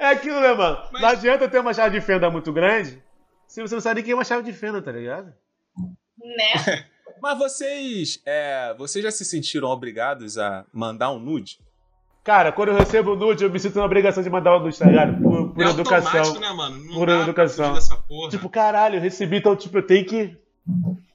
É 0.00 0.06
aquilo, 0.06 0.40
né, 0.40 0.52
mano? 0.54 0.78
Não 0.92 1.08
adianta 1.08 1.48
ter 1.48 1.60
uma 1.60 1.74
chave 1.74 2.00
de 2.00 2.04
fenda 2.04 2.30
muito 2.30 2.52
grande 2.52 3.00
se 3.50 3.60
você 3.60 3.74
não 3.74 3.82
sabe 3.82 3.96
nem 3.96 4.04
quem 4.04 4.12
é 4.12 4.14
uma 4.14 4.24
chave 4.24 4.44
de 4.44 4.52
fenda, 4.56 4.80
tá 4.80 4.92
ligado? 4.92 5.34
Né? 6.16 6.84
Mas 7.20 7.36
vocês, 7.36 8.22
é, 8.24 8.72
vocês 8.78 9.04
já 9.04 9.10
se 9.10 9.24
sentiram 9.24 9.68
obrigados 9.68 10.38
a 10.38 10.64
mandar 10.72 11.10
um 11.10 11.18
nude? 11.18 11.58
Cara, 12.22 12.52
quando 12.52 12.68
eu 12.68 12.76
recebo 12.76 13.16
nude, 13.16 13.42
eu 13.42 13.50
me 13.50 13.58
sinto 13.58 13.76
na 13.76 13.84
obrigação 13.84 14.22
de 14.22 14.30
mandar 14.30 14.56
o 14.56 14.60
nude, 14.60 14.78
tá 14.78 14.86
ligado? 14.86 15.20
Por, 15.20 15.52
por 15.52 15.64
é 15.64 15.68
educação. 15.68 16.38
né, 16.38 16.52
mano? 16.52 16.78
Não 16.78 16.94
Por 16.94 17.08
educação. 17.08 17.74
Tipo, 18.30 18.48
caralho, 18.48 18.96
eu 18.96 19.00
recebi, 19.00 19.38
então, 19.38 19.56
tipo, 19.56 19.76
eu 19.78 19.86
tenho 19.86 20.06
que. 20.06 20.38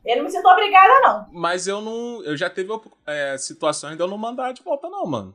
Eu 0.05 0.17
não 0.17 0.25
me 0.25 0.29
sinto 0.29 0.47
obrigada, 0.47 0.99
não. 1.01 1.27
Mas 1.31 1.67
eu 1.67 1.81
não. 1.81 2.21
Eu 2.23 2.35
já 2.35 2.49
teve 2.49 2.69
é, 3.07 3.37
situações 3.37 3.95
de 3.95 4.03
eu 4.03 4.07
não 4.09 4.17
mandar 4.17 4.51
de 4.51 4.61
volta, 4.61 4.89
não, 4.89 5.05
mano. 5.05 5.33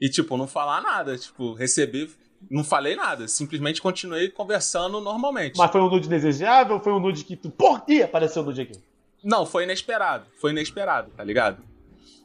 E, 0.00 0.10
tipo, 0.10 0.36
não 0.36 0.48
falar 0.48 0.82
nada. 0.82 1.16
Tipo, 1.16 1.52
receber. 1.54 2.10
Não 2.50 2.62
falei 2.64 2.94
nada. 2.96 3.26
Simplesmente 3.28 3.80
continuei 3.82 4.28
conversando 4.28 5.00
normalmente. 5.00 5.56
Mas 5.58 5.70
foi 5.70 5.80
um 5.80 5.88
nude 5.90 6.08
desejável 6.08 6.76
ou 6.76 6.80
foi 6.80 6.92
um 6.92 7.00
nude 7.00 7.24
que 7.24 7.36
tu. 7.36 7.50
Porra, 7.50 7.82
ih, 7.88 8.02
apareceu 8.02 8.42
o 8.42 8.46
nude 8.46 8.60
aqui. 8.62 8.80
Não, 9.24 9.44
foi 9.44 9.64
inesperado. 9.64 10.26
Foi 10.40 10.50
inesperado, 10.52 11.10
tá 11.16 11.24
ligado? 11.24 11.58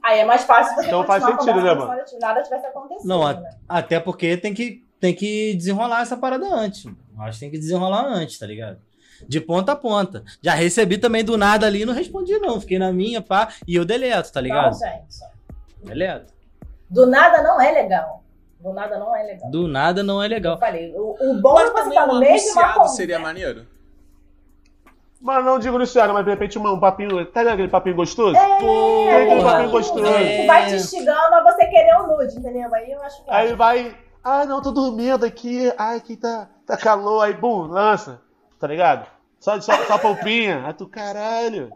Aí 0.04 0.20
é 0.20 0.26
mais 0.26 0.44
fácil 0.44 0.76
você 0.76 0.88
Então 0.88 1.04
faz 1.04 1.24
continuar 1.24 1.46
sentido, 1.46 1.64
né, 1.64 1.76
conversando 1.76 2.08
se 2.10 2.20
nada 2.20 2.42
tivesse 2.44 2.66
acontecido. 2.68 3.08
Não, 3.08 3.26
a- 3.26 3.34
né? 3.34 3.50
até 3.70 4.00
porque 4.00 4.36
tem 4.38 4.54
que, 4.54 4.84
tem 5.00 5.14
que 5.14 5.54
desenrolar 5.56 6.02
essa 6.02 6.18
parada 6.18 6.46
antes. 6.54 6.86
Eu 6.86 6.96
Acho 7.20 7.34
que 7.34 7.40
tem 7.46 7.52
que 7.52 7.58
desenrolar 7.60 8.06
antes, 8.08 8.38
tá 8.40 8.46
ligado? 8.48 8.80
De 9.28 9.40
ponta 9.40 9.74
a 9.74 9.76
ponta. 9.76 10.24
Já 10.42 10.56
recebi 10.56 10.98
também 10.98 11.24
do 11.24 11.38
nada 11.38 11.68
ali 11.68 11.84
e 11.84 11.86
não 11.86 11.94
respondi, 11.94 12.38
não. 12.40 12.60
Fiquei 12.60 12.80
na 12.80 12.92
minha, 12.92 13.22
pá, 13.22 13.50
e 13.68 13.76
eu 13.76 13.86
deleto, 13.86 14.32
tá 14.32 14.42
ligado? 14.42 14.72
Não, 14.72 14.80
gente. 14.80 15.20
Deleto. 15.84 16.34
Do 16.90 17.06
nada 17.06 17.44
não 17.44 17.62
é 17.62 17.72
legal. 17.72 18.21
Do 18.62 18.74
nada 18.74 18.98
não 19.00 19.16
é 19.16 19.24
legal. 19.24 19.50
Do 19.52 19.68
nada 19.68 20.04
não 20.04 20.22
é 20.22 20.26
Eu 20.26 20.30
legal. 20.30 20.58
falei, 20.60 20.94
o, 20.96 21.16
o 21.20 21.42
bom 21.42 21.54
Mas 21.56 21.70
é 21.70 21.74
você 21.74 22.00
um 22.00 22.08
no 22.08 22.20
meio 22.20 22.38
de 22.38 22.50
uma 22.52 22.88
seria 22.88 23.20
maneiro. 23.20 23.66
Mas 25.20 25.46
não 25.46 25.60
digo 25.60 25.80
isso, 25.82 26.00
mas 26.00 26.26
de 26.26 26.32
repente 26.32 26.58
uma- 26.58 26.72
um 26.74 26.80
papinho. 26.80 27.24
Tá 27.28 27.42
ligado 27.42 27.54
aquele 27.56 27.68
papinho 27.70 27.96
gostoso? 27.96 28.36
É, 28.36 28.56
aquele 29.24 29.36
Porra. 29.42 29.52
papinho 29.52 29.72
gostoso. 29.72 30.04
que 30.04 30.48
vai 30.48 30.66
te 30.68 30.76
instigando 30.76 31.36
a 31.36 31.44
você 31.44 31.68
querer 31.68 31.96
um 32.02 32.08
nude, 32.08 32.38
entendeu? 32.38 32.74
Aí 32.74 32.92
eu 32.92 33.02
acho 33.04 33.24
que. 33.24 33.30
Aí 33.32 33.54
vai. 33.54 33.96
Ah, 34.24 34.46
não, 34.46 34.62
tô 34.62 34.72
dormindo 34.72 35.24
aqui. 35.26 35.72
Ai, 35.78 35.98
aqui 35.98 36.16
tá, 36.16 36.50
tá 36.66 36.76
calor. 36.78 37.22
Aí, 37.24 37.34
bum, 37.34 37.64
lança. 37.68 38.20
Tá 38.60 38.68
ligado? 38.68 39.06
Só, 39.40 39.60
só, 39.62 39.74
só 39.86 39.94
a 39.96 40.00
polpinha. 40.00 40.64
Aí 40.66 40.74
tu, 40.74 40.88
caralho. 40.88 41.72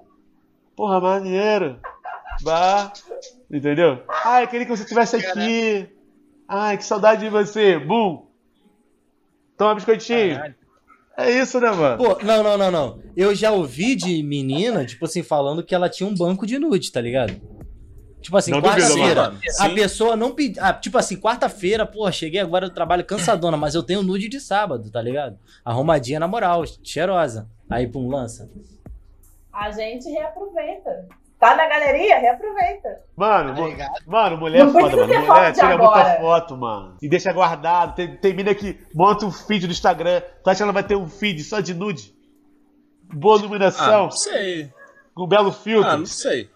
Porra, 0.75 0.99
maneiro. 0.99 1.79
Bah. 2.43 2.91
Entendeu? 3.49 4.03
Ai, 4.23 4.45
queria 4.47 4.65
que 4.65 4.75
você 4.75 4.83
estivesse 4.83 5.15
aqui. 5.15 5.87
Ai, 6.47 6.77
que 6.77 6.85
saudade 6.85 7.21
de 7.21 7.29
você. 7.29 7.79
Bum. 7.79 8.25
Toma 9.57 9.75
biscoitinho. 9.75 10.35
Caralho. 10.35 10.55
É 11.17 11.31
isso, 11.31 11.59
né, 11.61 11.71
mano? 11.71 11.97
Pô, 11.97 12.23
não, 12.23 12.43
não, 12.43 12.57
não, 12.57 12.71
não. 12.71 12.99
Eu 13.15 13.33
já 13.33 13.51
ouvi 13.51 13.95
de 13.95 14.21
menina, 14.21 14.85
tipo 14.85 15.05
assim, 15.05 15.23
falando 15.23 15.63
que 15.63 15.73
ela 15.73 15.89
tinha 15.89 16.07
um 16.07 16.13
banco 16.13 16.45
de 16.45 16.59
nude, 16.59 16.91
tá 16.91 16.99
ligado? 16.99 17.39
Tipo 18.21 18.35
assim, 18.37 18.51
quarta-feira. 18.59 19.33
A 19.59 19.69
Sim. 19.69 19.75
pessoa 19.75 20.15
não 20.15 20.33
pediu. 20.33 20.61
Ah, 20.61 20.73
tipo 20.73 20.97
assim, 20.97 21.15
quarta-feira, 21.15 21.85
pô, 21.85 22.11
cheguei 22.11 22.41
agora 22.41 22.67
do 22.67 22.73
trabalho 22.73 23.05
cansadona, 23.05 23.55
mas 23.55 23.75
eu 23.75 23.83
tenho 23.83 24.03
nude 24.03 24.27
de 24.27 24.41
sábado, 24.41 24.89
tá 24.89 25.01
ligado? 25.01 25.37
Arrumadinha 25.63 26.19
na 26.19 26.27
moral, 26.27 26.63
cheirosa. 26.83 27.47
Aí, 27.69 27.87
pum, 27.87 28.09
lança. 28.09 28.49
A 29.53 29.71
gente 29.71 30.09
reaproveita. 30.09 31.07
Tá 31.49 31.55
na 31.55 31.67
galeria? 31.67 32.17
Reaproveita. 32.17 32.89
Mano, 33.15 33.77
Tá 33.77 33.89
mano, 34.07 34.37
mulher 34.37 34.61
é 34.61 34.63
Não 34.65 34.71
foda, 34.71 34.89
precisa 34.89 35.07
mano. 35.19 35.27
Mulher 35.33 35.53
tira 35.53 35.77
muita 35.77 35.83
agora. 35.99 36.19
foto, 36.19 36.57
mano. 36.57 36.97
E 37.01 37.07
deixa 37.09 37.31
guardado. 37.31 37.95
Tem, 37.95 38.15
tem 38.17 38.33
mina 38.33 38.55
que 38.55 38.79
monta 38.93 39.25
um 39.25 39.31
feed 39.31 39.67
do 39.67 39.71
Instagram. 39.71 40.21
Tu 40.43 40.49
acha 40.49 40.57
que 40.57 40.63
ela 40.63 40.71
vai 40.71 40.83
ter 40.83 40.95
um 40.95 41.07
feed 41.07 41.43
só 41.43 41.59
de 41.59 41.73
nude? 41.73 42.15
Boa 43.13 43.35
Ah, 43.35 43.39
iluminação, 43.39 44.03
não 44.05 44.11
sei. 44.11 44.71
com 45.13 45.27
belo 45.27 45.51
filtro. 45.51 45.89
Ah, 45.91 45.97
não 45.97 46.05
sei. 46.05 46.49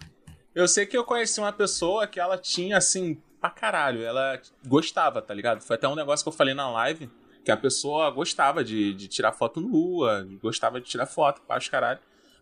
Eu 0.56 0.67
sei 0.67 0.86
que 0.86 0.97
eu 0.97 1.04
conheci 1.04 1.39
uma 1.39 1.54
pessoa 1.54 2.08
que 2.08 2.19
ela 2.19 2.38
tinha, 2.38 2.78
assim, 2.78 3.21
pra 3.39 3.49
caralho. 3.52 4.04
Ela 4.04 4.39
gostava, 4.67 5.21
tá 5.21 5.34
ligado? 5.34 5.62
Foi 5.62 5.75
até 5.75 5.88
um 5.88 5.95
negócio 5.95 6.23
que 6.23 6.30
eu 6.30 6.34
falei 6.34 6.54
na 6.56 6.69
live, 6.71 7.10
que 7.45 7.52
a 7.52 7.56
pessoa 7.58 8.10
gostava 8.10 8.63
de, 8.63 8.93
de 8.93 9.08
tirar 9.08 9.32
foto 9.32 9.62
nua, 9.62 10.28
gostava 10.41 10.82
de 10.82 10.88
tirar 10.89 11.06
foto, 11.06 11.41
pá, 11.41 11.58
os 11.58 11.69
caralho. 11.69 11.99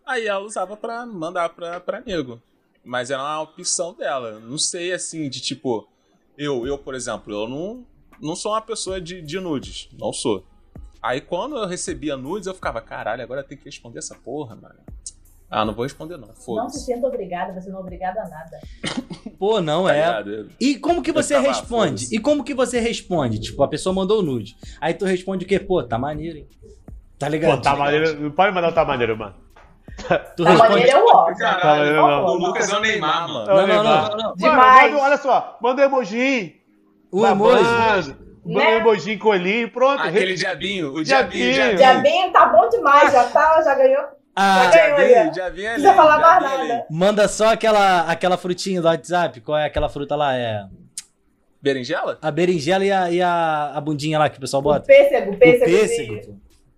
Aí 0.08 0.26
ela 0.26 0.40
usava 0.40 0.78
pra 0.78 1.06
mandar 1.06 1.50
pra, 1.50 1.82
pra 1.82 2.00
nego. 2.00 2.42
Mas 2.84 3.12
era 3.12 3.22
uma 3.22 3.42
opção 3.42 3.94
dela. 3.94 4.40
Não 4.40 4.58
sei, 4.58 4.94
assim, 4.94 5.30
de 5.30 5.42
tipo... 5.42 5.88
Eu, 6.38 6.66
eu 6.66 6.78
por 6.78 6.96
exemplo, 6.96 7.34
eu 7.34 7.50
não, 7.50 7.86
não 8.22 8.36
sou 8.36 8.54
uma 8.54 8.62
pessoa 8.62 9.02
de, 9.02 9.22
de 9.22 9.40
nudes. 9.40 9.90
Não 10.00 10.14
sou. 10.14 10.46
Aí 11.02 11.20
quando 11.20 11.58
eu 11.58 11.68
recebia 11.68 12.16
nudes, 12.16 12.48
eu 12.48 12.54
ficava, 12.54 12.80
caralho, 12.80 13.22
agora 13.22 13.42
eu 13.42 13.44
tenho 13.44 13.60
que 13.60 13.66
responder 13.66 14.00
essa 14.00 14.16
porra, 14.16 14.56
mano. 14.56 14.80
Ah, 15.50 15.64
não 15.64 15.74
vou 15.74 15.84
responder 15.84 16.18
não, 16.18 16.28
Não 16.28 16.70
se 16.70 16.80
sinta 16.82 17.08
obrigada, 17.08 17.60
você 17.60 17.70
não 17.70 17.78
é 17.78 17.82
obrigada 17.82 18.22
a 18.22 18.28
nada. 18.28 18.60
Pô, 19.40 19.62
não 19.62 19.86
Tá 19.86 19.96
é. 19.96 20.46
E 20.60 20.78
como 20.78 21.02
que 21.02 21.12
você 21.12 21.38
responde? 21.40 22.14
E 22.14 22.20
como 22.20 22.44
que 22.44 22.54
você 22.54 22.80
responde? 22.80 23.40
Tipo, 23.40 23.64
a 23.64 23.68
pessoa 23.68 23.94
mandou 23.94 24.20
o 24.20 24.24
nude. 24.24 24.58
Aí 24.82 24.94
tu 24.94 25.06
responde 25.06 25.46
o 25.46 25.48
quê? 25.48 25.60
Pô, 25.60 25.82
tá 25.84 25.98
maneiro, 25.98 26.40
hein? 26.40 26.48
Tá 27.18 27.30
ligado? 27.30 27.58
Pô, 27.58 27.62
tá 27.62 27.76
maneiro. 27.76 28.20
Não 28.20 28.32
pode 28.32 28.54
mandar 28.54 28.70
o 28.70 28.74
tá 28.74 28.84
maneiro, 28.84 29.18
mano. 29.18 29.36
Tu 29.98 30.44
Tá 30.44 30.50
responde. 30.52 30.70
maneiro 30.70 30.92
é 30.92 30.98
o. 31.04 31.06
Tá 31.08 31.34
Caralho, 31.36 31.86
por 31.90 31.96
não. 31.96 32.08
favor. 32.10 32.30
o 32.30 32.34
Lucas 32.46 32.70
é 32.72 32.78
o 32.78 32.80
Neymar, 32.82 33.28
mano. 33.28 33.50
É 33.50 33.54
o 33.54 33.58
Não, 33.58 33.68
não, 33.68 33.68
Neymar. 33.68 34.10
não, 34.10 34.10
não. 34.10 34.24
Mano, 34.24 34.36
Demais. 34.38 34.92
manda- 34.92 35.04
olha 35.04 35.18
só, 35.18 35.58
manda 35.62 35.82
um 35.82 35.86
emoji. 35.86 36.56
O 37.12 37.26
emoji. 37.26 37.64
babando, 37.64 38.28
Manda 38.46 38.60
um 38.66 38.72
Né? 38.72 38.76
emoji 38.78 39.18
colinho, 39.18 39.70
pronto. 39.72 40.02
Aquele 40.04 40.34
diabinho, 40.36 40.94
o 40.94 41.04
Diabinho. 41.04 41.54
diabinho, 41.76 42.02
bem, 42.02 42.32
tá 42.32 42.46
bom 42.46 42.70
demais, 42.70 43.12
já 43.12 43.24
tá, 43.26 43.62
já 43.62 43.76
ganhou. 43.76 44.04
Ah, 44.36 44.70
Já 44.72 44.72
ganhou 44.72 44.98
Diabinho, 44.98 45.28
ó. 45.28 45.32
diabinho 45.32 45.64
Não 45.66 45.74
ali. 45.74 45.82
precisa 45.82 45.94
falar 45.96 46.20
mais 46.20 46.40
diabinho 46.40 46.60
ali. 46.62 46.70
nada. 46.70 46.86
manda 46.92 47.28
só 47.28 47.52
aquela, 47.54 48.02
aquela 48.02 48.38
frutinha 48.38 48.80
do 48.82 48.88
WhatsApp. 48.88 49.42
Qual 49.42 49.58
é 49.58 49.66
aquela 49.66 49.90
fruta 49.90 50.16
lá? 50.16 50.34
É 50.36 50.64
Berinjela? 51.62 52.20
a 52.22 52.30
berinjela 52.32 52.86
e 52.86 52.92
a, 52.92 53.12
e 53.12 53.22
a, 53.22 53.72
a 53.76 53.82
bundinha 53.82 54.20
lá 54.20 54.30
que 54.30 54.38
o 54.38 54.42
pessoal 54.42 54.62
O 54.62 54.64
bota. 54.64 54.86
pêssego, 54.86 55.32
o 55.32 55.34
O 55.34 55.38
pêssego. 55.38 55.66
pêssego. 55.66 56.22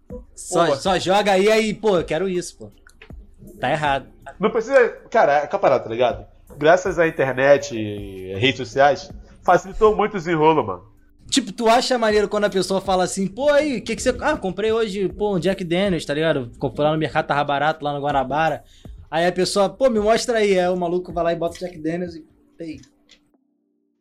pô. 0.09 0.23
Só, 0.33 0.65
Pô. 0.67 0.75
só 0.77 0.97
joga 0.97 1.33
aí, 1.33 1.51
aí, 1.51 1.73
pô, 1.73 1.97
eu 1.97 2.03
quero 2.05 2.27
isso, 2.29 2.57
pô. 2.57 2.71
Tá 3.59 3.71
errado. 3.71 4.07
Não 4.39 4.49
precisa. 4.49 4.89
Cara, 5.09 5.39
é 5.43 5.47
caparada, 5.47 5.83
tá 5.83 5.89
ligado? 5.89 6.25
Graças 6.57 6.97
à 6.97 7.07
internet 7.07 7.75
e 7.77 8.33
redes 8.35 8.57
sociais, 8.57 9.11
facilitou 9.43 9.95
muito 9.95 10.13
o 10.13 10.17
desenrolo, 10.17 10.65
mano. 10.65 10.83
Tipo, 11.29 11.51
tu 11.51 11.69
acha 11.69 11.97
maneiro 11.97 12.27
quando 12.27 12.45
a 12.45 12.49
pessoa 12.49 12.81
fala 12.81 13.03
assim, 13.03 13.27
pô, 13.27 13.49
aí, 13.51 13.77
o 13.77 13.83
que 13.83 13.95
que 13.95 14.01
você... 14.01 14.15
Ah, 14.19 14.35
comprei 14.35 14.71
hoje, 14.71 15.07
pô, 15.09 15.35
um 15.35 15.39
Jack 15.39 15.63
Daniels, 15.63 16.03
tá 16.05 16.13
ligado? 16.13 16.51
Comprei 16.57 16.83
lá 16.85 16.91
no 16.91 16.97
mercado, 16.97 17.27
tava 17.27 17.43
barato, 17.43 17.85
lá 17.85 17.93
no 17.93 18.01
Guanabara. 18.01 18.63
Aí 19.11 19.27
a 19.27 19.31
pessoa, 19.31 19.69
pô, 19.69 19.89
me 19.91 19.99
mostra 19.99 20.39
aí. 20.39 20.59
Aí 20.59 20.67
o 20.67 20.75
maluco 20.75 21.13
vai 21.13 21.23
lá 21.23 21.33
e 21.33 21.35
bota 21.35 21.55
o 21.55 21.59
Jack 21.59 21.77
Daniels 21.77 22.15
e... 22.15 22.25
Ei. 22.59 22.79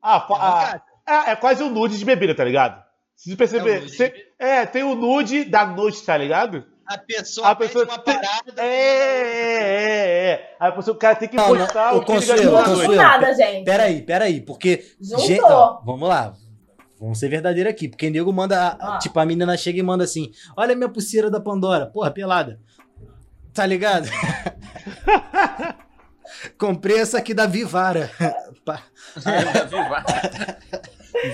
Ah, 0.02 0.20
fa- 0.20 0.36
ah, 0.38 0.82
é, 1.06 1.32
é 1.32 1.36
quase 1.36 1.62
um 1.62 1.68
nude 1.70 1.98
de 1.98 2.04
bebida, 2.04 2.34
tá 2.34 2.44
ligado? 2.44 2.82
Se 3.14 3.28
você 3.28 3.32
É 3.32 3.34
um 3.34 3.36
perceber. 3.36 3.74
nude 3.80 3.90
de 3.90 3.96
cê- 3.96 4.14
é, 4.38 4.64
tem 4.64 4.82
o 4.82 4.94
nude 4.94 5.44
da 5.44 5.66
noite, 5.66 6.02
tá 6.04 6.16
ligado? 6.16 6.64
A 6.88 6.96
pessoa, 6.96 7.48
A 7.48 7.54
pessoa 7.54 7.84
pede 7.86 7.96
uma 7.96 8.02
tem- 8.02 8.14
parada. 8.14 8.62
É, 8.62 8.66
é, 8.66 9.90
é, 9.90 10.30
é. 10.30 10.56
Aí 10.58 10.68
a 10.70 10.72
pessoa, 10.72 10.96
o 10.96 10.98
cara 10.98 11.14
tem 11.16 11.28
que 11.28 11.36
Não, 11.36 11.50
não, 11.54 11.58
postar 11.58 11.94
o 11.94 11.98
o 11.98 12.04
que 12.04 12.96
nada, 12.96 13.34
gente. 13.34 13.64
Peraí, 13.64 14.02
peraí, 14.02 14.40
porque... 14.40 14.84
Juntou. 15.00 15.26
Gente, 15.26 15.42
ó, 15.42 15.80
vamos 15.84 16.08
lá. 16.08 16.34
Vamos 16.98 17.18
ser 17.18 17.28
verdadeiro 17.28 17.68
aqui. 17.68 17.88
Porque 17.88 18.08
nego 18.10 18.32
manda. 18.32 18.76
Ah. 18.80 18.98
Tipo, 18.98 19.20
a 19.20 19.26
menina 19.26 19.56
chega 19.56 19.78
e 19.78 19.82
manda 19.82 20.02
assim: 20.02 20.32
Olha 20.56 20.72
a 20.72 20.76
minha 20.76 20.88
pulseira 20.88 21.30
da 21.30 21.38
Pandora. 21.40 21.86
Porra, 21.86 22.10
pelada. 22.10 22.58
Tá 23.54 23.64
ligado? 23.64 24.08
Comprei 26.58 26.98
essa 26.98 27.18
aqui 27.18 27.32
da 27.34 27.46
Vivara. 27.46 28.10
Pa- 28.64 28.82
Vivara. 29.68 30.58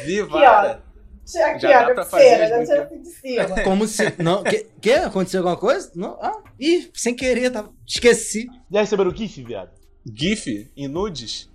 Vivara. 0.04 0.82
Ó. 1.26 1.46
Aqui, 1.46 1.60
Já 1.60 1.82
dá 1.84 1.90
ó, 1.90 1.94
pra 1.94 2.04
fazer 2.04 2.30
cabeceira, 2.30 2.62
as 2.62 2.68
já 2.68 2.74
tira 2.74 2.84
assim 2.86 3.02
de 3.02 3.08
cima. 3.08 3.60
Como 3.64 3.86
se. 3.86 4.22
Não, 4.22 4.42
que, 4.42 4.66
que? 4.80 4.92
Aconteceu 4.92 5.40
alguma 5.40 5.56
coisa? 5.56 5.90
Não? 5.94 6.18
Ah, 6.20 6.42
ih, 6.60 6.90
sem 6.94 7.14
querer, 7.14 7.50
tá, 7.50 7.68
esqueci. 7.86 8.46
Já 8.70 8.80
receberam 8.80 9.10
o 9.10 9.16
GIF, 9.16 9.42
viado? 9.42 9.70
GIF 10.06 10.70
em 10.76 10.86
nudes? 10.88 11.50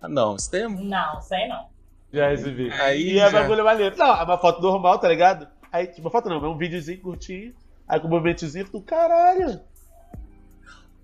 Ah, 0.00 0.08
não. 0.08 0.34
Isso 0.36 0.50
tem... 0.50 0.68
Não, 0.68 1.20
sei 1.20 1.46
não. 1.48 1.66
Já 2.12 2.28
recebi. 2.28 2.70
Aí 2.72 3.12
e 3.12 3.18
é 3.18 3.30
já- 3.30 3.40
bagulho 3.40 3.64
maneiro. 3.64 3.96
Não, 3.96 4.14
é 4.14 4.22
uma 4.24 4.38
foto 4.38 4.60
normal, 4.60 4.98
tá 4.98 5.08
ligado? 5.08 5.48
Aí, 5.70 5.86
tipo, 5.86 6.02
uma 6.02 6.10
foto 6.10 6.28
não, 6.28 6.44
é 6.44 6.48
um 6.48 6.58
videozinho 6.58 7.00
curtinho. 7.00 7.54
Aí 7.88 7.98
com 8.00 8.06
um 8.06 8.10
movimentozinho 8.10 8.68
do 8.70 8.80
caralho. 8.82 9.60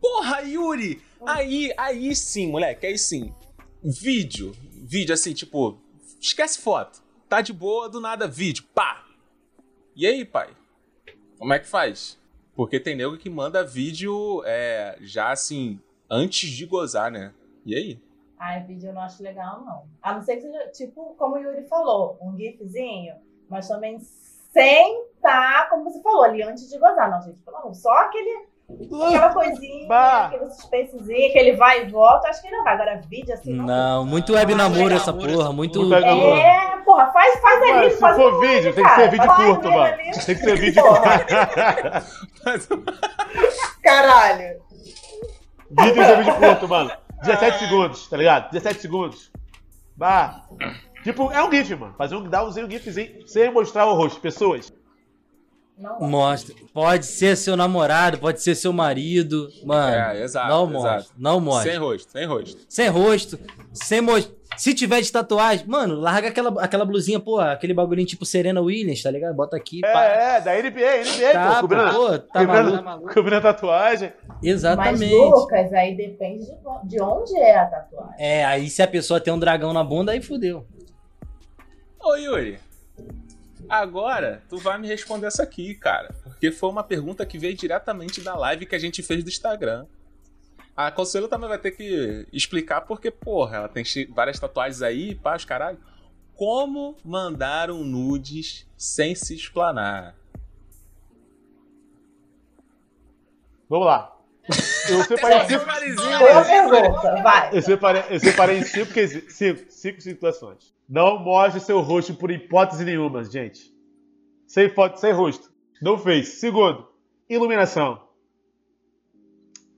Porra, 0.00 0.40
Yuri! 0.42 1.00
Aí, 1.26 1.72
aí 1.76 2.14
sim, 2.14 2.50
moleque, 2.50 2.86
aí 2.86 2.98
sim. 2.98 3.32
Vídeo. 3.82 4.52
Vídeo 4.72 5.12
assim, 5.14 5.32
tipo, 5.32 5.80
esquece 6.20 6.58
foto. 6.60 7.00
Tá 7.28 7.42
de 7.42 7.52
boa, 7.52 7.90
do 7.90 8.00
nada, 8.00 8.26
vídeo. 8.26 8.64
Pá! 8.74 9.04
E 9.94 10.06
aí, 10.06 10.24
pai? 10.24 10.48
Como 11.38 11.52
é 11.52 11.58
que 11.58 11.66
faz? 11.66 12.18
Porque 12.56 12.80
tem 12.80 12.96
nego 12.96 13.18
que 13.18 13.28
manda 13.28 13.62
vídeo 13.62 14.42
é, 14.46 14.96
já 15.02 15.30
assim, 15.30 15.78
antes 16.08 16.48
de 16.48 16.64
gozar, 16.64 17.10
né? 17.10 17.34
E 17.66 17.76
aí? 17.76 18.02
Ai, 18.38 18.64
vídeo 18.64 18.88
eu 18.88 18.94
não 18.94 19.02
acho 19.02 19.22
legal, 19.22 19.60
não. 19.62 19.86
A 20.00 20.14
não 20.14 20.22
ser 20.22 20.36
que 20.36 20.42
seja, 20.42 20.68
tipo, 20.68 21.14
como 21.18 21.36
o 21.36 21.38
Yuri 21.38 21.68
falou, 21.68 22.16
um 22.22 22.34
gifzinho, 22.34 23.16
mas 23.46 23.68
também 23.68 24.00
sem 24.00 25.04
tá, 25.20 25.66
como 25.68 25.84
você 25.84 26.00
falou, 26.00 26.22
ali 26.22 26.42
antes 26.42 26.66
de 26.66 26.78
gozar. 26.78 27.10
Não, 27.10 27.20
gente, 27.20 27.42
pelo 27.42 27.58
amor, 27.58 27.74
só 27.74 27.92
aquele, 27.92 28.46
aquela 28.70 29.32
coisinha, 29.32 29.88
Bah. 29.88 30.26
aquele 30.26 30.50
suspensezinho, 30.50 31.28
aquele 31.30 31.56
vai 31.56 31.84
e 31.84 31.90
volta, 31.90 32.28
acho 32.28 32.42
que 32.42 32.50
não 32.50 32.62
vai. 32.64 32.74
Agora, 32.74 33.00
vídeo 33.08 33.32
assim, 33.32 33.54
não. 33.54 33.64
Não, 33.66 34.04
muito 34.04 34.34
web 34.34 34.54
namoro 34.54 34.94
essa 34.94 35.12
porra. 35.12 35.52
Muito. 35.52 35.80
Muito. 35.80 35.94
É, 35.94 36.76
porra, 36.84 37.10
faz, 37.12 37.40
faz 37.40 37.62
ali, 37.62 37.72
Mano, 37.72 37.90
se 37.90 37.96
faz 37.98 38.16
for 38.16 38.34
um 38.34 38.40
vídeo, 38.40 38.74
tem 38.74 38.84
que 38.84 38.94
ser 38.94 39.10
vídeo 39.10 39.26
faz 39.26 39.44
curto, 39.44 39.70
mano. 39.70 39.96
Tem 39.96 40.10
que 40.12 40.20
ser 40.44 40.58
vídeo 40.58 40.82
curto. 40.82 41.04
Caralho. 43.82 44.60
Vídeo 45.70 45.94
tem 45.94 45.94
que 45.94 46.04
ser 46.04 46.16
vídeo 46.18 46.34
curto, 46.34 46.68
mano. 46.68 46.90
17 47.22 47.58
segundos, 47.58 48.06
tá 48.08 48.16
ligado? 48.16 48.50
17 48.52 48.80
segundos. 48.80 49.30
Bah. 49.96 50.42
Tipo, 51.02 51.32
é 51.32 51.42
um 51.42 51.50
GIF, 51.50 51.74
mano. 51.74 51.94
Fazer 51.96 52.16
um, 52.16 52.28
dar 52.28 52.44
um 52.44 52.52
GIFzinho 52.52 53.26
sem 53.26 53.50
mostrar 53.50 53.86
o 53.86 53.94
rosto. 53.94 54.20
Pessoas. 54.20 54.72
Não, 55.78 56.00
Mostra. 56.00 56.54
Pode 56.74 57.06
ser 57.06 57.36
seu 57.36 57.56
namorado, 57.56 58.18
pode 58.18 58.42
ser 58.42 58.54
seu 58.54 58.72
marido. 58.72 59.48
Mano. 59.64 59.94
É, 59.94 60.22
exato, 60.22 60.48
Não 60.48 60.64
exato. 60.70 60.72
mostra. 60.94 61.14
Não 61.16 61.40
mostra. 61.40 61.70
Sem 61.70 61.80
rosto, 61.80 62.10
sem 62.12 62.26
rosto. 62.26 62.58
Sem 62.68 62.88
rosto, 62.88 63.38
sem 63.72 64.00
mo... 64.00 64.12
Se 64.56 64.74
tiver 64.74 65.00
de 65.02 65.12
tatuagem, 65.12 65.66
mano, 65.68 65.94
larga 65.94 66.28
aquela, 66.28 66.60
aquela 66.64 66.84
blusinha, 66.84 67.20
pô, 67.20 67.38
aquele 67.38 67.72
bagulhinho 67.74 68.08
tipo 68.08 68.24
Serena 68.24 68.60
Williams, 68.60 69.02
tá 69.02 69.10
ligado? 69.10 69.36
Bota 69.36 69.56
aqui, 69.56 69.82
pá. 69.82 70.04
É, 70.04 70.36
é, 70.36 70.40
da 70.40 70.52
NBA, 70.54 71.02
NBA, 71.04 71.32
Tá, 71.32 71.60
pô. 71.60 71.68
pô, 71.68 71.68
Cobrindo, 71.68 71.92
pô, 71.92 72.18
tá 72.18 72.40
cobrindo- 72.40 72.54
maluco, 72.54 72.76
tá 72.76 72.82
maluco. 72.82 73.14
cobrindo 73.14 73.36
a 73.36 73.40
tatuagem. 73.40 74.12
Mas, 74.26 74.38
Exatamente. 74.42 75.14
Lucas, 75.14 75.72
aí 75.72 75.94
depende 75.96 76.46
de, 76.46 76.88
de 76.88 77.00
onde 77.02 77.36
é 77.38 77.56
a 77.58 77.66
tatuagem. 77.66 78.14
É, 78.18 78.44
aí 78.46 78.68
se 78.68 78.82
a 78.82 78.88
pessoa 78.88 79.20
tem 79.20 79.32
um 79.32 79.38
dragão 79.38 79.72
na 79.72 79.84
bunda, 79.84 80.10
aí 80.12 80.20
fudeu. 80.20 80.66
Ô, 82.00 82.14
Yuri. 82.16 82.58
Agora, 83.68 84.42
tu 84.48 84.56
vai 84.56 84.78
me 84.78 84.88
responder 84.88 85.26
essa 85.26 85.42
aqui, 85.42 85.74
cara. 85.74 86.14
Porque 86.22 86.50
foi 86.50 86.70
uma 86.70 86.82
pergunta 86.82 87.26
que 87.26 87.38
veio 87.38 87.54
diretamente 87.54 88.20
da 88.20 88.36
live 88.36 88.66
que 88.66 88.74
a 88.74 88.78
gente 88.78 89.02
fez 89.02 89.22
do 89.22 89.28
Instagram. 89.28 89.86
A 90.76 90.90
Consuelo 90.90 91.28
também 91.28 91.48
vai 91.48 91.58
ter 91.58 91.72
que 91.72 92.26
explicar 92.32 92.82
porque, 92.82 93.10
porra, 93.10 93.56
ela 93.56 93.68
tem 93.68 93.84
várias 94.10 94.38
tatuagens 94.38 94.80
aí, 94.80 95.14
pá, 95.14 95.36
os 95.36 95.44
caralho. 95.44 95.78
Como 96.34 96.96
mandar 97.04 97.70
um 97.70 97.82
nudes 97.82 98.66
sem 98.76 99.14
se 99.14 99.34
explanar? 99.34 100.14
Vamos 103.68 103.86
lá. 103.86 104.17
Eu 104.88 105.04
separei 105.04 105.40
cinco, 105.46 105.66
né? 105.66 106.44
pergunta, 106.44 107.22
vai. 107.22 107.50
eu 107.56 107.62
separei, 107.62 108.02
eu 108.10 108.20
separei 108.20 108.58
em 108.58 108.64
cinco, 108.64 108.92
cinco, 109.30 109.64
cinco 109.70 110.00
situações. 110.00 110.74
Não 110.88 111.18
mostre 111.18 111.60
seu 111.60 111.80
rosto 111.80 112.14
por 112.14 112.30
hipótese 112.30 112.84
nenhuma, 112.84 113.22
gente. 113.24 113.70
Sem 114.46 114.70
foto, 114.70 114.98
sem 114.98 115.12
rosto. 115.12 115.50
Não 115.82 115.98
fez. 115.98 116.28
Segundo, 116.40 116.88
iluminação. 117.28 118.02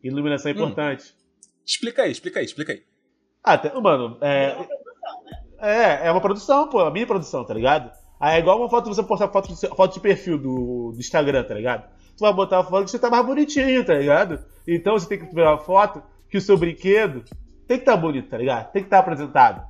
Iluminação 0.02 0.50
é 0.50 0.54
Hum. 0.54 0.58
importante. 0.58 1.14
Explica 1.66 2.02
aí, 2.02 2.12
explica 2.12 2.38
aí, 2.40 2.44
explica 2.46 2.72
aí. 2.72 2.82
Ah, 3.44 3.80
mano, 3.80 4.18
é. 4.20 4.56
É, 5.58 6.06
é 6.06 6.10
uma 6.10 6.20
produção, 6.20 6.68
pô, 6.68 6.80
a 6.80 6.90
minha 6.90 7.06
produção, 7.06 7.44
tá 7.44 7.52
ligado? 7.52 7.90
Aí 8.18 8.36
é 8.36 8.38
igual 8.38 8.58
uma 8.58 8.68
foto 8.70 8.88
você 8.88 9.02
postar 9.02 9.28
foto, 9.28 9.48
de- 9.54 9.68
foto 9.68 9.94
de 9.94 10.00
perfil 10.00 10.38
do, 10.38 10.92
do 10.92 10.98
Instagram, 10.98 11.42
tá 11.44 11.54
ligado? 11.54 11.88
Tu 12.20 12.24
vai 12.24 12.34
botar 12.34 12.58
a 12.60 12.64
foto 12.64 12.84
que 12.84 12.90
você 12.90 12.98
tá 12.98 13.08
mais 13.08 13.24
bonitinho, 13.24 13.82
tá 13.82 13.94
ligado? 13.94 14.44
Então 14.68 14.92
você 14.92 15.08
tem 15.08 15.18
que 15.18 15.26
tirar 15.30 15.52
uma 15.52 15.58
foto 15.58 16.02
que 16.28 16.36
o 16.36 16.40
seu 16.40 16.54
brinquedo 16.58 17.24
tem 17.66 17.78
que 17.78 17.82
estar 17.82 17.96
bonito, 17.96 18.28
tá 18.28 18.36
ligado? 18.36 18.70
Tem 18.72 18.82
que 18.82 18.88
estar 18.88 18.98
apresentado. 18.98 19.66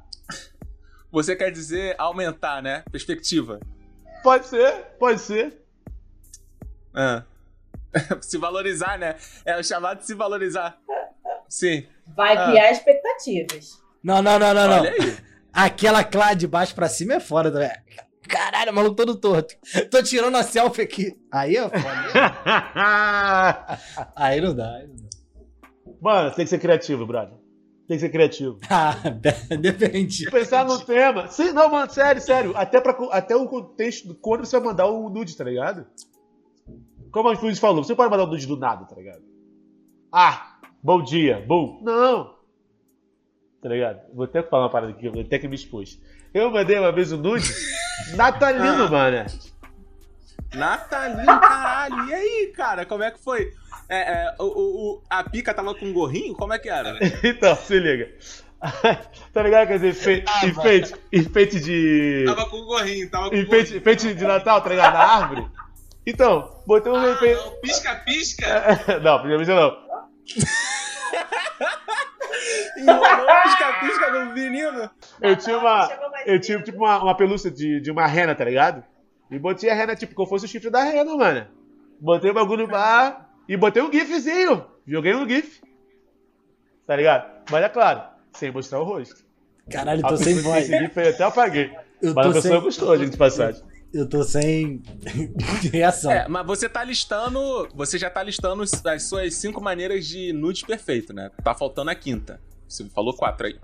Você 1.12 1.36
quer 1.36 1.52
dizer 1.52 1.94
aumentar, 1.96 2.60
né? 2.60 2.82
Perspectiva. 2.90 3.60
Pode 4.24 4.46
ser, 4.48 4.72
pode 4.98 5.20
ser. 5.20 5.62
Ah. 6.92 7.22
se 8.20 8.36
valorizar, 8.36 8.98
né? 8.98 9.14
É 9.44 9.56
o 9.56 9.62
chamado 9.62 9.98
de 9.98 10.06
se 10.06 10.14
valorizar. 10.14 10.76
Sim. 11.48 11.86
Vai 12.16 12.36
Ah. 12.36 12.48
criar 12.50 12.72
expectativas. 12.72 13.80
Não, 14.02 14.20
não, 14.20 14.40
não, 14.40 14.52
não, 14.52 14.66
não. 14.66 14.80
Olha 14.80 14.90
aí. 14.90 15.16
Aquela 15.52 16.02
clá 16.02 16.34
de 16.34 16.48
baixo 16.48 16.74
pra 16.74 16.88
cima 16.88 17.14
é 17.14 17.20
foda, 17.20 17.48
velho. 17.48 17.80
Caralho, 18.30 18.72
o 18.72 18.74
maluco 18.74 18.96
todo 18.96 19.16
torto. 19.16 19.54
Tô 19.90 20.02
tirando 20.02 20.36
a 20.36 20.42
selfie 20.42 20.82
aqui. 20.82 21.16
Aí 21.32 21.56
é 21.56 21.62
foda. 21.68 21.74
Aí 24.16 24.40
não 24.40 24.54
dá. 24.54 24.74
Aí 24.76 24.86
não 24.88 24.96
dá. 24.96 25.10
Mano, 26.00 26.30
tem 26.34 26.44
que 26.44 26.50
ser 26.50 26.58
criativo, 26.58 27.06
brother. 27.06 27.34
Tem 27.86 27.96
que 27.96 28.00
ser 28.00 28.08
criativo. 28.10 28.58
Ah, 28.70 28.92
de- 28.94 29.56
depende. 29.56 30.30
Pensar 30.30 30.64
no 30.64 30.78
tema. 30.78 31.28
Sim, 31.28 31.52
não, 31.52 31.68
mano, 31.68 31.90
sério, 31.90 32.22
sério. 32.22 32.52
Até, 32.56 32.80
pra, 32.80 32.96
até 33.10 33.34
o 33.36 33.46
contexto 33.48 34.08
do 34.08 34.14
quando 34.14 34.44
você 34.46 34.56
vai 34.58 34.68
mandar 34.68 34.86
o 34.86 35.10
nude, 35.10 35.36
tá 35.36 35.44
ligado? 35.44 35.86
Como 37.12 37.28
a 37.28 37.32
Luiz 37.32 37.58
falou, 37.58 37.82
você 37.82 37.94
pode 37.94 38.10
mandar 38.10 38.24
o 38.24 38.28
nude 38.28 38.46
do 38.46 38.56
nada, 38.56 38.84
tá 38.86 38.94
ligado? 38.94 39.22
Ah, 40.12 40.58
bom 40.82 41.02
dia, 41.02 41.44
bom. 41.46 41.80
Não. 41.82 42.34
Tá 43.60 43.68
ligado? 43.68 44.00
Vou 44.14 44.24
até 44.24 44.42
falar 44.42 44.64
uma 44.64 44.70
parada 44.70 44.92
aqui, 44.92 45.08
vou 45.08 45.20
até 45.20 45.38
que 45.38 45.48
me 45.48 45.56
expus. 45.56 46.00
Eu 46.32 46.50
mandei 46.50 46.78
uma 46.78 46.92
vez 46.92 47.12
um 47.12 47.16
nude 47.16 47.52
natalino, 48.16 48.88
mano. 48.90 49.26
Natalino, 50.54 51.26
caralho. 51.40 52.08
E 52.08 52.14
aí, 52.14 52.52
cara, 52.56 52.84
como 52.86 53.02
é 53.04 53.10
que 53.10 53.18
foi? 53.22 53.52
É, 53.88 53.98
é, 53.98 54.34
o, 54.38 54.44
o- 54.44 54.92
o- 54.94 55.02
a 55.10 55.22
pica 55.24 55.52
tava 55.54 55.74
com 55.74 55.86
um 55.86 55.92
gorrinho? 55.92 56.34
Como 56.34 56.52
é 56.52 56.58
que 56.58 56.68
era? 56.68 56.98
Então, 57.24 57.54
se 57.56 57.78
liga. 57.78 58.08
tá 59.32 59.42
ligado? 59.42 59.68
Quer 59.68 59.78
dizer, 59.78 59.88
enfeite, 59.90 60.32
enfeite, 60.46 60.94
enfeite 61.12 61.60
de. 61.60 62.24
Tava 62.26 62.46
com 62.48 62.56
um 62.58 62.66
gorrinho, 62.66 63.10
tava 63.10 63.30
com 63.30 63.36
Enfeite, 63.36 63.76
enfeite 63.76 64.14
de 64.14 64.24
Natal, 64.26 64.60
tá 64.60 64.68
ligado? 64.68 64.92
Na 64.92 65.00
árvore. 65.00 65.46
Então, 66.06 66.62
botei 66.66 66.92
um 66.92 67.12
enfeite. 67.12 67.42
Pisca-pisca? 67.62 68.46
Não, 69.02 69.18
primeiro 69.20 69.46
não. 69.46 69.76
Enrolou 72.76 73.26
pisca-pisca 73.42 74.10
no 74.10 74.32
menino? 74.32 74.90
Eu 75.20 75.36
tinha 75.36 75.58
uma. 75.58 75.88
Eu 76.26 76.40
tinha 76.40 76.60
tipo 76.62 76.78
uma, 76.78 77.02
uma 77.02 77.16
pelúcia 77.16 77.50
de, 77.50 77.80
de 77.80 77.90
uma 77.90 78.06
rena, 78.06 78.34
tá 78.34 78.44
ligado? 78.44 78.84
E 79.30 79.38
botei 79.38 79.70
a 79.70 79.74
rena, 79.74 79.94
tipo, 79.94 80.14
como 80.14 80.28
fosse 80.28 80.44
o 80.44 80.48
chifre 80.48 80.70
da 80.70 80.82
rena, 80.82 81.16
mano. 81.16 81.46
Botei 82.00 82.30
o 82.30 82.34
bagulho 82.34 82.66
lá 82.68 83.28
e 83.48 83.56
botei 83.56 83.82
um 83.82 83.92
gifzinho. 83.92 84.64
Joguei 84.86 85.14
um 85.14 85.28
gif. 85.28 85.60
Tá 86.86 86.96
ligado? 86.96 87.30
Mas 87.50 87.64
é 87.64 87.68
claro, 87.68 88.02
sem 88.32 88.50
mostrar 88.50 88.80
o 88.80 88.84
rosto. 88.84 89.24
Caralho, 89.70 90.04
A 90.04 90.08
tô 90.08 90.16
sem 90.16 90.40
voz. 90.40 90.68
Esse 90.68 90.78
gif 90.78 90.96
eu 90.96 91.10
até 91.10 91.22
apaguei. 91.24 91.70
Eu 92.02 92.14
Mas 92.14 92.26
a 92.26 92.28
tô 92.28 92.34
pessoa 92.34 92.54
sem, 92.54 92.60
gostou, 92.62 92.98
gente, 92.98 93.10
de 93.10 93.16
passagem. 93.16 93.62
eu 93.92 94.08
tô 94.08 94.22
sem 94.24 94.82
reação. 95.72 96.10
É, 96.10 96.26
mas 96.26 96.44
você 96.46 96.68
tá 96.68 96.82
listando. 96.82 97.68
Você 97.74 97.98
já 97.98 98.10
tá 98.10 98.22
listando 98.22 98.62
as 98.62 99.02
suas 99.04 99.34
cinco 99.34 99.60
maneiras 99.62 100.06
de 100.06 100.32
nude 100.32 100.64
perfeito, 100.64 101.12
né? 101.12 101.30
Tá 101.44 101.54
faltando 101.54 101.90
a 101.90 101.94
quinta. 101.94 102.40
Você 102.66 102.88
falou 102.88 103.14
quatro 103.14 103.46
aí. 103.46 103.58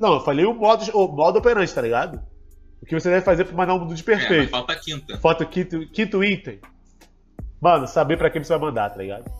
Não, 0.00 0.14
eu 0.14 0.20
falei 0.20 0.46
o 0.46 0.54
modo, 0.54 0.82
o 0.96 1.08
modo 1.08 1.38
operante, 1.38 1.74
tá 1.74 1.82
ligado? 1.82 2.22
O 2.82 2.86
que 2.86 2.98
você 2.98 3.10
deve 3.10 3.22
fazer 3.22 3.44
pra 3.44 3.54
mandar 3.54 3.74
um 3.74 3.84
nude 3.84 4.02
perfeito. 4.02 4.50
falta 4.50 4.72
a 4.72 4.76
quinta. 4.76 5.18
Foto 5.18 5.46
quinto, 5.46 5.86
quinto 5.90 6.24
item. 6.24 6.58
Mano, 7.60 7.86
saber 7.86 8.16
pra 8.16 8.30
quem 8.30 8.42
você 8.42 8.56
vai 8.56 8.68
mandar, 8.68 8.88
tá 8.88 8.96
ligado? 8.96 9.30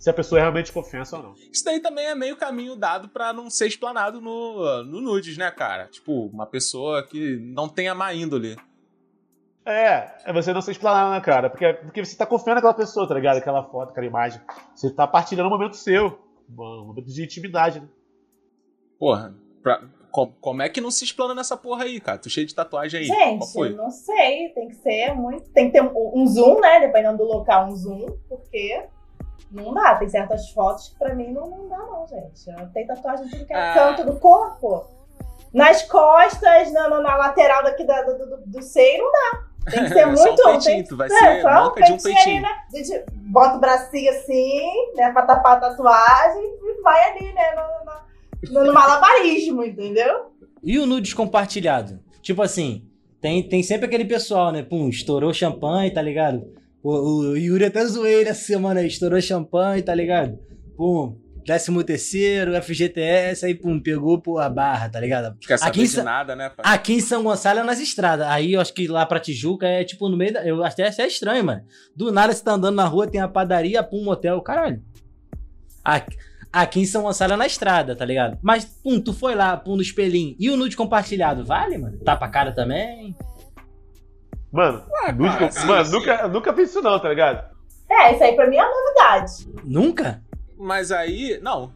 Se 0.00 0.10
a 0.10 0.12
pessoa 0.12 0.40
é 0.40 0.42
realmente 0.42 0.72
confiança 0.72 1.16
ou 1.16 1.22
não. 1.22 1.34
Isso 1.52 1.64
daí 1.64 1.78
também 1.80 2.06
é 2.06 2.14
meio 2.14 2.36
caminho 2.36 2.74
dado 2.74 3.08
pra 3.08 3.32
não 3.32 3.48
ser 3.48 3.68
explanado 3.68 4.20
no, 4.20 4.82
no 4.82 5.00
nudes, 5.00 5.38
né, 5.38 5.48
cara? 5.52 5.86
Tipo, 5.86 6.26
uma 6.26 6.44
pessoa 6.44 7.06
que 7.06 7.36
não 7.36 7.68
tenha 7.68 7.94
má 7.94 8.12
índole. 8.12 8.56
É, 9.64 10.12
é 10.24 10.32
você 10.32 10.52
não 10.52 10.60
se 10.60 10.72
explanar, 10.72 11.12
né, 11.12 11.20
cara? 11.20 11.48
Porque, 11.48 11.72
porque 11.72 12.04
você 12.04 12.16
tá 12.16 12.26
confiando 12.26 12.56
naquela 12.56 12.74
pessoa, 12.74 13.06
tá 13.06 13.14
ligado? 13.14 13.36
Aquela 13.36 13.62
foto, 13.62 13.90
aquela 13.90 14.06
imagem. 14.06 14.40
Você 14.74 14.90
tá 14.90 15.06
partilhando 15.06 15.48
um 15.48 15.52
momento 15.52 15.76
seu. 15.76 16.18
Um 16.50 16.86
momento 16.86 17.06
de 17.06 17.24
intimidade, 17.24 17.80
né? 17.80 17.88
Porra, 18.98 19.34
pra- 19.64 19.80
com- 20.12 20.30
como 20.40 20.62
é 20.62 20.68
que 20.68 20.80
não 20.80 20.92
se 20.92 21.04
explana 21.04 21.34
nessa 21.34 21.56
porra 21.56 21.82
aí, 21.84 21.98
cara? 21.98 22.18
Tu 22.18 22.30
cheio 22.30 22.46
de 22.46 22.54
tatuagem 22.54 23.00
aí. 23.00 23.06
Gente, 23.06 23.52
foi? 23.52 23.70
não 23.74 23.90
sei. 23.90 24.50
Tem 24.50 24.68
que 24.68 24.76
ser 24.76 25.12
muito. 25.14 25.50
Tem 25.50 25.66
que 25.66 25.72
ter 25.72 25.82
um, 25.82 26.12
um 26.14 26.24
zoom, 26.28 26.60
né? 26.60 26.78
Dependendo 26.78 27.18
do 27.18 27.24
local, 27.24 27.66
um 27.66 27.74
zoom, 27.74 28.06
porque 28.28 28.84
não 29.50 29.74
dá. 29.74 29.96
Tem 29.96 30.08
certas 30.08 30.50
fotos 30.50 30.90
que 30.90 30.98
pra 31.00 31.14
mim 31.16 31.32
não, 31.32 31.48
não 31.50 31.68
dá, 31.68 31.78
não, 31.78 32.06
gente. 32.06 32.48
Eu 32.48 32.68
tenho 32.72 32.86
tatuagem 32.86 33.26
em 33.26 33.30
tudo 33.30 33.44
que 33.46 33.52
é 33.52 33.56
Ah. 33.56 33.74
canto 33.74 34.04
do 34.04 34.20
corpo. 34.20 34.86
Nas 35.52 35.82
costas, 35.82 36.72
na, 36.72 36.88
na- 36.88 37.16
lateral 37.16 37.62
daqui 37.64 37.84
da- 37.84 38.02
do, 38.02 38.18
do, 38.18 38.36
do 38.46 38.62
seio, 38.62 39.02
não 39.02 39.10
dá. 39.12 39.44
Tem 39.70 39.82
que 39.84 39.88
ser 39.94 40.04
muito. 40.06 40.18
só 40.18 40.32
um 40.32 40.34
peitinho, 40.52 40.62
tem, 40.76 40.84
tu 40.84 40.96
vai 40.96 41.06
é, 41.06 41.10
ser 41.10 41.42
só 41.42 41.50
manca 41.50 41.82
de 41.82 41.92
um 41.92 41.96
peitinho 41.96 42.02
peitinho. 42.02 42.36
Ali, 42.36 42.54
né? 42.54 42.64
A 42.72 42.76
gente 42.76 43.04
bota 43.32 43.56
o 43.56 43.60
bracinho 43.60 44.10
assim, 44.10 44.92
né? 44.94 45.10
Pra 45.12 45.22
tapar 45.22 45.56
a 45.56 45.60
tatuagem 45.60 46.42
e 46.42 46.82
vai 46.82 47.10
ali, 47.12 47.32
né? 47.32 47.54
No, 47.54 47.62
no, 47.84 48.04
no 48.50 48.72
malabarismo, 48.72 49.64
entendeu? 49.64 50.32
E 50.62 50.78
o 50.78 50.86
nudes 50.86 51.12
compartilhado? 51.12 52.00
Tipo 52.22 52.42
assim, 52.42 52.86
tem, 53.20 53.42
tem 53.42 53.62
sempre 53.62 53.86
aquele 53.86 54.04
pessoal, 54.04 54.52
né? 54.52 54.62
Pum, 54.62 54.88
estourou 54.88 55.32
champanhe, 55.32 55.90
tá 55.90 56.02
ligado? 56.02 56.46
O, 56.82 57.30
o 57.30 57.36
Yuri 57.36 57.64
até 57.64 57.84
zoei 57.86 58.24
nessa 58.24 58.44
semana 58.44 58.80
aí, 58.80 58.86
estourou 58.86 59.20
champanhe, 59.20 59.82
tá 59.82 59.94
ligado? 59.94 60.38
Pum, 60.76 61.16
décimo 61.46 61.84
terceiro, 61.84 62.52
FGTS, 62.62 63.46
aí 63.46 63.54
pum, 63.54 63.78
pegou 63.78 64.20
por 64.20 64.38
a 64.40 64.48
barra, 64.48 64.88
tá 64.88 64.98
ligado? 64.98 65.36
Quer 65.38 65.58
saber 65.58 65.70
Aqui 65.70 65.82
em 65.82 65.86
de 65.86 66.02
nada, 66.02 66.34
né, 66.34 66.50
pai? 66.50 66.64
Aqui 66.66 66.94
em 66.94 67.00
São 67.00 67.22
Gonçalo 67.22 67.60
é 67.60 67.62
nas 67.62 67.80
estradas. 67.80 68.26
Aí 68.26 68.54
eu 68.54 68.60
acho 68.60 68.72
que 68.72 68.86
lá 68.86 69.04
pra 69.06 69.20
Tijuca 69.20 69.66
é 69.66 69.84
tipo 69.84 70.08
no 70.08 70.16
meio 70.16 70.32
da. 70.32 70.46
Eu 70.46 70.64
acho 70.64 70.80
até 70.80 71.02
é 71.02 71.06
estranho, 71.06 71.44
mano. 71.44 71.62
Do 71.94 72.10
nada 72.10 72.32
você 72.32 72.42
tá 72.42 72.52
andando 72.52 72.76
na 72.76 72.84
rua, 72.84 73.06
tem 73.06 73.20
a 73.20 73.28
padaria, 73.28 73.82
pum, 73.82 74.02
motel, 74.02 74.40
caralho. 74.40 74.82
Aqui, 75.84 76.16
aqui 76.62 76.80
em 76.80 76.86
São 76.86 77.02
Gonçalo 77.02 77.32
é 77.32 77.36
na 77.36 77.46
estrada, 77.46 77.94
tá 77.96 78.04
ligado? 78.04 78.38
Mas, 78.42 78.64
pum, 78.64 79.00
tu 79.00 79.12
foi 79.12 79.34
lá, 79.34 79.56
pum, 79.56 79.76
no 79.76 79.82
espelhinho. 79.82 80.36
E 80.38 80.48
o 80.50 80.56
nude 80.56 80.76
compartilhado, 80.76 81.44
vale, 81.44 81.76
mano? 81.78 81.98
Tapa 81.98 82.26
a 82.26 82.28
cara 82.30 82.52
também? 82.52 83.16
Mano, 84.52 84.84
Ah, 85.02 85.12
nude- 85.12 85.36
cara, 85.38 85.50
sim, 85.50 85.66
mano 85.66 85.84
sim. 85.84 85.92
nunca, 85.92 86.28
nunca 86.28 86.54
fiz 86.54 86.70
isso 86.70 86.80
não, 86.80 86.98
tá 87.00 87.08
ligado? 87.08 87.52
É, 87.90 88.14
isso 88.14 88.22
aí 88.22 88.34
pra 88.36 88.48
mim 88.48 88.56
é 88.56 88.64
novidade. 88.64 89.32
Nunca? 89.64 90.22
Mas 90.56 90.92
aí, 90.92 91.38
não. 91.42 91.72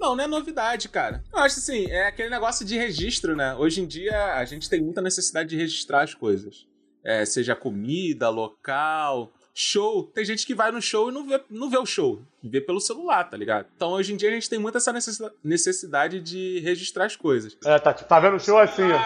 Não, 0.00 0.16
não 0.16 0.24
é 0.24 0.26
novidade, 0.26 0.88
cara. 0.88 1.22
Eu 1.32 1.38
acho 1.40 1.58
assim, 1.58 1.86
é 1.88 2.06
aquele 2.08 2.30
negócio 2.30 2.64
de 2.66 2.76
registro, 2.76 3.36
né? 3.36 3.54
Hoje 3.54 3.80
em 3.82 3.86
dia 3.86 4.34
a 4.34 4.44
gente 4.44 4.68
tem 4.68 4.80
muita 4.82 5.00
necessidade 5.00 5.50
de 5.50 5.56
registrar 5.56 6.02
as 6.02 6.14
coisas. 6.14 6.66
É, 7.04 7.24
seja 7.24 7.54
comida, 7.54 8.28
local, 8.28 9.30
show. 9.54 10.04
Tem 10.14 10.24
gente 10.24 10.46
que 10.46 10.54
vai 10.54 10.70
no 10.72 10.80
show 10.80 11.10
e 11.10 11.12
não 11.12 11.26
vê, 11.26 11.40
não 11.50 11.68
vê 11.70 11.78
o 11.78 11.86
show. 11.86 12.22
Vê 12.42 12.60
pelo 12.60 12.80
celular, 12.80 13.24
tá 13.24 13.36
ligado? 13.36 13.66
Então 13.76 13.90
hoje 13.92 14.12
em 14.12 14.16
dia 14.16 14.28
a 14.30 14.32
gente 14.32 14.48
tem 14.48 14.58
muito 14.58 14.78
essa 14.78 14.92
necessi- 14.92 15.30
necessidade 15.44 16.20
de 16.20 16.60
registrar 16.60 17.04
as 17.06 17.16
coisas. 17.16 17.56
É, 17.64 17.78
tá, 17.78 17.92
tá 17.92 18.20
vendo 18.20 18.36
o 18.36 18.40
show 18.40 18.58
assim, 18.58 18.82
ó. 18.90 18.98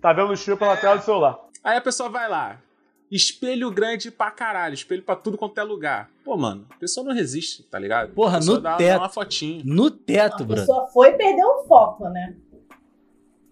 Tá 0.00 0.12
vendo 0.12 0.32
o 0.32 0.36
show 0.36 0.56
pela 0.56 0.76
tela 0.76 0.96
do 0.96 1.04
celular. 1.04 1.38
Aí 1.62 1.76
a 1.76 1.80
pessoa 1.80 2.08
vai 2.08 2.28
lá. 2.28 2.60
Espelho 3.10 3.70
grande 3.70 4.10
pra 4.10 4.30
caralho, 4.30 4.72
espelho 4.72 5.02
pra 5.02 5.14
tudo 5.14 5.36
quanto 5.36 5.58
é 5.58 5.62
lugar. 5.62 6.08
Pô, 6.24 6.34
mano, 6.36 6.66
a 6.70 6.74
pessoa 6.76 7.04
não 7.06 7.12
resiste, 7.14 7.62
tá 7.64 7.78
ligado? 7.78 8.14
Porra, 8.14 8.38
a 8.38 8.40
no 8.40 8.58
dá, 8.58 8.76
teto. 8.76 8.88
dá 8.94 8.98
uma 9.00 9.08
fotinho. 9.10 9.62
No 9.66 9.90
teto, 9.90 10.42
A 10.42 10.46
bro. 10.46 10.56
pessoa 10.56 10.86
foi 10.88 11.10
e 11.10 11.12
perdeu 11.12 11.46
o 11.46 11.64
foco, 11.64 12.08
né? 12.08 12.34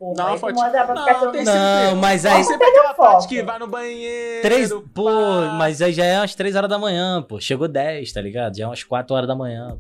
Pô, 0.01 0.15
Dá 0.17 0.29
uma 0.29 0.39
pra 0.39 0.95
Não, 0.95 1.31
tem 1.31 1.45
Não, 1.45 1.95
mas 1.97 2.25
aí. 2.25 2.43
sempre 2.43 2.67
aquela 2.67 2.95
parte 2.95 3.29
que 3.29 3.43
vai 3.43 3.59
no 3.59 3.67
banheiro. 3.67 4.41
Três. 4.41 4.71
Pô, 4.95 5.05
pá. 5.05 5.53
mas 5.59 5.83
aí 5.83 5.93
já 5.93 6.07
é 6.07 6.19
umas 6.19 6.35
3 6.35 6.57
horas 6.57 6.71
da 6.71 6.79
manhã, 6.79 7.21
pô. 7.21 7.39
Chegou 7.39 7.69
10, 7.69 8.11
tá 8.11 8.23
ligado? 8.23 8.57
Já 8.57 8.65
é 8.65 8.67
umas 8.67 8.83
4 8.83 9.15
horas 9.15 9.29
da 9.29 9.35
manhã. 9.35 9.77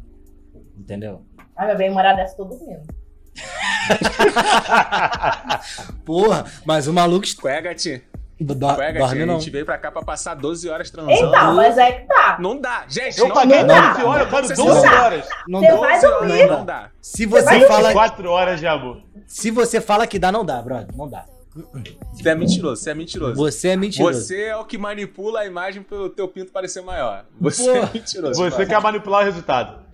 Entendeu? 0.78 1.22
Ah, 1.56 1.64
meu 1.64 1.76
bem, 1.78 1.88
morar 1.90 2.12
dessa 2.12 2.36
tô 2.36 2.44
dormindo. 2.44 2.82
Porra, 6.04 6.44
mas 6.66 6.86
o 6.86 6.92
maluco. 6.92 7.26
Qual 7.40 7.52
é, 7.52 7.62
gatinho? 7.62 8.02
Do, 8.38 8.56
Qual 8.58 8.72
é, 8.80 8.92
gatinho? 8.92 8.98
dorme 9.06 9.22
A 9.22 9.26
não. 9.26 9.38
gente 9.40 9.50
veio 9.50 9.64
pra 9.64 9.78
cá 9.78 9.90
pra 9.90 10.02
passar 10.02 10.34
12 10.34 10.68
horas 10.68 10.90
transando. 10.90 11.12
Então, 11.14 11.54
mas 11.54 11.78
é 11.78 11.92
que 11.92 12.06
tá. 12.06 12.36
Não 12.40 12.58
dá, 12.60 12.84
gente. 12.88 13.18
Eu 13.18 13.28
não 13.28 13.34
paguei 13.34 13.64
dá. 13.64 13.92
12 13.92 14.04
horas, 14.04 14.22
eu 14.22 14.30
Você 14.48 14.54
12 14.54 14.80
sabe. 14.80 14.96
horas. 14.96 15.28
Não 15.48 15.60
Você 15.60 15.66
dá. 15.66 15.76
vai 15.76 15.92
12 16.00 16.06
horas, 16.06 16.28
dormir. 16.28 16.46
Não 16.46 16.64
dá. 16.64 16.90
Se 17.00 17.26
você 17.26 17.44
vai 17.44 17.60
fala. 17.66 17.92
4 17.92 18.30
horas 18.30 18.60
de 18.60 18.66
amor. 18.66 19.02
Se 19.30 19.48
você 19.52 19.80
fala 19.80 20.08
que 20.08 20.18
dá, 20.18 20.32
não 20.32 20.44
dá, 20.44 20.60
brother. 20.60 20.88
Não 20.96 21.08
dá. 21.08 21.24
Você 22.12 22.28
é 22.28 22.34
mentiroso, 22.34 22.82
você 22.82 22.90
é 22.90 22.94
mentiroso. 22.94 23.34
Você 23.36 23.68
é 23.68 23.76
mentiroso. 23.76 24.20
Você 24.20 24.42
é 24.42 24.56
o 24.56 24.64
que 24.64 24.76
manipula 24.76 25.40
a 25.40 25.46
imagem 25.46 25.84
pro 25.84 26.08
teu 26.10 26.26
pinto 26.26 26.50
parecer 26.50 26.80
maior. 26.80 27.26
Você 27.40 27.64
Pô. 27.64 27.76
é 27.76 27.90
mentiroso. 27.94 28.40
Você 28.42 28.56
mano. 28.56 28.68
quer 28.68 28.80
manipular 28.80 29.22
o 29.22 29.24
resultado. 29.24 29.84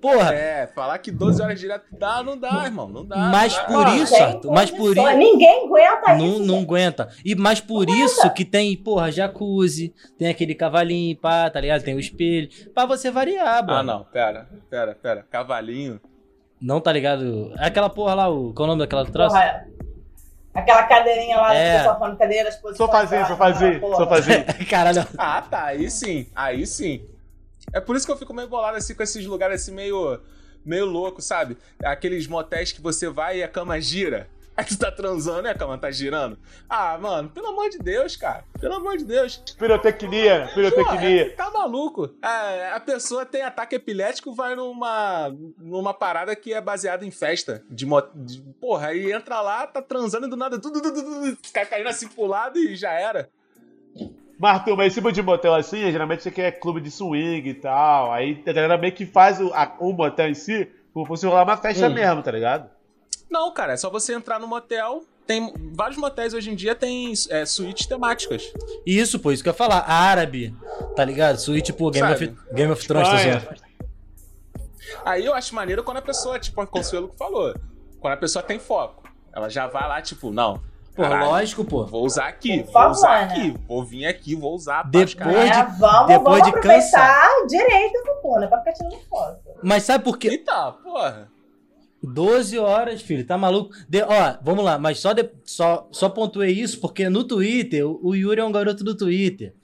Porra, 0.00 0.32
É, 0.34 0.66
falar 0.74 0.96
que 0.98 1.10
12 1.10 1.42
horas 1.42 1.60
direto 1.60 1.84
dá, 1.92 2.22
não 2.22 2.38
dá, 2.38 2.64
irmão. 2.64 2.88
Não 2.88 3.04
dá. 3.04 3.16
mas 3.30 3.54
não 3.54 3.60
dá. 3.62 3.66
por 3.66 3.86
Não 3.86 3.96
isso, 4.02 4.16
Arthur, 4.16 4.52
mas 4.52 4.70
por 4.70 4.96
isso. 4.96 5.16
Ninguém 5.16 5.66
aguenta 5.66 6.14
Não, 6.16 6.26
isso. 6.26 6.42
não 6.44 6.58
aguenta. 6.60 7.08
E 7.22 7.34
mas 7.34 7.60
por 7.60 7.88
isso 7.90 8.30
que 8.32 8.46
tem, 8.46 8.74
porra, 8.76 9.12
jacuzzi, 9.12 9.94
tem 10.18 10.28
aquele 10.28 10.54
cavalinho, 10.54 11.18
pá, 11.18 11.50
tá 11.50 11.60
ligado? 11.60 11.82
Tem 11.82 11.94
o 11.94 12.00
espelho. 12.00 12.48
Pra 12.74 12.86
você 12.86 13.10
variar, 13.10 13.66
mano. 13.66 13.78
Ah, 13.78 13.82
não, 13.82 14.04
pera, 14.04 14.48
pera, 14.70 14.94
pera. 14.94 15.26
Cavalinho. 15.30 16.00
Não 16.60 16.80
tá 16.80 16.92
ligado? 16.92 17.52
Aquela 17.58 17.88
porra 17.90 18.14
lá, 18.14 18.28
o, 18.28 18.52
qual 18.54 18.64
é 18.66 18.68
o 18.68 18.74
nome 18.74 18.80
daquela 18.82 19.04
troça? 19.04 19.36
Porra, 19.36 19.66
aquela 20.54 20.82
cadeirinha 20.84 21.36
lá 21.36 21.54
É. 21.54 21.78
pessoal 21.78 21.98
falando 21.98 22.16
cadeiras, 22.18 22.56
posições. 22.56 22.76
Sofazinho, 22.90 23.20
lá, 23.20 23.26
sofazinho, 23.28 23.80
porra. 23.80 23.96
sofazinho. 23.96 24.44
Caralho. 24.70 25.06
Ah, 25.18 25.42
tá. 25.42 25.64
Aí 25.66 25.90
sim. 25.90 26.26
Aí 26.34 26.66
sim. 26.66 27.04
É 27.72 27.80
por 27.80 27.96
isso 27.96 28.06
que 28.06 28.12
eu 28.12 28.16
fico 28.16 28.32
meio 28.32 28.48
bolado 28.48 28.76
assim 28.76 28.94
com 28.94 29.02
esses 29.02 29.26
lugares 29.26 29.60
assim 29.62 29.72
meio. 29.74 30.20
meio 30.64 30.86
louco, 30.86 31.20
sabe? 31.20 31.58
Aqueles 31.84 32.26
motéis 32.26 32.72
que 32.72 32.80
você 32.80 33.08
vai 33.08 33.38
e 33.38 33.42
a 33.42 33.48
cama 33.48 33.80
gira. 33.80 34.28
Aí 34.58 34.64
tu 34.64 34.78
tá 34.78 34.90
transando 34.90 35.46
a 35.48 35.54
cama 35.54 35.76
tá 35.76 35.90
girando. 35.90 36.38
Ah, 36.68 36.96
mano, 36.98 37.28
pelo 37.28 37.48
amor 37.48 37.68
de 37.68 37.78
Deus, 37.78 38.16
cara. 38.16 38.42
Pelo 38.58 38.74
amor 38.74 38.96
de 38.96 39.04
Deus. 39.04 39.36
Pirotecnia, 39.58 40.50
pirotecnia. 40.54 41.24
Porra, 41.34 41.36
tá 41.36 41.50
maluco. 41.50 42.10
É, 42.22 42.72
a 42.72 42.80
pessoa 42.80 43.26
tem 43.26 43.42
ataque 43.42 43.74
epilético, 43.76 44.32
vai 44.34 44.54
numa, 44.56 45.30
numa 45.58 45.92
parada 45.92 46.34
que 46.34 46.54
é 46.54 46.60
baseada 46.60 47.04
em 47.04 47.10
festa. 47.10 47.62
De, 47.68 47.84
de 48.14 48.40
Porra, 48.60 48.88
aí 48.88 49.12
entra 49.12 49.42
lá, 49.42 49.66
tá 49.66 49.82
transando 49.82 50.26
e 50.26 50.30
do 50.30 50.36
nada 50.36 50.58
tudo, 50.58 50.80
tudo, 50.80 51.02
tudo, 51.02 51.20
tudo, 51.32 51.38
cai 51.52 51.66
caindo 51.66 51.88
assim 51.88 52.08
pro 52.08 52.24
lado 52.26 52.58
e 52.58 52.74
já 52.76 52.92
era. 52.92 53.28
Mas, 54.38 54.56
Arthur, 54.58 54.76
mas 54.76 54.86
esse 54.88 54.96
tipo 54.96 55.10
de 55.12 55.22
motel 55.22 55.54
assim, 55.54 55.90
geralmente 55.90 56.22
você 56.22 56.30
quer 56.30 56.52
clube 56.52 56.80
de 56.80 56.90
swing 56.90 57.48
e 57.48 57.54
tal. 57.54 58.12
Aí 58.12 58.42
a 58.46 58.52
galera 58.52 58.76
meio 58.78 58.92
que 58.94 59.06
faz 59.06 59.40
o, 59.40 59.52
a- 59.54 59.76
o 59.80 59.92
motel 59.92 60.28
em 60.28 60.34
si 60.34 60.66
como 60.92 61.04
se 61.04 61.08
fosse 61.08 61.26
rolar 61.26 61.44
uma 61.44 61.56
festa 61.58 61.88
Hum. 61.88 61.94
mesmo, 61.94 62.22
tá 62.22 62.30
ligado? 62.30 62.70
Não, 63.30 63.52
cara, 63.52 63.72
é 63.72 63.76
só 63.76 63.90
você 63.90 64.14
entrar 64.14 64.38
no 64.38 64.46
motel. 64.46 65.02
Tem 65.26 65.52
vários 65.74 65.98
motéis 65.98 66.32
hoje 66.32 66.50
em 66.50 66.54
dia 66.54 66.74
tem 66.74 67.12
é, 67.30 67.44
suítes 67.44 67.86
temáticas. 67.86 68.52
Isso, 68.86 69.18
pô, 69.18 69.32
isso 69.32 69.42
que 69.42 69.48
eu 69.48 69.52
ia 69.52 69.56
falar. 69.56 69.80
Árabe, 69.80 70.54
tá 70.94 71.04
ligado? 71.04 71.36
Suíte, 71.38 71.72
pô, 71.72 71.90
Game 71.90 72.06
Sabe? 72.08 72.26
of, 72.26 72.54
Game 72.54 72.72
of 72.72 72.86
Thrones, 72.86 73.08
tá 73.08 73.16
Espanha. 73.16 73.40
zoando. 73.40 73.60
Aí 75.04 75.24
eu 75.24 75.34
acho 75.34 75.54
maneiro 75.54 75.82
quando 75.82 75.96
a 75.96 76.02
pessoa, 76.02 76.38
tipo, 76.38 76.62
o 76.62 76.66
Consuelo 76.66 77.08
que 77.08 77.16
falou, 77.16 77.54
quando 78.00 78.14
a 78.14 78.16
pessoa 78.16 78.42
tem 78.42 78.58
foco. 78.60 79.02
Ela 79.34 79.48
já 79.50 79.66
vai 79.66 79.86
lá, 79.88 80.00
tipo, 80.00 80.30
não. 80.30 80.62
Pô, 80.94 81.02
caralho, 81.02 81.26
lógico, 81.26 81.64
pô. 81.64 81.84
Vou 81.84 82.04
usar 82.06 82.28
aqui, 82.28 82.58
Por 82.58 82.64
vou 82.66 82.72
favor, 82.72 82.90
usar 82.92 83.26
né? 83.26 83.34
aqui, 83.34 83.54
vou 83.66 83.84
vir 83.84 84.06
aqui, 84.06 84.34
vou 84.36 84.54
usar. 84.54 84.84
Depois 84.84 85.12
caralho. 85.14 85.38
É, 85.38 85.64
de- 85.64 85.78
vamos, 85.78 86.06
depois 86.06 86.38
vamos 86.38 86.42
de 86.42 86.48
aproveitar 86.58 87.46
direito 87.48 88.02
do 88.04 88.22
pô, 88.22 88.36
não 88.36 88.44
é 88.44 88.46
pra 88.46 88.58
ficar 88.60 88.72
tirando 88.72 88.98
foto. 89.10 89.40
Mas 89.62 89.82
sabe 89.82 90.04
por 90.04 90.16
quê? 90.16 90.30
Então, 90.40 90.72
porra. 90.84 91.28
12 92.02 92.58
horas, 92.58 93.00
filho, 93.02 93.26
tá 93.26 93.36
maluco? 93.38 93.74
De- 93.88 94.02
ó, 94.02 94.36
vamos 94.42 94.64
lá, 94.64 94.78
mas 94.78 94.98
só, 95.00 95.12
de- 95.12 95.28
só, 95.44 95.88
só 95.90 96.08
pontuei 96.08 96.52
isso 96.52 96.80
porque 96.80 97.08
no 97.08 97.24
Twitter, 97.24 97.86
o, 97.86 97.98
o 98.02 98.14
Yuri 98.14 98.40
é 98.40 98.44
um 98.44 98.52
garoto 98.52 98.84
do 98.84 98.94
Twitter. 98.94 99.54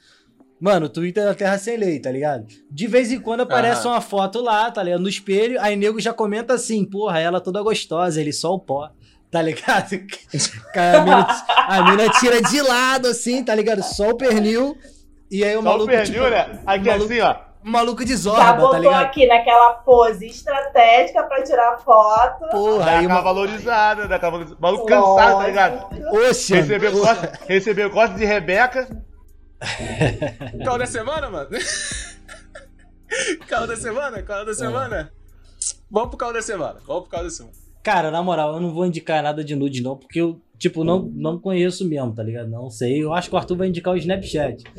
Mano, 0.61 0.87
o 0.87 0.89
Twitter 0.89 1.25
é 1.25 1.27
da 1.27 1.35
terra 1.35 1.59
sem 1.59 1.77
lei, 1.77 1.99
tá 1.99 2.11
ligado? 2.11 2.47
De 2.71 2.87
vez 2.87 3.11
em 3.11 3.19
quando 3.21 3.41
aparece 3.41 3.81
Aham. 3.87 3.95
uma 3.97 4.01
foto 4.01 4.41
lá, 4.41 4.71
tá 4.71 4.83
ligado? 4.83 5.01
No 5.01 5.09
espelho, 5.09 5.61
aí 5.61 5.75
nego 5.77 6.01
já 6.01 6.13
comenta 6.13 6.55
assim, 6.55 6.85
porra, 6.85 7.19
ela 7.19 7.41
toda 7.41 7.61
gostosa, 7.63 8.21
ele 8.21 8.33
só 8.33 8.55
o 8.55 8.61
pó. 8.61 8.91
Tá 9.31 9.41
ligado? 9.43 9.89
A, 10.77 11.01
mina, 11.01 11.27
a 11.67 11.91
mina 11.91 12.09
tira 12.21 12.41
de 12.43 12.61
lado, 12.61 13.09
assim, 13.09 13.43
tá 13.43 13.55
ligado? 13.55 13.83
Só 13.83 14.11
o 14.11 14.15
pernil. 14.17 14.77
E 15.31 15.43
aí 15.43 15.53
o 15.53 15.55
Só 15.55 15.61
o 15.61 15.65
maluco. 15.65 15.87
pernil, 15.91 16.23
tipo, 16.25 16.31
né? 16.31 16.61
Aqui 16.67 16.87
maluco- 16.89 17.11
assim, 17.13 17.21
ó. 17.21 17.37
Maluco 17.63 18.05
de 18.05 18.13
Já 18.13 18.17
zorba, 18.17 18.53
botou 18.55 18.71
tá 18.73 18.79
ligado? 18.79 19.05
aqui 19.05 19.27
naquela 19.27 19.75
pose 19.75 20.27
estratégica 20.27 21.23
pra 21.25 21.43
tirar 21.43 21.79
foto. 21.79 22.49
Porra, 22.51 22.99
aí 22.99 23.07
uma. 23.07 23.21
valorizada, 23.21 24.09
dá 24.09 24.17
aquela 24.17 24.33
valorizada. 24.33 24.61
Maluco 24.61 24.87
cansado, 24.87 25.39
tá 25.39 25.47
ligado? 25.47 25.87
Oxe, 26.13 26.55
Recebeu 26.55 26.93
costa, 26.93 27.33
recebeu 27.47 27.91
costa 27.91 28.17
de 28.17 28.25
Rebeca. 28.25 28.89
Calma 30.65 30.79
da 30.79 30.87
semana, 30.87 31.31
mano? 31.31 31.49
Calma 33.49 33.67
da 33.67 33.77
semana? 33.77 34.23
Calma 34.23 34.45
da 34.45 34.55
semana? 34.55 35.13
Vamos 35.91 36.09
pro 36.09 36.19
caldo 36.19 36.35
da 36.35 36.43
semana. 36.43 36.81
Vamos 36.87 37.03
pro 37.03 37.11
caldo 37.11 37.25
da 37.27 37.31
semana. 37.31 37.55
Cara, 37.83 38.11
na 38.11 38.23
moral, 38.23 38.55
eu 38.55 38.61
não 38.61 38.73
vou 38.73 38.87
indicar 38.87 39.23
nada 39.23 39.45
de 39.45 39.55
nude, 39.55 39.83
não, 39.83 39.97
porque 39.97 40.21
eu, 40.21 40.41
Tipo, 40.63 40.85
não, 40.85 41.03
não 41.13 41.41
conheço 41.41 41.85
mesmo, 41.89 42.15
tá 42.15 42.23
ligado? 42.23 42.49
Não 42.49 42.71
sei. 42.71 43.03
Eu 43.03 43.13
acho 43.13 43.29
que 43.29 43.35
o 43.35 43.39
Arthur 43.39 43.57
vai 43.57 43.67
indicar 43.67 43.93
o 43.93 43.97
Snapchat. 43.97 44.63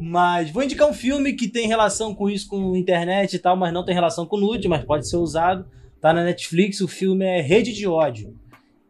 mas 0.00 0.50
vou 0.50 0.62
indicar 0.62 0.88
um 0.88 0.92
filme 0.94 1.32
que 1.32 1.48
tem 1.48 1.66
relação 1.66 2.14
com 2.14 2.28
isso, 2.28 2.48
com 2.48 2.76
internet 2.76 3.34
e 3.34 3.38
tal, 3.38 3.56
mas 3.56 3.72
não 3.72 3.84
tem 3.84 3.94
relação 3.94 4.26
com 4.26 4.36
nude, 4.36 4.68
mas 4.68 4.84
pode 4.84 5.08
ser 5.08 5.16
usado. 5.16 5.66
Tá 6.00 6.12
na 6.12 6.24
Netflix, 6.24 6.80
o 6.80 6.88
filme 6.88 7.24
é 7.24 7.40
Rede 7.40 7.72
de 7.72 7.86
Ódio. 7.86 8.34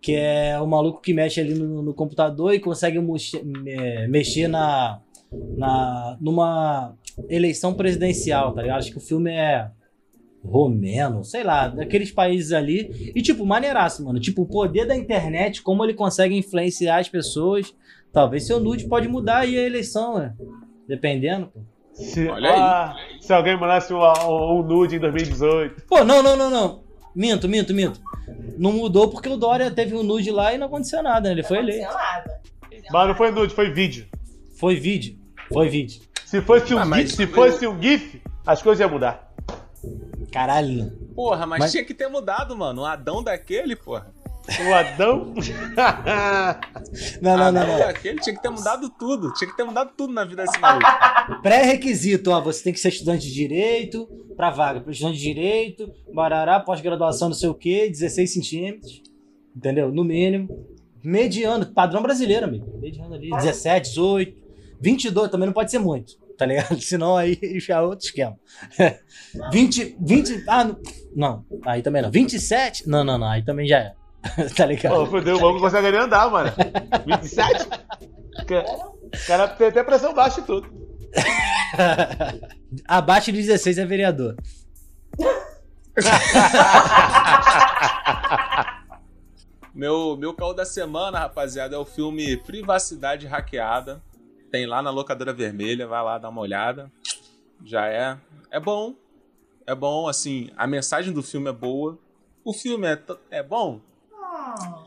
Que 0.01 0.15
é 0.15 0.61
o 0.61 0.67
maluco 0.67 1.01
que 1.01 1.13
mexe 1.13 1.41
ali 1.41 1.55
no, 1.55 1.83
no 1.83 1.93
computador 1.95 2.55
e 2.55 2.61
consegue 2.61 2.99
moche- 3.01 3.43
me- 3.43 4.07
mexer 4.07 4.47
na, 4.47 5.01
na, 5.57 6.17
numa 6.21 6.95
eleição 7.29 7.75
presidencial, 7.75 8.53
tá 8.53 8.63
ligado? 8.63 8.79
Acho 8.79 8.93
que 8.93 8.99
o 8.99 9.01
filme 9.01 9.33
é 9.33 9.69
romeno, 10.45 11.25
sei 11.25 11.43
lá, 11.43 11.67
daqueles 11.69 12.13
países 12.13 12.53
ali. 12.53 13.13
E, 13.17 13.23
tipo, 13.23 13.45
maneiraço, 13.45 14.05
mano. 14.05 14.21
Tipo, 14.21 14.43
o 14.43 14.47
poder 14.47 14.87
da 14.87 14.97
internet, 14.97 15.61
como 15.63 15.83
ele 15.85 15.95
consegue 15.95 16.37
influenciar 16.37 16.99
as 16.99 17.09
pessoas. 17.09 17.75
Talvez 18.13 18.47
seu 18.47 18.61
nude 18.61 18.87
pode 18.87 19.09
mudar 19.09 19.39
aí 19.39 19.59
a 19.59 19.63
eleição, 19.67 20.19
né? 20.19 20.35
Dependendo, 20.89 21.47
pô. 21.49 21.61
Se, 21.95 22.29
Olha 22.29 22.51
aí. 22.53 22.61
ah, 22.61 22.95
se 23.21 23.33
alguém 23.33 23.57
mandasse 23.59 23.93
um, 23.93 23.99
um, 24.01 24.63
nude 24.63 24.97
em 24.97 24.99
2018. 24.99 25.85
Pô, 25.89 26.05
não, 26.05 26.23
não, 26.23 26.37
não, 26.37 26.51
não. 26.51 26.85
Minto, 27.15 27.49
minto, 27.49 27.73
minto. 27.73 27.99
Não 28.59 28.73
mudou 28.73 29.09
porque 29.09 29.29
o 29.31 29.37
Dória 29.39 29.71
teve 29.71 29.95
um 29.97 30.03
nude 30.03 30.31
lá 30.31 30.53
e 30.53 30.59
não 30.59 30.67
aconteceu 30.67 31.03
nada, 31.03 31.29
né? 31.29 31.35
Ele 31.37 31.43
foi 31.43 31.57
Não 31.57 31.65
eleito. 31.65 31.87
aconteceu 31.87 32.07
nada. 32.13 32.41
Mas 32.93 33.09
não 33.09 33.15
foi 33.15 33.31
nude, 33.31 33.55
foi 33.55 33.71
vídeo. 33.73 34.07
Foi 34.59 34.77
vídeo. 34.77 35.19
Foi 35.51 35.69
vídeo. 35.71 36.03
Se 36.27 36.43
fosse 36.43 36.75
um, 36.75 36.79
Ah, 36.79 36.85
GIF, 36.99 37.13
se 37.17 37.27
fosse 37.27 37.67
um 37.67 37.81
GIF, 37.81 38.21
as 38.47 38.61
coisas 38.61 38.81
iam 38.81 38.91
mudar. 38.91 39.33
Caralho. 40.31 40.91
Porra, 41.15 41.47
mas, 41.47 41.61
Mas- 41.61 41.73
tinha 41.73 41.85
que 41.85 41.95
ter 41.95 42.09
mudado, 42.09 42.55
mano. 42.57 42.83
Um 42.83 42.85
Adão 42.85 43.23
daquele, 43.23 43.75
porra. 43.75 44.13
O 44.69 44.75
Adão. 44.75 45.35
Não, 47.21 47.37
não, 47.37 47.53
não, 47.53 47.61
Adão 47.61 47.67
não. 47.67 47.79
daquele 47.79 48.21
tinha 48.21 48.35
que 48.35 48.41
ter 48.41 48.49
mudado 48.49 48.89
tudo. 48.91 49.33
Tinha 49.35 49.51
que 49.51 49.57
ter 49.57 49.65
mudado 49.65 49.91
tudo 49.97 50.13
na 50.13 50.25
vida 50.25 50.45
desse 50.45 50.59
maluco. 50.59 50.87
Pré-requisito, 51.43 52.31
ó. 52.31 52.41
Você 52.41 52.65
tem 52.65 52.73
que 52.73 52.79
ser 52.79 52.89
estudante 52.89 53.27
de 53.27 53.35
direito 53.35 54.07
pra 54.37 54.51
vaga. 54.51 54.85
Estudante 54.91 55.19
de 55.19 55.25
direito, 55.25 55.93
barará, 56.15 56.61
pós-graduação, 56.61 57.29
não 57.29 57.35
sei 57.35 57.49
o 57.49 57.55
quê, 57.55 57.89
16 57.91 58.33
centímetros. 58.33 59.03
Entendeu? 59.55 59.91
No 59.91 60.05
mínimo. 60.05 60.49
Mediano, 61.03 61.67
padrão 61.67 62.03
brasileiro, 62.03 62.47
amigo. 62.47 62.79
Mediano 62.81 63.15
ali, 63.15 63.31
17, 63.31 63.91
18, 63.91 64.37
22 64.81 65.31
também 65.31 65.47
não 65.47 65.53
pode 65.53 65.71
ser 65.71 65.79
muito, 65.79 66.19
tá 66.37 66.45
ligado? 66.45 66.81
Senão 66.81 67.17
aí 67.17 67.39
já 67.61 67.77
é 67.77 67.81
outro 67.81 68.07
esquema. 68.07 68.37
20, 69.53 69.97
20, 70.01 70.45
ah, 70.49 70.65
não, 70.65 70.77
não, 71.15 71.45
aí 71.65 71.81
também 71.81 72.03
não. 72.03 72.11
27, 72.11 72.89
não, 72.89 73.05
não, 73.05 73.17
não, 73.19 73.29
aí 73.29 73.45
também 73.45 73.69
já 73.69 73.79
é. 73.79 73.95
tá 74.57 74.67
ligado? 74.67 74.95
Pô, 74.95 75.07
fodeu, 75.07 75.37
o 75.37 75.41
banco 75.41 75.55
não 75.55 75.61
consegue 75.61 75.91
nem 75.91 76.01
andar, 76.01 76.31
mano. 76.31 76.53
27? 77.07 77.67
O 78.43 78.47
cara- 79.27 79.49
tem 79.49 79.69
até 79.69 79.83
pressão 79.83 80.13
baixa 80.15 80.41
e 80.41 80.45
tudo. 80.45 80.69
Abaixo 82.87 83.33
de 83.33 83.39
16 83.43 83.79
é 83.79 83.85
vereador. 83.87 84.37
Meu, 89.75 90.17
meu 90.17 90.33
caô 90.33 90.55
da 90.55 90.65
semana, 90.65 91.19
rapaziada, 91.19 91.77
é 91.77 91.79
o 91.79 91.85
filme 91.85 92.39
Privacidade 92.39 93.27
Hackeada. 93.27 94.03
Tem 94.51 94.65
lá 94.65 94.81
na 94.81 94.89
locadora 94.89 95.35
vermelha, 95.35 95.87
vai 95.87 96.03
lá 96.03 96.17
dar 96.17 96.31
uma 96.31 96.41
olhada. 96.41 96.91
Já 97.63 97.87
é. 97.87 98.17
É 98.51 98.59
bom. 98.59 98.95
É 99.67 99.75
bom, 99.75 100.09
assim, 100.09 100.49
a 100.57 100.67
mensagem 100.67 101.13
do 101.13 101.23
filme 101.23 101.51
é 101.51 101.53
boa. 101.53 101.99
O 102.43 102.55
filme 102.55 102.87
é, 102.87 102.99
é 103.31 103.43
bom? 103.43 103.83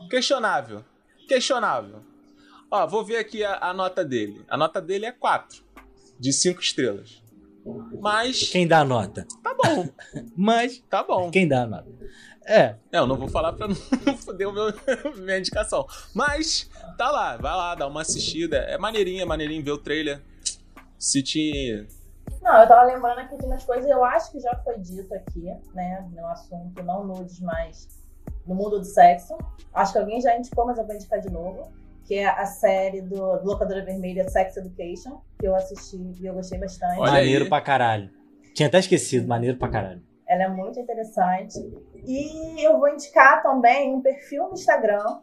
Questionável. 0.08 0.84
Questionável. 1.28 2.00
Ó, 2.70 2.86
vou 2.86 3.04
ver 3.04 3.16
aqui 3.18 3.44
a, 3.44 3.58
a 3.70 3.74
nota 3.74 4.04
dele. 4.04 4.44
A 4.48 4.56
nota 4.56 4.80
dele 4.80 5.06
é 5.06 5.12
4 5.12 5.62
de 6.18 6.32
5 6.32 6.60
estrelas. 6.60 7.22
Mas 8.00 8.48
Quem 8.48 8.66
dá 8.66 8.80
a 8.80 8.84
nota? 8.84 9.26
tá 9.42 9.54
bom, 9.54 9.86
Mas, 10.36 10.78
tá 10.88 11.02
bom. 11.02 11.30
quem 11.30 11.46
dá 11.46 11.62
a 11.62 11.66
nota? 11.66 11.88
É, 12.46 12.76
É, 12.90 12.98
eu 12.98 13.06
não 13.06 13.16
vou 13.16 13.28
falar 13.28 13.52
pra 13.52 13.68
não 13.68 14.16
foder 14.16 14.48
o 14.48 14.52
meu, 14.52 14.72
minha 15.18 15.38
indicação. 15.38 15.86
Mas, 16.14 16.70
tá 16.96 17.10
lá, 17.10 17.36
vai 17.36 17.52
lá, 17.54 17.74
dá 17.74 17.86
uma 17.86 18.00
assistida. 18.00 18.56
É 18.58 18.78
maneirinho, 18.78 19.20
é 19.20 19.24
maneirinho 19.24 19.62
ver 19.62 19.72
o 19.72 19.78
trailer. 19.78 20.22
Se 20.98 21.22
te. 21.22 21.86
Não, 22.40 22.62
eu 22.62 22.66
tava 22.68 22.84
lembrando 22.84 23.18
aqui 23.18 23.36
de 23.36 23.44
umas 23.44 23.62
coisas, 23.64 23.88
eu 23.90 24.02
acho 24.04 24.32
que 24.32 24.40
já 24.40 24.56
foi 24.64 24.78
dito 24.78 25.12
aqui, 25.14 25.40
né? 25.74 26.08
No 26.14 26.26
assunto, 26.28 26.82
não 26.82 27.06
nudes, 27.06 27.40
mas 27.40 27.88
no 28.50 28.56
mundo 28.56 28.80
do 28.80 28.84
sexo. 28.84 29.38
Acho 29.72 29.92
que 29.92 29.98
alguém 29.98 30.20
já 30.20 30.36
indicou, 30.36 30.66
mas 30.66 30.76
eu 30.76 30.84
vou 30.84 30.94
indicar 30.94 31.20
de 31.20 31.30
novo. 31.30 31.72
Que 32.04 32.16
é 32.16 32.26
a 32.26 32.44
série 32.44 33.00
do, 33.00 33.36
do 33.36 33.46
Locadora 33.46 33.84
Vermelha 33.84 34.28
Sex 34.28 34.56
Education, 34.56 35.20
que 35.38 35.46
eu 35.46 35.54
assisti 35.54 35.96
e 36.20 36.26
eu 36.26 36.34
gostei 36.34 36.58
bastante. 36.58 36.98
Olha 36.98 37.12
maneiro 37.12 37.44
aí. 37.44 37.48
pra 37.48 37.60
caralho. 37.60 38.10
Tinha 38.52 38.66
até 38.66 38.80
esquecido, 38.80 39.28
maneiro 39.28 39.56
pra 39.56 39.68
caralho. 39.68 40.02
Ela 40.26 40.44
é 40.44 40.48
muito 40.48 40.80
interessante. 40.80 41.58
E 42.04 42.66
eu 42.66 42.78
vou 42.80 42.88
indicar 42.88 43.42
também 43.42 43.94
um 43.94 44.00
perfil 44.00 44.48
no 44.48 44.54
Instagram, 44.54 45.20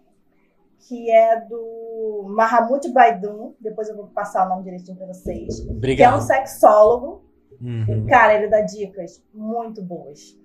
que 0.88 1.12
é 1.12 1.42
do 1.42 2.26
Mahamud 2.30 2.90
Baidun. 2.94 3.54
Depois 3.60 3.90
eu 3.90 3.98
vou 3.98 4.08
passar 4.08 4.46
o 4.46 4.50
nome 4.50 4.64
direitinho 4.64 4.96
pra 4.96 5.08
vocês. 5.08 5.60
Que 5.60 5.68
é 5.68 5.72
um 5.72 5.76
Obrigado. 5.78 6.22
sexólogo. 6.22 7.26
Uhum. 7.60 8.06
Cara, 8.08 8.36
ele 8.36 8.48
dá 8.48 8.62
dicas 8.62 9.22
muito 9.34 9.82
boas. 9.82 10.38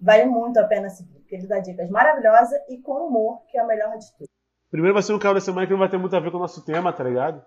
Vale 0.00 0.24
muito 0.24 0.58
a 0.58 0.64
pena 0.64 0.88
seguir, 0.88 1.19
porque 1.30 1.36
ele 1.36 1.46
dá 1.46 1.60
dicas 1.60 1.88
maravilhosas 1.90 2.58
e 2.68 2.78
com 2.78 3.06
humor, 3.06 3.40
que 3.48 3.56
é 3.56 3.62
o 3.62 3.66
melhor 3.66 3.96
de 3.96 4.06
tudo. 4.18 4.28
Primeiro 4.70 4.94
vai 4.94 5.02
ser 5.02 5.12
um 5.12 5.18
carro 5.18 5.34
da 5.34 5.40
semana 5.40 5.66
que 5.66 5.72
não 5.72 5.78
vai 5.78 5.88
ter 5.88 5.96
muito 5.98 6.14
a 6.14 6.20
ver 6.20 6.30
com 6.30 6.36
o 6.36 6.40
nosso 6.40 6.64
tema, 6.64 6.92
tá 6.92 7.04
ligado? 7.04 7.44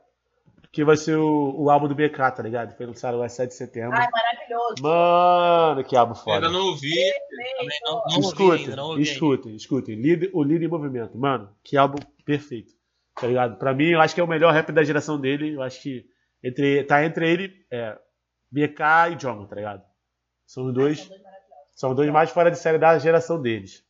Que 0.71 0.83
vai 0.83 0.95
ser 0.97 1.15
o, 1.17 1.53
o 1.63 1.69
álbum 1.69 1.87
do 1.87 1.93
BK, 1.95 2.17
tá 2.31 2.41
ligado? 2.41 2.75
Foi 2.75 2.85
lançado 2.85 3.17
lá 3.17 3.27
7 3.29 3.49
de 3.49 3.55
setembro. 3.55 3.95
Ai, 3.97 4.07
maravilhoso. 4.09 4.75
Mano, 4.81 5.83
que 5.83 5.95
álbum 5.95 6.15
foda. 6.15 6.47
Ainda 6.47 6.49
não 6.49 6.67
ouvi, 6.67 6.89
também 7.29 7.79
não, 7.85 7.93
não 7.95 8.01
ouvi 8.15 8.19
escutem, 8.27 8.63
ainda, 8.63 8.75
não 8.75 8.85
ouvi 8.87 9.01
escutem, 9.03 9.55
escutem. 9.55 9.95
Líder- 9.95 10.31
o 10.33 10.43
líder 10.43 10.65
em 10.65 10.69
movimento. 10.69 11.17
Mano, 11.17 11.49
que 11.63 11.77
álbum 11.77 11.97
perfeito. 12.25 12.73
Tá 13.19 13.27
ligado? 13.27 13.57
Pra 13.57 13.73
mim, 13.73 13.89
eu 13.91 14.01
acho 14.01 14.15
que 14.15 14.21
é 14.21 14.23
o 14.23 14.27
melhor 14.27 14.51
rap 14.53 14.71
da 14.71 14.83
geração 14.83 15.19
dele. 15.19 15.53
Eu 15.55 15.61
acho 15.61 15.81
que 15.81 16.05
entre, 16.43 16.83
tá 16.85 17.05
entre 17.05 17.29
ele, 17.31 17.53
é, 17.71 17.95
BK 18.51 18.81
e 19.11 19.15
John, 19.15 19.45
tá 19.45 19.55
ligado? 19.55 19.83
São 20.47 20.65
os 20.67 20.73
dois. 20.73 21.09
São 21.75 21.89
os 21.91 21.95
dois 21.95 22.09
mais 22.11 22.29
fora 22.29 22.51
de 22.51 22.57
série 22.57 22.77
da 22.77 22.97
geração 22.97 23.41
deles. 23.41 23.83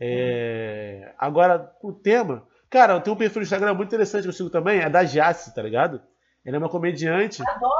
É, 0.00 1.12
Agora, 1.18 1.72
o 1.82 1.92
tema. 1.92 2.46
Cara, 2.70 3.00
tem 3.00 3.12
um 3.12 3.16
perfil 3.16 3.40
no 3.40 3.44
Instagram 3.44 3.74
muito 3.74 3.88
interessante 3.88 4.22
que 4.22 4.28
eu 4.28 4.32
sigo 4.32 4.50
também, 4.50 4.80
é 4.80 4.88
da 4.90 5.02
Jace, 5.02 5.54
tá 5.54 5.62
ligado? 5.62 6.00
Ela 6.44 6.56
é 6.56 6.58
uma 6.58 6.68
comediante. 6.68 7.42
Adoro 7.46 7.74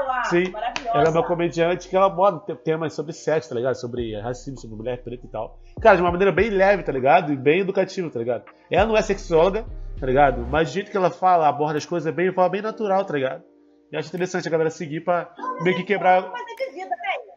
ela, 0.00 0.24
Sim, 0.24 0.50
maravilhosa. 0.50 0.98
Ela 0.98 1.06
é 1.06 1.10
uma 1.10 1.26
comediante 1.26 1.88
que 1.88 1.96
ela 1.96 2.06
aborda 2.06 2.40
te- 2.40 2.54
temas 2.62 2.92
sobre 2.92 3.12
sexo, 3.12 3.48
tá 3.48 3.54
ligado? 3.54 3.74
Sobre 3.76 4.18
racismo, 4.20 4.58
sobre 4.58 4.76
mulher 4.76 5.02
preta 5.02 5.24
e 5.26 5.28
tal. 5.28 5.58
Cara, 5.80 5.96
de 5.96 6.02
uma 6.02 6.10
maneira 6.10 6.30
bem 6.32 6.50
leve, 6.50 6.82
tá 6.82 6.92
ligado? 6.92 7.32
E 7.32 7.36
bem 7.36 7.60
educativa, 7.60 8.10
tá 8.10 8.18
ligado? 8.18 8.44
Ela 8.70 8.86
não 8.86 8.96
é 8.96 9.02
sexóloga, 9.02 9.64
tá 9.98 10.06
ligado? 10.06 10.46
Mas 10.50 10.68
do 10.70 10.74
jeito 10.74 10.90
que 10.90 10.96
ela 10.96 11.10
fala, 11.10 11.48
aborda 11.48 11.78
as 11.78 11.86
coisas 11.86 12.12
bem, 12.14 12.32
fala 12.32 12.48
bem 12.48 12.62
natural, 12.62 13.04
tá 13.04 13.14
ligado? 13.14 13.42
E 13.90 13.96
acho 13.96 14.08
interessante 14.08 14.46
a 14.46 14.50
galera 14.50 14.70
seguir 14.70 15.00
pra 15.00 15.32
meio 15.62 15.76
que 15.76 15.82
quebrar. 15.84 16.22
Mas 16.30 16.42
é 16.42 16.70
vida? 16.72 16.94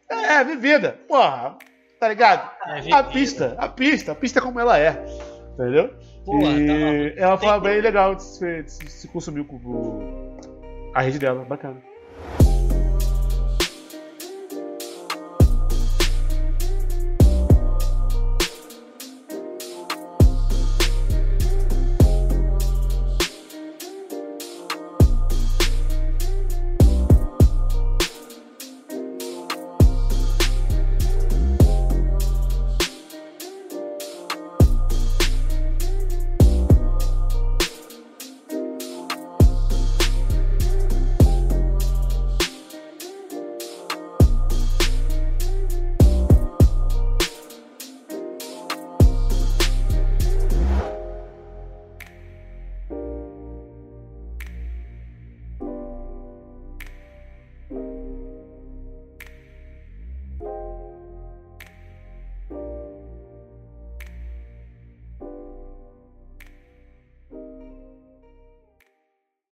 É, 0.10 0.44
vivida. 0.44 1.00
Porra, 1.08 1.58
tá 2.00 2.08
ligado? 2.10 2.50
É 2.68 2.94
A 2.94 3.04
pista, 3.04 3.56
a 3.58 3.68
pista, 3.70 4.12
a 4.12 4.16
pista 4.16 4.42
como 4.42 4.60
ela 4.60 4.78
é. 4.80 5.04
Entendeu? 5.54 5.94
Porra, 6.26 6.42
tá 6.42 6.48
e 6.50 6.68
maluco. 6.68 7.20
ela 7.20 7.38
que- 7.62 7.68
bem 7.68 7.82
legal 7.82 8.16
de 8.16 8.24
se, 8.24 8.64
de 8.64 8.72
se 8.72 9.08
consumir 9.08 9.44
o- 9.70 10.38
a 10.94 11.02
rede 11.02 11.18
dela, 11.20 11.44
bacana. 11.46 11.82